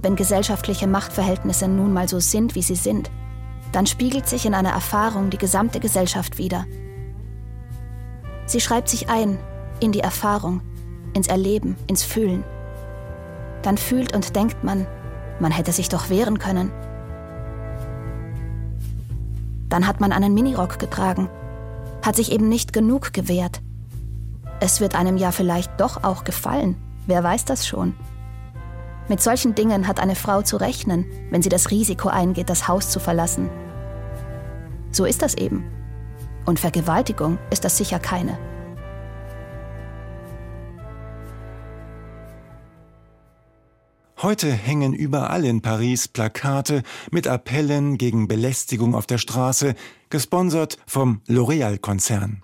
Wenn 0.01 0.15
gesellschaftliche 0.15 0.87
Machtverhältnisse 0.87 1.67
nun 1.67 1.91
mal 1.91 2.07
so 2.07 2.21
sind, 2.21 2.55
wie 2.55 2.61
sie 2.61 2.75
sind, 2.75 3.11
dann 3.73 3.85
spiegelt 3.85 4.25
sich 4.25 4.45
in 4.45 4.53
einer 4.53 4.69
Erfahrung 4.69 5.29
die 5.29 5.37
gesamte 5.37 5.81
Gesellschaft 5.81 6.37
wider. 6.37 6.65
Sie 8.45 8.61
schreibt 8.61 8.87
sich 8.87 9.09
ein 9.09 9.37
in 9.81 9.91
die 9.91 9.99
Erfahrung, 9.99 10.61
ins 11.13 11.27
Erleben, 11.27 11.75
ins 11.87 12.03
Fühlen. 12.03 12.45
Dann 13.61 13.77
fühlt 13.77 14.15
und 14.15 14.37
denkt 14.37 14.63
man, 14.63 14.87
man 15.41 15.51
hätte 15.51 15.73
sich 15.73 15.89
doch 15.89 16.09
wehren 16.09 16.39
können. 16.39 16.71
Dann 19.67 19.85
hat 19.85 19.99
man 19.99 20.13
einen 20.13 20.33
Minirock 20.33 20.79
getragen, 20.79 21.27
hat 22.01 22.15
sich 22.15 22.31
eben 22.31 22.47
nicht 22.47 22.71
genug 22.71 23.11
gewehrt. 23.11 23.61
Es 24.65 24.79
wird 24.79 24.95
einem 24.95 25.17
ja 25.17 25.33
vielleicht 25.33 25.81
doch 25.81 26.05
auch 26.05 26.23
gefallen, 26.23 26.77
wer 27.05 27.21
weiß 27.21 27.43
das 27.43 27.67
schon. 27.67 27.95
Mit 29.09 29.21
solchen 29.21 29.55
Dingen 29.55 29.89
hat 29.89 29.99
eine 29.99 30.15
Frau 30.15 30.41
zu 30.41 30.55
rechnen, 30.55 31.03
wenn 31.31 31.41
sie 31.41 31.49
das 31.49 31.69
Risiko 31.69 32.07
eingeht, 32.07 32.49
das 32.49 32.69
Haus 32.69 32.89
zu 32.89 33.01
verlassen. 33.01 33.49
So 34.89 35.03
ist 35.03 35.21
das 35.21 35.33
eben. 35.33 35.65
Und 36.45 36.61
Vergewaltigung 36.61 37.39
ist 37.51 37.65
das 37.65 37.77
sicher 37.77 37.99
keine. 37.99 38.37
Heute 44.21 44.49
hängen 44.49 44.93
überall 44.93 45.43
in 45.43 45.61
Paris 45.61 46.07
Plakate 46.07 46.83
mit 47.11 47.27
Appellen 47.27 47.97
gegen 47.97 48.29
Belästigung 48.29 48.95
auf 48.95 49.07
der 49.07 49.17
Straße, 49.17 49.75
gesponsert 50.09 50.77
vom 50.87 51.19
L'Oréal-Konzern. 51.27 52.43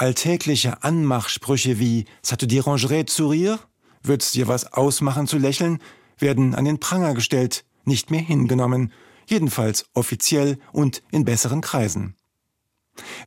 Alltägliche 0.00 0.82
Anmachsprüche 0.82 1.78
wie 1.78 2.06
Ça 2.24 2.38
te 2.38 2.46
dérangerait 2.46 3.04
de 3.04 3.10
sourire? 3.10 3.58
Wird's 4.02 4.32
dir 4.32 4.48
was 4.48 4.72
ausmachen 4.72 5.26
zu 5.26 5.36
lächeln? 5.36 5.78
werden 6.16 6.54
an 6.54 6.64
den 6.64 6.80
Pranger 6.80 7.12
gestellt, 7.12 7.66
nicht 7.84 8.10
mehr 8.10 8.22
hingenommen, 8.22 8.94
jedenfalls 9.26 9.84
offiziell 9.92 10.58
und 10.72 11.02
in 11.10 11.26
besseren 11.26 11.60
Kreisen. 11.60 12.14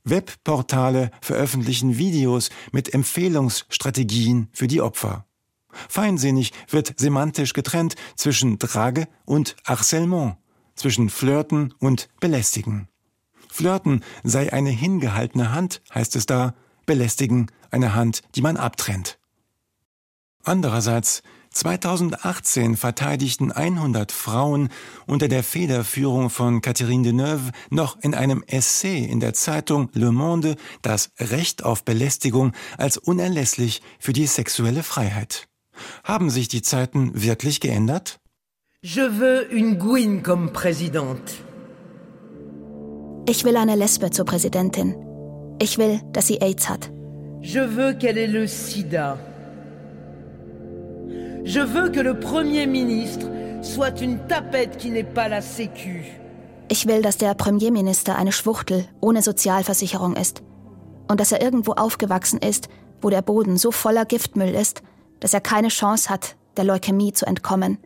Webportale 0.03 1.11
veröffentlichen 1.21 1.99
Videos 1.99 2.49
mit 2.71 2.91
Empfehlungsstrategien 2.91 4.49
für 4.51 4.65
die 4.65 4.81
Opfer. 4.81 5.27
Feinsinnig 5.89 6.53
wird 6.69 6.95
semantisch 6.99 7.53
getrennt 7.53 7.93
zwischen 8.15 8.57
Drage 8.57 9.07
und 9.25 9.55
Harcèlement, 9.63 10.37
zwischen 10.73 11.11
Flirten 11.11 11.71
und 11.77 12.09
Belästigen. 12.19 12.87
Flirten 13.47 14.03
sei 14.23 14.51
eine 14.51 14.71
hingehaltene 14.71 15.51
Hand, 15.51 15.83
heißt 15.93 16.15
es 16.15 16.25
da, 16.25 16.55
Belästigen 16.85 17.47
eine 17.71 17.95
Hand, 17.95 18.21
die 18.35 18.41
man 18.41 18.57
abtrennt. 18.57 19.17
Andererseits 20.43 21.23
2018 21.53 22.77
verteidigten 22.77 23.51
100 23.51 24.11
Frauen 24.11 24.69
unter 25.05 25.27
der 25.27 25.43
Federführung 25.43 26.29
von 26.29 26.61
Catherine 26.61 27.03
Deneuve 27.03 27.51
noch 27.69 27.97
in 28.01 28.15
einem 28.15 28.43
Essay 28.47 29.05
in 29.05 29.19
der 29.19 29.33
Zeitung 29.33 29.89
Le 29.93 30.11
Monde 30.11 30.55
das 30.81 31.11
Recht 31.19 31.63
auf 31.63 31.85
Belästigung 31.85 32.53
als 32.77 32.97
unerlässlich 32.97 33.81
für 33.99 34.13
die 34.13 34.25
sexuelle 34.25 34.83
Freiheit. 34.83 35.47
Haben 36.03 36.29
sich 36.29 36.47
die 36.47 36.61
Zeiten 36.61 37.11
wirklich 37.13 37.59
geändert? 37.59 38.19
Je 38.81 39.09
veux 39.19 39.47
une 39.49 39.77
Gouine 39.77 40.23
comme 40.23 40.51
présidente. 40.51 41.33
Ich 43.29 43.45
will 43.45 43.55
eine 43.55 43.75
Lesbe 43.75 44.11
zur 44.11 44.25
Präsidentin. 44.25 45.12
Ich 45.59 45.77
will, 45.77 46.01
dass 46.11 46.27
sie 46.27 46.41
AIDS 46.41 46.69
hat. 46.69 46.89
Je 47.41 47.59
veux 47.59 47.93
qu'elle 47.93 48.17
ait 48.17 48.27
le 48.27 48.47
sida. 48.47 49.17
Je 51.43 51.59
veux 51.59 51.89
que 51.89 51.99
le 51.99 52.19
Premier 52.19 52.67
ministre 52.67 53.27
soit 53.61 54.01
une 54.01 54.17
tapette 54.27 54.77
qui 54.77 54.91
n'est 54.91 55.03
pas 55.03 55.27
la 55.27 55.41
Sécu. 55.41 56.03
Ich 56.69 56.87
will, 56.87 57.01
dass 57.01 57.17
der 57.17 57.33
Premierminister 57.33 58.15
eine 58.15 58.31
Schwuchtel 58.31 58.85
ohne 59.01 59.21
Sozialversicherung 59.21 60.15
ist. 60.15 60.41
Und 61.09 61.19
dass 61.19 61.31
er 61.31 61.41
irgendwo 61.41 61.73
aufgewachsen 61.73 62.39
ist, 62.39 62.69
wo 63.01 63.09
der 63.09 63.21
Boden 63.21 63.57
so 63.57 63.71
voller 63.71 64.05
Giftmüll 64.05 64.55
ist, 64.55 64.81
dass 65.19 65.33
er 65.33 65.41
keine 65.41 65.67
Chance 65.67 66.09
hat, 66.09 66.35
der 66.57 66.63
Leukämie 66.63 67.13
zu 67.13 67.25
entkommen. 67.25 67.77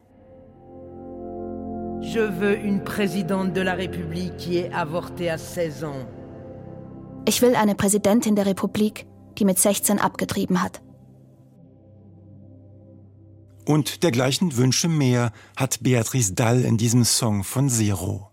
Je 2.01 2.21
veux 2.21 2.55
une 2.55 2.83
présidente 2.83 3.53
de 3.53 3.61
la 3.61 3.73
République 3.73 4.37
qui 4.37 4.57
ait 4.57 4.71
avorté 4.71 5.29
à 5.29 5.37
16 5.37 5.83
ans. 5.83 6.05
Ich 7.27 7.41
will 7.41 7.57
eine 7.57 7.75
Präsidentin 7.75 8.37
der 8.37 8.45
Republik, 8.45 9.05
die 9.37 9.43
mit 9.43 9.59
16 9.59 9.99
abgetrieben 9.99 10.61
hat. 10.63 10.81
Und 13.65 14.01
dergleichen 14.03 14.55
Wünsche 14.55 14.87
mehr 14.87 15.33
hat 15.57 15.79
Beatrice 15.83 16.35
Dall 16.35 16.63
in 16.63 16.77
diesem 16.77 17.03
Song 17.03 17.43
von 17.43 17.69
Zero. 17.69 18.31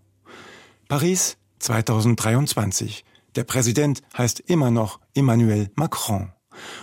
Paris 0.87 1.35
2023. 1.59 3.03
Der 3.35 3.43
Präsident 3.43 4.01
heißt 4.17 4.39
immer 4.39 4.71
noch 4.71 5.01
Emmanuel 5.13 5.69
Macron 5.75 6.31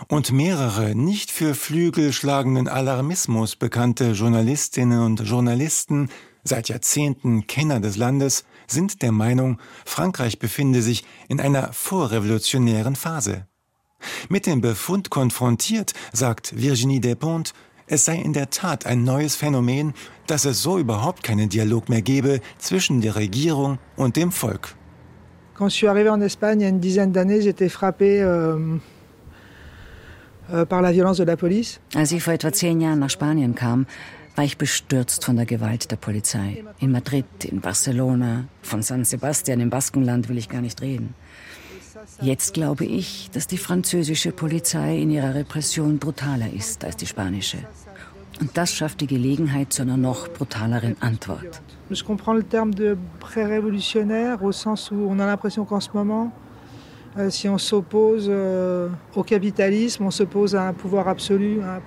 und 0.08 0.32
mehrere 0.32 0.94
nicht 0.94 1.30
für 1.30 1.54
Flügel 1.54 2.12
schlagenden 2.12 2.68
Alarmismus 2.68 3.56
bekannte 3.56 4.10
Journalistinnen 4.10 5.00
und 5.00 5.20
Journalisten, 5.22 6.10
seit 6.44 6.68
Jahrzehnten 6.68 7.46
Kenner 7.46 7.80
des 7.80 7.96
Landes, 7.96 8.44
sind 8.66 9.02
der 9.02 9.12
Meinung, 9.12 9.58
Frankreich 9.84 10.38
befinde 10.38 10.82
sich 10.82 11.04
in 11.28 11.40
einer 11.40 11.72
vorrevolutionären 11.72 12.96
Phase. 12.96 13.46
Mit 14.28 14.46
dem 14.46 14.60
Befund 14.60 15.10
konfrontiert, 15.10 15.92
sagt 16.12 16.54
Virginie 16.56 17.00
Despentes, 17.00 17.54
es 17.86 18.04
sei 18.04 18.16
in 18.16 18.32
der 18.32 18.50
Tat 18.50 18.86
ein 18.86 19.04
neues 19.04 19.36
Phänomen, 19.36 19.92
dass 20.26 20.44
es 20.44 20.62
so 20.62 20.78
überhaupt 20.78 21.22
keinen 21.22 21.48
Dialog 21.48 21.88
mehr 21.88 22.02
gebe 22.02 22.40
zwischen 22.58 23.00
der 23.00 23.16
Regierung 23.16 23.78
und 23.96 24.16
dem 24.16 24.32
Volk. 24.32 24.74
Quand 25.54 25.68
je 25.68 25.76
suis 25.76 25.88
arrivé 25.88 26.08
en 26.08 26.22
Espagne 26.22 26.60
il 26.60 26.62
y 26.62 26.66
a 26.66 26.70
une 26.70 26.80
dizaine 26.80 27.12
d'années, 27.12 27.42
j'étais 27.42 27.68
frappé 27.68 28.22
euh, 28.22 28.78
Euh, 30.50 30.66
Als 31.94 32.12
ich 32.12 32.22
vor 32.22 32.32
etwa 32.32 32.52
zehn 32.52 32.80
Jahren 32.80 32.98
nach 32.98 33.10
Spanien 33.10 33.54
kam, 33.54 33.86
war 34.36 34.44
ich 34.44 34.58
bestürzt 34.58 35.24
von 35.24 35.36
der 35.36 35.46
Gewalt 35.46 35.90
der 35.90 35.96
Polizei. 35.96 36.64
In 36.78 36.92
Madrid, 36.92 37.26
in 37.44 37.60
Barcelona, 37.60 38.44
von 38.62 38.82
San 38.82 39.04
Sebastian 39.04 39.60
im 39.60 39.70
Baskenland 39.70 40.28
will 40.28 40.38
ich 40.38 40.48
gar 40.48 40.60
nicht 40.60 40.80
reden. 40.80 41.14
Jetzt 42.20 42.54
glaube 42.54 42.84
ich, 42.84 43.30
dass 43.32 43.46
die 43.46 43.58
französische 43.58 44.32
Polizei 44.32 44.98
in 44.98 45.10
ihrer 45.10 45.34
Repression 45.34 45.98
brutaler 45.98 46.52
ist 46.52 46.84
als 46.84 46.96
die 46.96 47.06
spanische. 47.06 47.58
Und 48.40 48.56
das 48.56 48.72
schafft 48.72 49.00
die 49.00 49.06
Gelegenheit 49.06 49.72
zu 49.72 49.82
einer 49.82 49.96
noch 49.96 50.28
brutaleren 50.28 50.96
Antwort. 51.00 51.62
Ich 51.90 52.04
comprends 52.04 52.34
le 52.34 52.44
terme 52.44 52.74
de 52.74 52.96
pré-révolutionnaire 53.20 54.42
au 54.42 54.52
sens 54.52 54.90
où 54.90 55.14
qu'en 55.66 55.80
ce 55.80 55.90
moment 55.92 56.32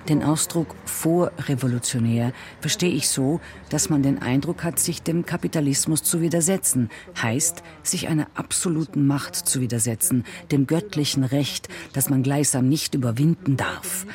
Den 0.08 0.22
Ausdruck 0.22 0.76
vorrevolutionär 0.84 2.32
verstehe 2.60 2.92
ich 2.92 3.08
so, 3.08 3.40
dass 3.68 3.90
man 3.90 4.04
den 4.04 4.22
Eindruck 4.22 4.62
hat, 4.62 4.78
sich 4.78 5.02
dem 5.02 5.26
Kapitalismus 5.26 6.04
zu 6.04 6.20
widersetzen. 6.20 6.90
Heißt, 7.20 7.64
sich 7.82 8.06
einer 8.06 8.28
absoluten 8.34 9.04
Macht 9.08 9.34
zu 9.34 9.60
widersetzen, 9.60 10.22
dem 10.52 10.68
göttlichen 10.68 11.24
Recht, 11.24 11.68
das 11.92 12.08
man 12.08 12.22
gleichsam 12.22 12.68
nicht 12.68 12.94
überwinden 12.94 13.56
darf. 13.56 14.06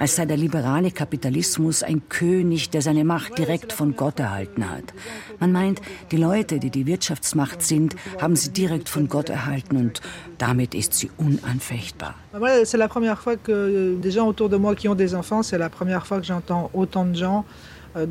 Als 0.00 0.16
sei 0.16 0.26
der 0.26 0.36
liberale 0.36 0.90
Kapitalismus 0.90 1.84
ein 1.84 2.08
König, 2.08 2.70
der 2.70 2.82
seine 2.82 3.04
Macht 3.04 3.38
direkt 3.38 3.72
von 3.72 3.94
Gott 3.94 4.18
erhalten 4.18 4.68
hat. 4.68 4.94
Man 5.38 5.52
meint, 5.52 5.80
die 6.10 6.16
Leute, 6.16 6.58
die 6.58 6.70
die 6.70 6.86
Wirtschaftsmacht 6.86 7.62
sind, 7.62 7.94
haben 8.20 8.34
sie 8.34 8.50
direkt 8.50 8.88
von 8.88 9.08
Gott 9.08 9.28
erhalten 9.28 9.76
und 9.76 10.00
damit 10.38 10.55
damit 10.56 10.74
ist 10.74 10.94
sie 10.94 11.10
unanfechtbar. 11.18 12.14
C'est 12.64 12.78
la 12.78 12.88
première 12.88 13.18
fois 13.18 13.36
que 13.36 13.96
des 14.00 14.10
gens 14.10 14.26
autour 14.26 14.48
de 14.48 14.56
moi 14.56 14.74
qui 14.74 14.88
ont 14.88 14.94
des 14.94 15.14
enfants, 15.14 15.42
c'est 15.42 15.58
la 15.58 15.68
première 15.68 16.06
fois 16.06 16.18
que 16.20 16.26
j'entends 16.26 16.70
autant 16.72 17.04
de 17.04 17.14
gens 17.14 17.44
euh, 17.96 18.06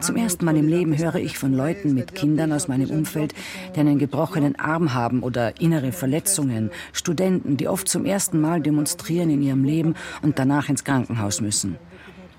Zum 0.00 0.16
ersten 0.16 0.44
Mal 0.44 0.56
im 0.56 0.68
Leben 0.68 0.98
höre 0.98 1.14
ich 1.16 1.38
von 1.38 1.54
Leuten 1.54 1.94
mit 1.94 2.14
Kindern 2.14 2.52
aus 2.52 2.68
meinem 2.68 2.90
Umfeld, 2.90 3.34
die 3.74 3.80
einen 3.80 3.98
gebrochenen 3.98 4.58
Arm 4.58 4.92
haben 4.92 5.22
oder 5.22 5.60
innere 5.60 5.92
Verletzungen, 5.92 6.70
Studenten, 6.92 7.56
die 7.56 7.68
oft 7.68 7.88
zum 7.88 8.04
ersten 8.04 8.40
Mal 8.40 8.60
demonstrieren 8.60 9.30
in 9.30 9.42
ihrem 9.42 9.64
Leben 9.64 9.94
und 10.22 10.38
danach 10.38 10.68
ins 10.68 10.84
Krankenhaus 10.84 11.40
müssen. 11.40 11.76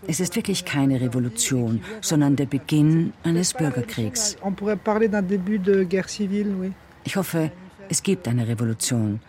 Es 0.07 0.19
ist 0.19 0.35
wirklich 0.35 0.65
keine 0.65 0.99
Revolution, 0.99 1.81
sondern 2.01 2.35
der 2.35 2.47
Beginn 2.47 3.13
eines 3.23 3.53
Bürgerkriegs. 3.53 4.35
On 4.43 4.51
pourrait 4.51 4.77
parler 4.83 5.07
d'un 5.07 5.21
début 5.21 5.59
de 5.59 5.83
guerre 5.83 6.09
civile, 6.09 6.55
oui. 6.59 6.71
Ich 7.03 7.15
hoffe, 7.15 7.51
es 7.89 8.03
gibt 8.03 8.27
eine 8.27 8.47
Revolution. 8.47 9.19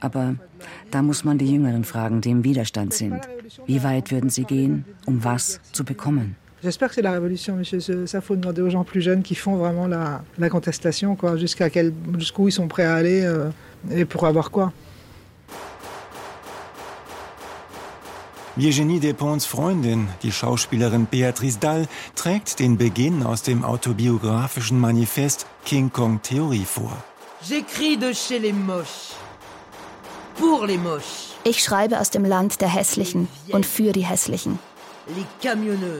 Aber 0.00 0.36
da 0.90 1.02
muss 1.02 1.24
man 1.24 1.38
die 1.38 1.52
Jüngeren 1.52 1.84
fragen, 1.84 2.20
die 2.20 2.30
im 2.30 2.44
Widerstand 2.44 2.94
sind. 2.94 3.20
Wie 3.66 3.82
weit 3.82 4.10
würden 4.10 4.30
sie 4.30 4.44
gehen, 4.44 4.84
um 5.06 5.24
was 5.24 5.60
zu 5.72 5.84
bekommen? 5.84 6.36
J'espère 6.60 6.88
que 6.88 6.96
c'est 6.96 7.02
la 7.02 7.12
révolution, 7.12 7.54
mais 7.54 7.64
ça 8.06 8.20
faut 8.20 8.34
demander 8.34 8.62
aux 8.62 8.70
gens 8.70 8.82
plus 8.82 9.00
jeunes 9.00 9.22
qui 9.22 9.36
font 9.36 9.56
vraiment 9.56 9.86
la, 9.86 10.24
la 10.38 10.50
contestation, 10.50 11.14
quoi, 11.14 11.36
jusqu'à 11.36 11.70
quel, 11.70 11.92
jusqu'où 12.18 12.48
ils 12.48 12.52
sont 12.52 12.66
prêts 12.66 12.84
à 12.84 12.96
aller 12.96 13.22
euh, 13.22 13.50
et 13.92 14.04
pour 14.04 14.26
avoir 14.26 14.50
quoi. 14.50 14.72
Virginie 18.56 18.98
Despons 18.98 19.38
Freundin, 19.46 20.08
die 20.22 20.32
Schauspielerin 20.32 21.06
Beatrice 21.08 21.60
Dall, 21.60 21.86
trägt 22.16 22.58
den 22.58 22.76
Beginn 22.76 23.22
aus 23.22 23.42
dem 23.42 23.62
autobiografischen 23.62 24.80
Manifest 24.80 25.46
King 25.64 25.92
Kong 25.92 26.20
Theorie 26.22 26.64
vor. 26.64 27.04
J'écris 27.42 27.96
de 27.96 28.12
chez 28.12 28.38
les 28.40 28.52
moches. 28.52 29.14
Pour 30.36 30.66
les 30.66 30.76
moches. 30.76 31.34
Ich 31.44 31.62
schreibe 31.62 32.00
aus 32.00 32.10
dem 32.10 32.24
Land 32.24 32.60
der 32.60 32.68
Hässlichen 32.68 33.28
und 33.52 33.64
für 33.64 33.92
die 33.92 34.04
Hässlichen. 34.04 34.58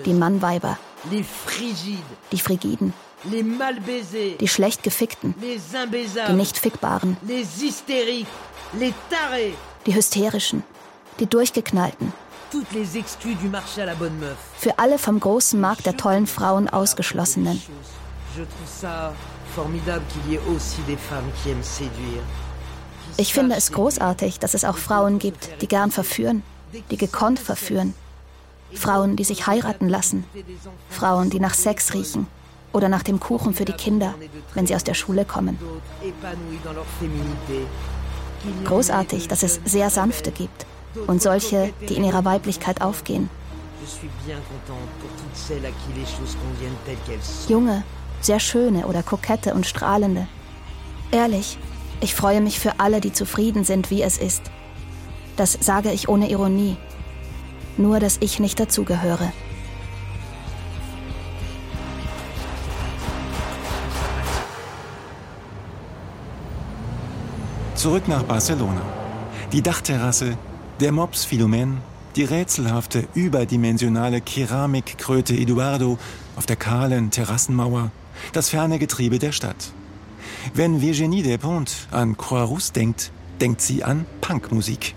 Die 0.05 0.13
Mannweiber. 0.13 0.77
Die 1.13 1.23
Frigiden. 2.39 2.93
Die 4.41 4.49
schlecht 4.49 4.83
gefickten. 4.83 5.37
Die 5.41 6.33
nicht 6.33 6.59
fickbaren. 6.59 7.17
Die 7.23 7.47
hysterischen. 9.95 10.65
Die 11.21 11.27
durchgeknallten. 11.27 12.13
Für 14.59 14.79
alle 14.79 14.99
vom 14.99 15.21
großen 15.21 15.61
Markt 15.61 15.87
der 15.87 15.97
tollen 15.97 16.27
Frauen 16.27 16.69
Ausgeschlossenen. 16.69 17.63
Ich 23.17 23.33
finde 23.33 23.57
es 23.57 23.73
großartig, 23.73 24.39
dass 24.39 24.55
es 24.55 24.65
auch 24.65 24.77
Frauen 24.77 25.19
gibt, 25.19 25.61
die 25.61 25.69
gern 25.69 25.91
verführen, 25.91 26.43
die 26.91 26.97
gekonnt 26.97 27.39
verführen. 27.39 27.95
Frauen, 28.75 29.17
die 29.17 29.25
sich 29.25 29.47
heiraten 29.47 29.89
lassen. 29.89 30.25
Frauen, 30.91 31.31
die 31.31 31.41
nach 31.41 31.55
Sex 31.55 31.95
riechen 31.95 32.27
oder 32.73 32.89
nach 32.89 33.03
dem 33.03 33.19
Kuchen 33.19 33.55
für 33.55 33.65
die 33.65 33.73
Kinder, 33.73 34.15
wenn 34.55 34.67
sie 34.67 34.75
aus 34.75 34.85
der 34.85 34.95
Schule 34.95 35.25
kommen. 35.25 35.59
Großartig, 38.65 39.29
dass 39.29 39.43
es 39.43 39.61
sehr 39.65 39.91
sanfte 39.91 40.31
gibt 40.31 40.67
und 41.07 41.23
solche, 41.23 41.73
die 41.89 41.95
in 41.95 42.05
ihrer 42.05 42.25
Weiblichkeit 42.25 42.83
aufgehen. 42.83 43.31
Junge, 47.49 47.83
sehr 48.21 48.41
schöne 48.41 48.87
oder 48.87 49.03
kokette 49.03 49.55
und 49.55 49.67
strahlende. 49.67 50.27
Ehrlich, 51.11 51.59
ich 52.01 52.15
freue 52.15 52.41
mich 52.41 52.61
für 52.61 52.79
alle, 52.81 53.01
die 53.01 53.13
zufrieden 53.13 53.65
sind, 53.65 53.91
wie 53.91 54.03
es 54.03 54.19
ist. 54.19 54.43
Das 55.37 55.57
sage 55.61 55.91
ich 55.93 56.09
ohne 56.09 56.31
Ironie. 56.31 56.77
Nur, 57.77 58.01
dass 58.01 58.19
ich 58.21 58.41
nicht 58.41 58.59
dazugehöre. 58.59 59.33
Zurück 67.75 68.09
nach 68.09 68.25
Barcelona. 68.25 68.83
Die 69.53 69.63
Dachterrasse, 69.63 70.37
der 70.81 70.91
Mops 70.91 71.25
Philomen, 71.25 71.79
die 72.17 72.25
rätselhafte, 72.25 73.07
überdimensionale 73.15 74.21
Keramikkröte 74.21 75.35
Eduardo 75.35 75.97
auf 76.35 76.45
der 76.47 76.57
kahlen 76.57 77.13
Terrassenmauer, 77.13 77.93
das 78.33 78.49
ferne 78.49 78.79
Getriebe 78.79 79.19
der 79.19 79.33
Stadt. 79.33 79.73
Wenn 80.55 80.81
Virginie 80.81 81.23
Despentes 81.23 81.89
an 81.91 82.17
Croix-Rousse 82.17 82.73
denkt, 82.73 83.11
denkt 83.41 83.61
sie 83.61 83.85
an 83.85 84.07
Punkmusik. 84.21 84.95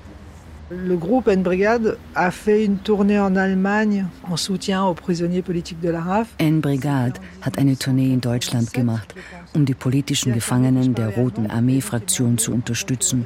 Le 0.74 0.96
groupe 0.96 1.28
N-Brigade 1.28 1.98
a 2.16 2.32
fait 2.32 2.64
une 2.64 2.78
tournée 2.78 3.20
en 3.20 3.36
Allemagne 3.36 4.06
en 4.30 4.38
soutien 4.38 4.86
aux 4.86 4.94
prisonniers 4.94 5.42
politiques 5.42 5.82
de 5.82 5.90
la 5.90 6.00
RAF. 6.00 6.30
N-Brigade 6.38 7.20
hat 7.42 7.58
eine 7.58 7.76
Tournee 7.76 8.14
in 8.14 8.22
Deutschland 8.22 8.72
gemacht, 8.72 9.14
um 9.54 9.66
die 9.66 9.74
politischen 9.74 10.34
Gefangenen 10.34 10.96
der 10.96 11.10
Roten 11.10 11.52
Armee-Fraktion 11.52 12.38
zu 12.38 12.54
unterstützen. 12.54 13.26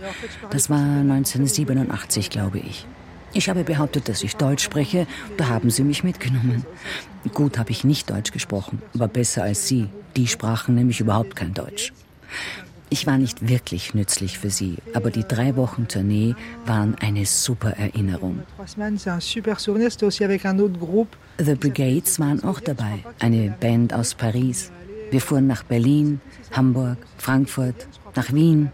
Das 0.50 0.72
war 0.72 0.80
1987, 0.80 2.32
glaube 2.32 2.58
ich. 2.58 2.88
Ich 3.38 3.50
habe 3.50 3.66
behauptet, 3.66 4.08
dass 4.08 4.24
ich 4.24 4.38
Deutsch 4.38 4.64
spreche, 4.64 5.08
da 5.36 5.50
haben 5.50 5.70
sie 5.70 5.84
mich 5.84 6.06
mitgenommen. 6.06 6.66
Gut 7.34 7.58
habe 7.60 7.72
ich 7.72 7.84
nicht 7.84 8.10
Deutsch 8.10 8.32
gesprochen, 8.32 8.82
aber 8.94 9.10
besser 9.10 9.44
als 9.44 9.68
sie. 9.68 9.90
Die 10.16 10.26
sprachen 10.26 10.74
nämlich 10.74 11.02
überhaupt 11.02 11.36
kein 11.36 11.54
Deutsch. 11.54 11.92
Ich 12.90 13.06
war 13.06 13.18
nicht 13.18 13.50
wirklich 13.50 13.94
nützlich 13.94 14.40
für 14.40 14.50
sie, 14.50 14.78
aber 14.94 15.12
die 15.12 15.26
drei 15.28 15.58
Wochen 15.58 15.90
Tournee 15.90 16.34
waren 16.66 16.96
eine 17.02 17.26
super 17.26 17.72
Erinnerung. 17.72 18.40
The 21.38 21.56
Brigades 21.56 22.20
waren 22.22 22.42
auch 22.42 22.62
dabei, 22.62 23.04
eine 23.20 23.54
Band 23.60 23.94
aus 23.94 24.14
Paris. 24.14 24.72
Wir 25.12 25.20
fuhren 25.20 25.48
nach 25.48 25.64
Berlin, 25.64 26.22
Hamburg, 26.54 27.00
Frankfurt, 27.18 27.86
nach 28.16 28.32
Wien. 28.32 28.72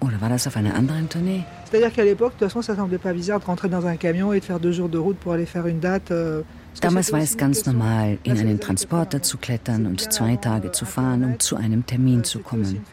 Oder 0.00 0.20
war 0.20 0.28
das 0.28 0.46
auf 0.46 0.56
einer 0.56 0.74
anderen 0.74 1.08
Tournee? 1.08 1.44
C'est-à-dire 1.70 1.92
qu'à 1.92 2.04
l'époque, 2.04 2.32
de 2.34 2.38
toute 2.38 2.48
façon, 2.48 2.62
ça 2.62 2.74
semblait 2.74 2.98
pas 2.98 3.12
bizarre 3.12 3.40
de 3.40 3.44
rentrer 3.44 3.68
dans 3.68 3.86
un 3.86 3.96
camion 3.96 4.32
et 4.32 4.40
de 4.40 4.44
faire 4.44 4.58
deux 4.58 4.72
jours 4.72 4.88
de 4.88 4.96
route 4.96 5.18
pour 5.18 5.32
aller 5.32 5.46
faire 5.46 5.66
une 5.66 5.80
date. 5.80 6.10
Euh 6.10 6.42
Damals 6.80 7.12
war 7.12 7.20
es 7.20 7.36
ganz 7.36 7.66
normal, 7.66 8.18
in 8.22 8.38
einen 8.38 8.60
Transporter 8.60 9.20
zu 9.20 9.36
klettern 9.38 9.86
und 9.86 10.12
zwei 10.12 10.36
Tage 10.36 10.70
zu 10.70 10.84
fahren, 10.84 11.24
um 11.24 11.40
zu 11.40 11.56
einem 11.56 11.84
Termin 11.84 12.22
zu 12.22 12.38
kommen. 12.38 12.84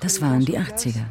Das 0.00 0.22
waren 0.22 0.46
die 0.46 0.58
80er, 0.58 1.04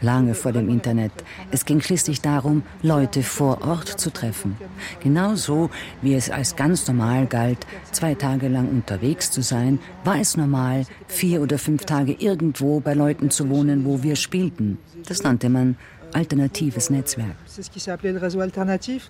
lange 0.00 0.34
vor 0.34 0.52
dem 0.52 0.68
Internet. 0.68 1.10
Es 1.50 1.64
ging 1.64 1.80
schließlich 1.80 2.20
darum, 2.20 2.62
Leute 2.82 3.24
vor 3.24 3.66
Ort 3.66 3.88
zu 3.88 4.12
treffen. 4.12 4.56
Genauso 5.02 5.70
wie 6.02 6.14
es 6.14 6.30
als 6.30 6.54
ganz 6.54 6.86
normal 6.86 7.26
galt, 7.26 7.66
zwei 7.90 8.14
Tage 8.14 8.46
lang 8.46 8.68
unterwegs 8.68 9.32
zu 9.32 9.42
sein, 9.42 9.80
war 10.04 10.20
es 10.20 10.36
normal, 10.36 10.84
vier 11.08 11.42
oder 11.42 11.58
fünf 11.58 11.84
Tage 11.84 12.12
irgendwo 12.12 12.78
bei 12.78 12.94
Leuten 12.94 13.30
zu 13.30 13.48
wohnen, 13.48 13.84
wo 13.84 14.04
wir 14.04 14.14
spielten. 14.14 14.78
Das 15.08 15.24
nannte 15.24 15.48
man 15.48 15.76
alternatives 16.12 16.90
Netzwerk. 16.90 17.36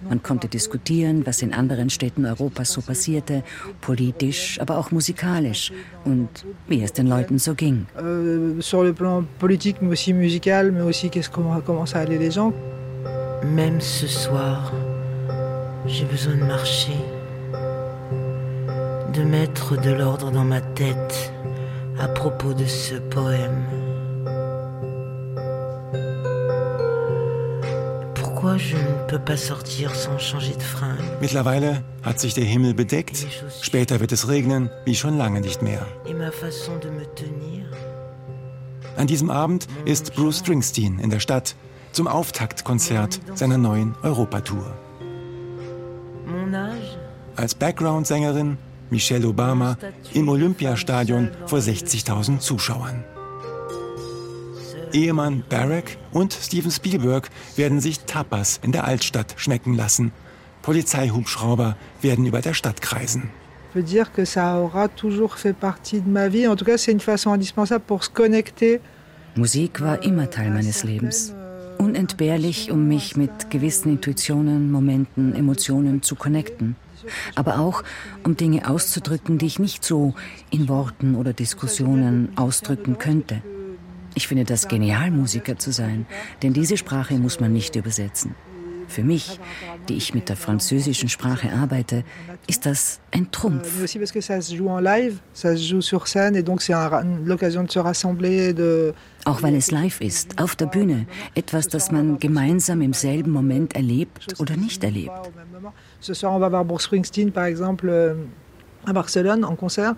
Man 0.09 0.23
konnte 0.23 0.49
diskutieren, 0.49 1.27
was 1.27 1.43
in 1.43 1.53
anderen 1.53 1.91
Städten 1.91 2.25
Europas 2.27 2.73
so 2.73 2.81
passierte, 2.81 3.43
politisch, 3.81 4.59
aber 4.61 4.79
auch 4.79 4.91
musikalisch 4.91 5.73
und 6.05 6.29
wie 6.69 6.83
es 6.83 6.93
den 6.93 7.07
Leuten 7.07 7.39
so 7.39 7.55
ging. 7.55 7.87
Euh. 7.99 8.61
Même 13.45 13.81
ce 13.81 14.07
soir, 14.07 14.73
j'ai 15.87 16.05
besoin 16.07 16.37
de 16.37 16.45
marcher, 16.45 16.97
de 19.13 19.23
mettre 19.23 19.81
de 19.81 19.91
l'ordre 19.91 20.31
dans 20.31 20.45
ma 20.45 20.61
tête 20.61 21.33
à 21.99 22.09
propos 22.09 22.55
de 22.55 22.65
ce 22.65 22.97
poème. 22.97 23.86
Mittlerweile 31.21 31.85
hat 32.03 32.21
sich 32.21 32.35
der 32.35 32.45
Himmel 32.45 32.75
bedeckt. 32.75 33.27
Später 33.63 34.01
wird 34.01 34.13
es 34.13 34.29
regnen, 34.29 34.71
wie 34.85 34.95
schon 34.95 35.17
lange 35.17 35.41
nicht 35.41 35.63
mehr. 35.63 35.87
An 38.97 39.07
diesem 39.07 39.31
Abend 39.31 39.67
ist 39.85 40.15
Bruce 40.15 40.39
Springsteen 40.39 40.99
in 40.99 41.11
der 41.11 41.21
Stadt 41.21 41.55
zum 41.93 42.07
Auftaktkonzert 42.07 43.21
seiner 43.35 43.59
neuen 43.59 43.95
Europatour. 44.03 44.77
Als 47.37 47.55
Background-Sängerin 47.55 48.59
Michelle 48.91 49.27
Obama 49.27 49.77
im 50.13 50.29
Olympiastadion 50.29 51.31
vor 51.47 51.59
60.000 51.59 52.39
Zuschauern. 52.39 53.05
Ehemann 54.93 55.43
Barack 55.49 55.97
und 56.13 56.33
Steven 56.33 56.71
Spielberg 56.71 57.29
werden 57.57 57.81
sich 57.81 58.01
Tapas 58.01 58.61
in 58.63 58.73
der 58.73 58.85
Altstadt 58.85 59.35
schmecken 59.37 59.75
lassen. 59.75 60.13
Polizeihubschrauber 60.63 61.77
werden 62.03 62.27
über 62.27 62.41
der 62.41 62.55
Stadt 62.55 62.81
kreisen. 62.81 63.31
Je 63.75 63.83
peux 63.83 63.87
dire 63.87 64.11
que 64.13 64.25
ça 64.25 64.59
aura 64.59 64.89
toujours 64.89 65.37
fait 65.37 65.53
partie 65.53 66.01
de 66.01 66.09
ma 66.09 66.29
vie. 66.29 66.49
En 66.49 66.57
tout 66.57 66.65
cas, 66.65 66.79
c'est 66.79 66.93
une 66.93 67.01
façon 67.01 67.33
indispensable 67.33 67.85
pour 67.87 68.05
se 68.05 68.11
connecter. 68.11 68.81
Musik 69.37 69.81
war 69.83 70.03
immer 70.03 70.31
Teil 70.31 70.51
meines 70.51 70.83
Lebens. 70.83 71.35
Unentbehrlich, 71.79 72.71
um 72.71 72.89
mich 72.89 73.17
mit 73.17 73.51
gewissen 73.51 73.91
Intuitionen, 73.91 74.73
Momenten, 74.73 75.35
Emotionen 75.35 76.03
zu 76.03 76.15
connecten. 76.15 76.75
Aber 77.35 77.59
auch, 77.59 77.83
um 78.25 78.37
Dinge 78.37 78.69
auszudrücken, 78.69 79.37
die 79.37 79.47
ich 79.47 79.59
nicht 79.59 79.85
so 79.85 80.15
in 80.51 80.71
Worten 80.71 81.15
oder 81.15 81.35
Diskussionen 81.35 82.31
ausdrücken 82.37 82.97
könnte. 82.97 83.43
Ich 84.17 84.29
finde 84.29 84.45
das 84.45 84.67
genial, 84.67 85.11
Musiker 85.11 85.59
zu 85.59 85.71
sein, 85.71 86.07
denn 86.43 86.55
diese 86.55 86.79
Sprache 86.79 87.15
muss 87.15 87.39
man 87.39 87.53
nicht 87.53 87.77
übersetzen. 87.77 88.35
Für 88.89 89.03
mich, 89.03 89.39
die 89.91 89.97
ich 89.97 90.15
mit 90.15 90.31
der 90.31 90.37
französischen 90.37 91.11
Sprache 91.11 91.53
arbeite, 91.53 92.03
ist 92.47 92.65
das 92.65 93.01
ein 93.11 93.31
Trumpf. 93.31 93.69
Auch 99.25 99.43
weil 99.43 99.55
es 99.55 99.71
live 99.71 100.01
ist, 100.01 100.41
auf 100.41 100.57
der 100.57 100.67
Bühne, 100.67 101.07
etwas, 101.35 101.69
das 101.69 101.93
man 101.93 102.19
gemeinsam 102.19 102.81
im 102.81 102.95
selben 102.95 103.33
Moment 103.33 103.75
erlebt 103.75 104.41
oder 104.41 104.57
nicht 104.57 104.83
erlebt. 104.83 105.13
Ce 106.01 106.15
soir, 106.15 106.33
on 106.33 106.41
va 106.41 106.49
voir 106.49 106.65
Bruce 106.65 106.85
Springsteen, 106.85 107.33
par 107.33 107.47
exemple, 107.47 107.89
euh, 107.89 108.15
à 108.87 108.93
Barcelone 108.93 109.45
en 109.45 109.57
concert. 109.57 109.97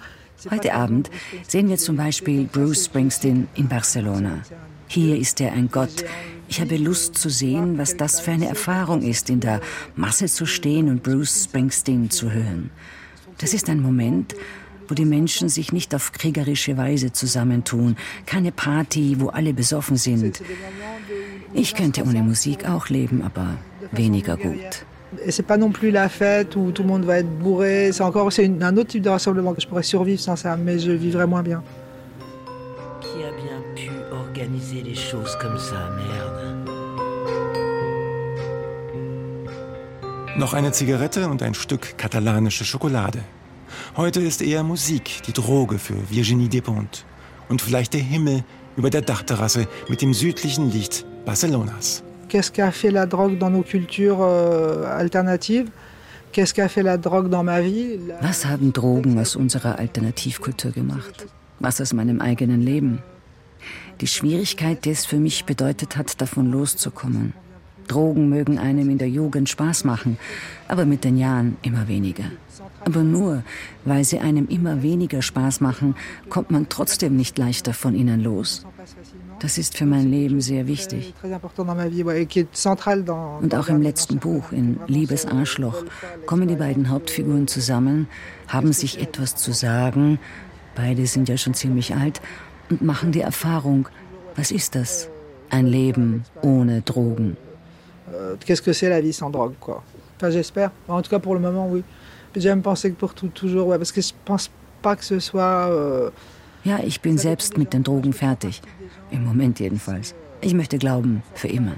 Heute 0.50 0.74
Abend 0.74 1.10
sehen 1.48 1.68
wir 1.68 1.78
zum 1.78 1.96
Beispiel 1.96 2.44
Bruce 2.44 2.84
Springsteen 2.84 3.48
in 3.56 3.68
Barcelona. 3.68 4.42
Hier 4.86 5.18
ist 5.18 5.40
er 5.40 5.52
ein 5.52 5.68
Gott. 5.68 6.04
Ich 6.48 6.60
habe 6.60 6.76
Lust 6.76 7.18
zu 7.18 7.28
sehen, 7.28 7.76
was 7.76 7.96
das 7.96 8.20
für 8.20 8.30
eine 8.30 8.46
Erfahrung 8.46 9.02
ist, 9.02 9.30
in 9.30 9.40
der 9.40 9.60
Masse 9.96 10.26
zu 10.26 10.46
stehen 10.46 10.88
und 10.88 11.02
Bruce 11.02 11.44
Springsteen 11.44 12.10
zu 12.10 12.30
hören. 12.30 12.70
Das 13.38 13.52
ist 13.52 13.68
ein 13.68 13.82
Moment, 13.82 14.36
wo 14.86 14.94
die 14.94 15.04
Menschen 15.04 15.48
sich 15.48 15.72
nicht 15.72 15.92
auf 15.94 16.12
kriegerische 16.12 16.76
Weise 16.76 17.12
zusammentun, 17.12 17.96
keine 18.24 18.52
Party, 18.52 19.16
wo 19.18 19.28
alle 19.28 19.52
besoffen 19.52 19.96
sind. 19.96 20.40
Ich 21.52 21.74
könnte 21.74 22.04
ohne 22.04 22.22
Musik 22.22 22.68
auch 22.68 22.88
leben, 22.88 23.22
aber 23.22 23.58
weniger 23.90 24.36
gut. 24.36 24.86
Et 25.24 25.30
c'est 25.30 25.42
pas 25.42 25.56
non 25.56 25.70
plus 25.70 25.90
la 25.90 26.08
fête 26.08 26.54
où 26.56 26.70
tout 26.70 26.82
le 26.82 26.88
monde 26.88 27.04
va 27.04 27.18
être 27.18 27.30
bourré. 27.30 27.90
C'est 27.92 28.02
encore 28.02 28.32
c'est 28.32 28.50
un 28.60 28.76
autre 28.76 28.90
type 28.90 29.02
de 29.02 29.08
rassemblement 29.08 29.54
que 29.54 29.60
je 29.60 29.66
pourrais 29.66 29.82
survivre 29.82 30.20
sans 30.20 30.36
ça, 30.36 30.56
mais 30.56 30.78
je 30.78 30.92
vivrais 30.92 31.26
moins 31.26 31.42
bien. 31.42 31.62
Qui 33.00 33.24
a 33.24 33.30
bien 33.30 33.62
pu 33.74 33.90
organiser 34.12 34.82
les 34.82 34.94
choses 34.94 35.36
comme 35.40 35.58
ça, 35.58 35.90
merde 35.96 36.68
Noch 40.38 40.54
eine 40.54 40.70
Zigarette 40.70 41.26
und 41.26 41.42
ein 41.42 41.54
Stück 41.54 41.96
katalanische 41.96 42.64
Schokolade. 42.64 43.24
Heute 43.96 44.20
ist 44.20 44.40
eher 44.40 44.62
Musik 44.62 45.22
die 45.26 45.32
Droge 45.32 45.78
für 45.78 45.96
Virginie 46.08 46.48
Despentes. 46.48 47.04
Und 47.48 47.60
vielleicht 47.60 47.92
der 47.92 48.02
Himmel 48.02 48.44
über 48.76 48.88
der 48.88 49.02
Dachterrasse 49.02 49.66
mit 49.88 50.00
dem 50.00 50.14
südlichen 50.14 50.70
Licht 50.70 51.04
Barcelonas. 51.24 52.04
Qu'est-ce 52.28 52.52
qu'a 52.52 52.70
fait 52.70 52.90
la 52.90 53.06
drogue 53.06 53.38
dans 53.38 53.50
nos 53.50 53.62
cultures 53.62 54.20
euh, 54.20 54.84
alternatives 54.86 55.70
Qu'est-ce 56.32 56.52
qu'a 56.52 56.68
fait 56.68 56.82
la 56.82 56.98
drogue 56.98 57.30
dans 57.30 57.42
ma 57.42 57.60
vie 57.60 57.98
Was 58.20 58.44
haben 58.44 58.72
Drogen 58.72 59.18
aus 59.18 59.34
unserer 59.34 59.78
Alternativkultur 59.78 60.72
gemacht? 60.72 61.26
Was 61.60 61.80
aus 61.80 61.92
meinem 61.94 62.20
eigenen 62.20 62.60
Leben? 62.60 62.98
Die 64.00 64.06
Schwierigkeit, 64.06 64.84
die 64.84 64.90
es 64.90 65.06
für 65.06 65.16
mich 65.16 65.44
bedeutet 65.44 65.96
hat, 65.96 66.20
davon 66.20 66.50
loszukommen. 66.50 67.32
Drogen 67.88 68.28
mögen 68.28 68.58
einem 68.58 68.90
in 68.90 68.98
der 68.98 69.08
Jugend 69.08 69.48
Spaß 69.48 69.84
machen, 69.84 70.18
aber 70.68 70.84
mit 70.84 71.04
den 71.04 71.16
Jahren 71.16 71.56
immer 71.62 71.88
weniger. 71.88 72.24
Aber 72.84 73.02
nur 73.02 73.42
weil 73.84 74.04
sie 74.04 74.18
einem 74.18 74.46
immer 74.48 74.82
weniger 74.82 75.22
Spaß 75.22 75.60
machen, 75.60 75.96
kommt 76.28 76.50
man 76.50 76.68
trotzdem 76.68 77.16
nicht 77.16 77.38
leichter 77.38 77.72
von 77.72 77.94
ihnen 77.94 78.22
los. 78.22 78.66
Das 79.40 79.56
ist 79.56 79.76
für 79.76 79.86
mein 79.86 80.10
Leben 80.10 80.40
sehr 80.40 80.66
wichtig. 80.66 81.14
Und 83.40 83.54
auch 83.54 83.68
im 83.68 83.82
letzten 83.82 84.18
Buch, 84.18 84.50
in 84.52 84.80
Liebes 84.88 85.26
Arschloch, 85.26 85.84
kommen 86.26 86.48
die 86.48 86.56
beiden 86.56 86.88
Hauptfiguren 86.90 87.46
zusammen, 87.46 88.08
haben 88.48 88.72
sich 88.72 89.00
etwas 89.00 89.36
zu 89.36 89.52
sagen, 89.52 90.18
beide 90.74 91.06
sind 91.06 91.28
ja 91.28 91.36
schon 91.36 91.54
ziemlich 91.54 91.94
alt, 91.94 92.20
und 92.70 92.82
machen 92.82 93.12
die 93.12 93.20
Erfahrung, 93.20 93.88
was 94.36 94.50
ist 94.50 94.74
das? 94.74 95.08
Ein 95.50 95.66
Leben 95.66 96.24
ohne 96.42 96.82
Drogen. 96.82 97.36
Euh, 98.12 98.36
qu'est-ce 98.44 98.62
que 98.62 98.72
c'est 98.72 98.90
la 98.90 99.00
vie 99.00 99.12
sans 99.12 99.30
drogue, 99.30 99.54
quoi. 99.60 99.82
Enfin, 100.16 100.30
j'espère. 100.30 100.70
En 100.88 101.00
tout 101.00 101.10
cas, 101.10 101.18
pour 101.18 101.34
le 101.34 101.40
moment, 101.40 101.68
oui. 101.70 101.82
J'aime 102.36 102.60
penser 102.62 102.90
que 102.90 102.96
pour 102.96 103.14
toujours, 103.14 103.68
ouais, 103.68 103.78
parce 103.78 103.92
que 103.92 104.00
je 104.00 104.12
pense 104.24 104.50
pas 104.82 104.96
que 104.96 105.04
ce 105.04 105.18
soit. 105.18 105.70
Euh, 106.68 106.70
ja, 106.70 106.80
ich 106.84 107.00
bin 107.00 107.18
selbst 107.18 107.56
mit 107.56 107.72
den 107.72 107.82
Drogen 107.82 108.12
fertig. 108.12 108.60
Im 109.10 109.24
Moment 109.24 109.60
jedenfalls. 109.60 110.14
Ich 110.40 110.54
möchte 110.54 110.78
glauben, 110.78 111.22
für 111.34 111.48
immer. 111.48 111.72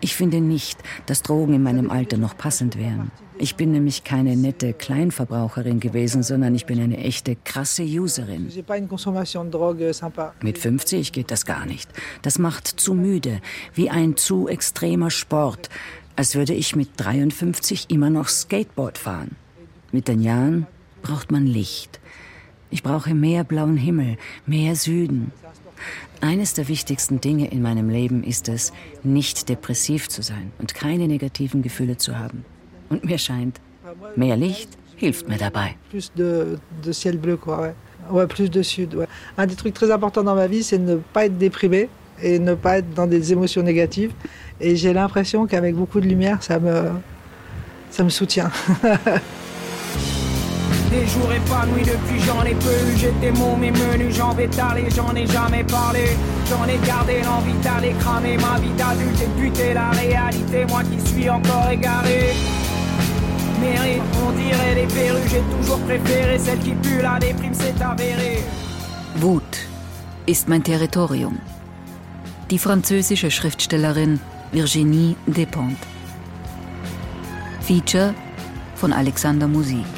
Ich 0.00 0.14
finde 0.16 0.40
nicht, 0.40 0.78
dass 1.06 1.22
Drogen 1.22 1.54
in 1.54 1.62
meinem 1.62 1.90
Alter 1.90 2.16
noch 2.16 2.36
passend 2.36 2.78
wären. 2.78 3.10
Ich 3.38 3.54
bin 3.54 3.70
nämlich 3.70 4.02
keine 4.02 4.34
nette 4.34 4.72
Kleinverbraucherin 4.72 5.78
gewesen, 5.78 6.22
sondern 6.22 6.54
ich 6.54 6.64
bin 6.66 6.80
eine 6.80 6.96
echte 6.96 7.36
krasse 7.36 7.84
Userin. 7.84 8.50
Mit 10.42 10.58
50 10.58 11.12
geht 11.12 11.30
das 11.30 11.44
gar 11.44 11.66
nicht. 11.66 11.90
Das 12.22 12.38
macht 12.38 12.66
zu 12.66 12.94
müde, 12.94 13.40
wie 13.74 13.90
ein 13.90 14.16
zu 14.16 14.48
extremer 14.48 15.10
Sport, 15.10 15.68
als 16.16 16.34
würde 16.34 16.54
ich 16.54 16.74
mit 16.74 16.88
53 16.96 17.90
immer 17.90 18.10
noch 18.10 18.28
Skateboard 18.28 18.98
fahren. 18.98 19.36
Mit 19.92 20.08
den 20.08 20.22
Jahren 20.22 20.66
braucht 21.02 21.30
man 21.30 21.46
Licht. 21.46 22.00
Ich 22.70 22.82
brauche 22.82 23.14
mehr 23.14 23.44
blauen 23.44 23.76
Himmel, 23.76 24.16
mehr 24.46 24.76
Süden. 24.76 25.32
Eines 26.20 26.54
der 26.54 26.68
wichtigsten 26.68 27.20
Dinge 27.20 27.50
in 27.50 27.62
meinem 27.62 27.88
Leben 27.88 28.24
ist 28.24 28.48
es, 28.48 28.72
nicht 29.04 29.48
depressiv 29.48 30.08
zu 30.08 30.22
sein 30.22 30.52
und 30.58 30.74
keine 30.74 31.06
negativen 31.06 31.62
Gefühle 31.62 31.96
zu 31.96 32.18
haben. 32.18 32.44
Und 32.90 33.04
mir 33.04 33.18
scheint, 33.18 33.60
mehr 34.16 34.36
Licht 34.36 34.70
hilft 34.96 35.28
mir 35.28 35.38
dabei. 35.38 35.76
Ouais, 38.10 38.26
plus 38.26 38.50
de 38.50 38.62
sud, 38.62 38.94
ouais. 38.94 39.06
Un 39.36 39.46
des 39.46 39.54
trucs 39.54 39.74
très 39.74 39.90
importants 39.90 40.24
dans 40.24 40.34
ma 40.34 40.46
vie, 40.46 40.62
c'est 40.62 40.78
ne 40.78 40.96
pas 40.96 41.26
être 41.26 41.36
déprimé 41.36 41.88
et 42.22 42.38
ne 42.38 42.54
pas 42.54 42.78
être 42.78 42.94
dans 42.94 43.06
des 43.06 43.32
émotions 43.32 43.62
négatives. 43.62 44.12
Et 44.60 44.76
j'ai 44.76 44.92
l'impression 44.92 45.46
qu'avec 45.46 45.74
beaucoup 45.74 46.00
de 46.00 46.06
lumière, 46.06 46.42
ça 46.42 46.58
me, 46.58 46.90
ça 47.90 48.04
me 48.04 48.08
soutient. 48.08 48.50
Des 50.90 51.06
jours 51.06 51.30
épanouis 51.30 51.82
depuis 51.82 52.20
j'en 52.26 52.42
ai 52.44 52.54
peu 52.54 52.72
eu. 52.88 52.96
J'étais 52.96 53.32
mon 53.32 53.56
mes 53.56 53.70
menus, 53.70 54.16
j'en 54.16 54.32
vais 54.32 54.48
t'aller, 54.48 54.88
j'en 54.94 55.14
ai 55.14 55.26
jamais 55.26 55.64
parlé. 55.64 56.16
J'en 56.48 56.64
ai 56.66 56.78
gardé 56.86 57.20
l'envie 57.22 57.58
d'aller 57.62 57.94
cramer 58.00 58.36
ma 58.38 58.58
vie 58.58 58.72
d'adulte 58.78 59.20
et 59.20 59.40
buter 59.40 59.74
la 59.74 59.90
réalité. 59.90 60.64
Moi 60.66 60.82
qui 60.84 61.00
suis 61.10 61.28
encore 61.28 61.68
égaré. 61.70 62.32
Mérite, 63.60 64.02
on 64.26 64.30
dirait 64.32 64.74
les 64.76 64.86
perruques 64.86 65.28
J'ai 65.28 65.42
toujours 65.56 65.80
préféré 65.80 66.38
celle 66.38 66.58
qui 66.60 66.70
pue. 66.70 67.02
La 67.02 67.18
déprime, 67.18 67.54
c'est 67.54 67.82
avéré 67.82 68.42
Wut 69.20 69.68
ist 70.26 70.48
mein 70.48 70.62
Territorium. 70.62 71.38
Die 72.50 72.58
französische 72.58 73.30
Schriftstellerin 73.30 74.20
Virginie 74.52 75.16
Despentes. 75.26 75.86
Feature 77.62 78.14
von 78.76 78.92
Alexander 78.92 79.48
Musik. 79.48 79.97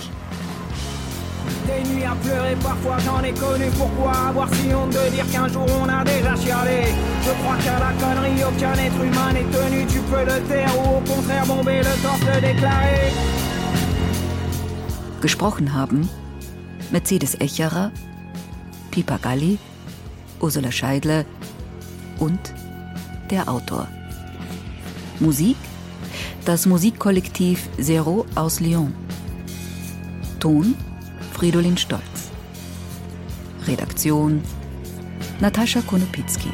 Des 1.67 1.89
nuits 1.91 2.05
à 2.05 2.15
pleurer, 2.23 2.57
parfois 2.63 2.99
j'en 3.05 3.23
ai 3.23 3.33
connu. 3.33 3.67
Pourquoi 3.77 4.13
avoir 4.29 4.49
si 4.55 4.75
honte 4.75 4.91
de 4.91 5.11
dire 5.11 5.25
qu'un 5.31 5.49
jour 5.49 5.67
on 5.83 5.89
a 5.89 6.05
déjà 6.05 6.35
chialé 6.37 6.87
Je 7.23 7.31
crois 7.43 7.57
qu'à 7.65 7.79
la 7.79 7.93
connerie, 8.01 8.43
aucun 8.45 8.73
être 8.75 9.05
humain 9.05 9.33
n'est 9.33 9.51
tenu. 9.57 9.87
Tu 9.87 10.01
peux 10.01 10.25
le 10.25 10.41
taire 10.49 10.73
ou 10.79 10.99
au 10.99 11.01
contraire 11.01 11.47
bomber 11.47 11.79
le 11.79 12.03
torse 12.03 12.21
de 12.21 12.41
déclarer. 12.41 13.13
Gesprochen 15.23 15.75
haben 15.75 16.09
Mercedes 16.91 17.37
Echerer, 17.41 17.91
Pipa 18.91 19.19
Galli, 19.19 19.59
Ursula 20.41 20.71
Scheidle 20.71 21.27
und 22.19 22.55
der 23.31 23.49
Autor. 23.49 23.87
Musik 25.21 25.57
das 26.45 26.67
Musikkollektiv 26.67 27.69
Zero 27.79 28.27
aus 28.35 28.61
Lyon. 28.61 28.93
Ton 30.39 30.75
Fridolin 31.41 31.79
Stolz. 31.79 32.31
Redaktion 33.67 34.43
Natascha 35.41 35.81
Konopitzki. 35.81 36.51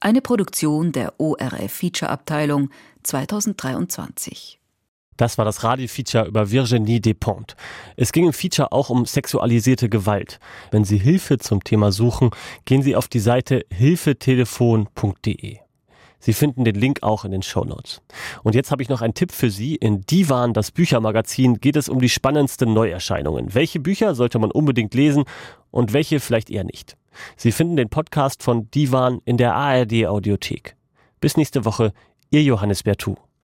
Eine 0.00 0.20
Produktion 0.20 0.90
der 0.90 1.20
ORF 1.20 1.72
Feature 1.72 2.10
Abteilung 2.10 2.70
2023. 3.04 4.59
Das 5.20 5.36
war 5.36 5.44
das 5.44 5.64
Radiofeature 5.64 6.24
über 6.24 6.50
Virginie 6.50 6.98
Despentes. 6.98 7.54
Es 7.96 8.10
ging 8.10 8.24
im 8.24 8.32
Feature 8.32 8.72
auch 8.72 8.88
um 8.88 9.04
sexualisierte 9.04 9.90
Gewalt. 9.90 10.40
Wenn 10.70 10.84
Sie 10.84 10.96
Hilfe 10.96 11.36
zum 11.36 11.62
Thema 11.62 11.92
suchen, 11.92 12.30
gehen 12.64 12.80
Sie 12.80 12.96
auf 12.96 13.06
die 13.06 13.18
Seite 13.18 13.66
hilfetelefon.de. 13.70 15.58
Sie 16.20 16.32
finden 16.32 16.64
den 16.64 16.74
Link 16.74 17.02
auch 17.02 17.26
in 17.26 17.32
den 17.32 17.42
Show 17.42 17.64
Notes. 17.64 18.00
Und 18.42 18.54
jetzt 18.54 18.70
habe 18.70 18.82
ich 18.82 18.88
noch 18.88 19.02
einen 19.02 19.12
Tipp 19.12 19.32
für 19.32 19.50
Sie. 19.50 19.74
In 19.74 20.06
Divan, 20.06 20.54
das 20.54 20.70
Büchermagazin, 20.70 21.60
geht 21.60 21.76
es 21.76 21.90
um 21.90 22.00
die 22.00 22.08
spannendsten 22.08 22.72
Neuerscheinungen. 22.72 23.52
Welche 23.52 23.78
Bücher 23.78 24.14
sollte 24.14 24.38
man 24.38 24.50
unbedingt 24.50 24.94
lesen 24.94 25.24
und 25.70 25.92
welche 25.92 26.18
vielleicht 26.20 26.48
eher 26.48 26.64
nicht? 26.64 26.96
Sie 27.36 27.52
finden 27.52 27.76
den 27.76 27.90
Podcast 27.90 28.42
von 28.42 28.70
Divan 28.70 29.20
in 29.26 29.36
der 29.36 29.54
ARD 29.54 30.06
Audiothek. 30.06 30.76
Bis 31.20 31.36
nächste 31.36 31.66
Woche, 31.66 31.92
Ihr 32.30 32.42
Johannes 32.42 32.82
Bertou. 32.82 33.16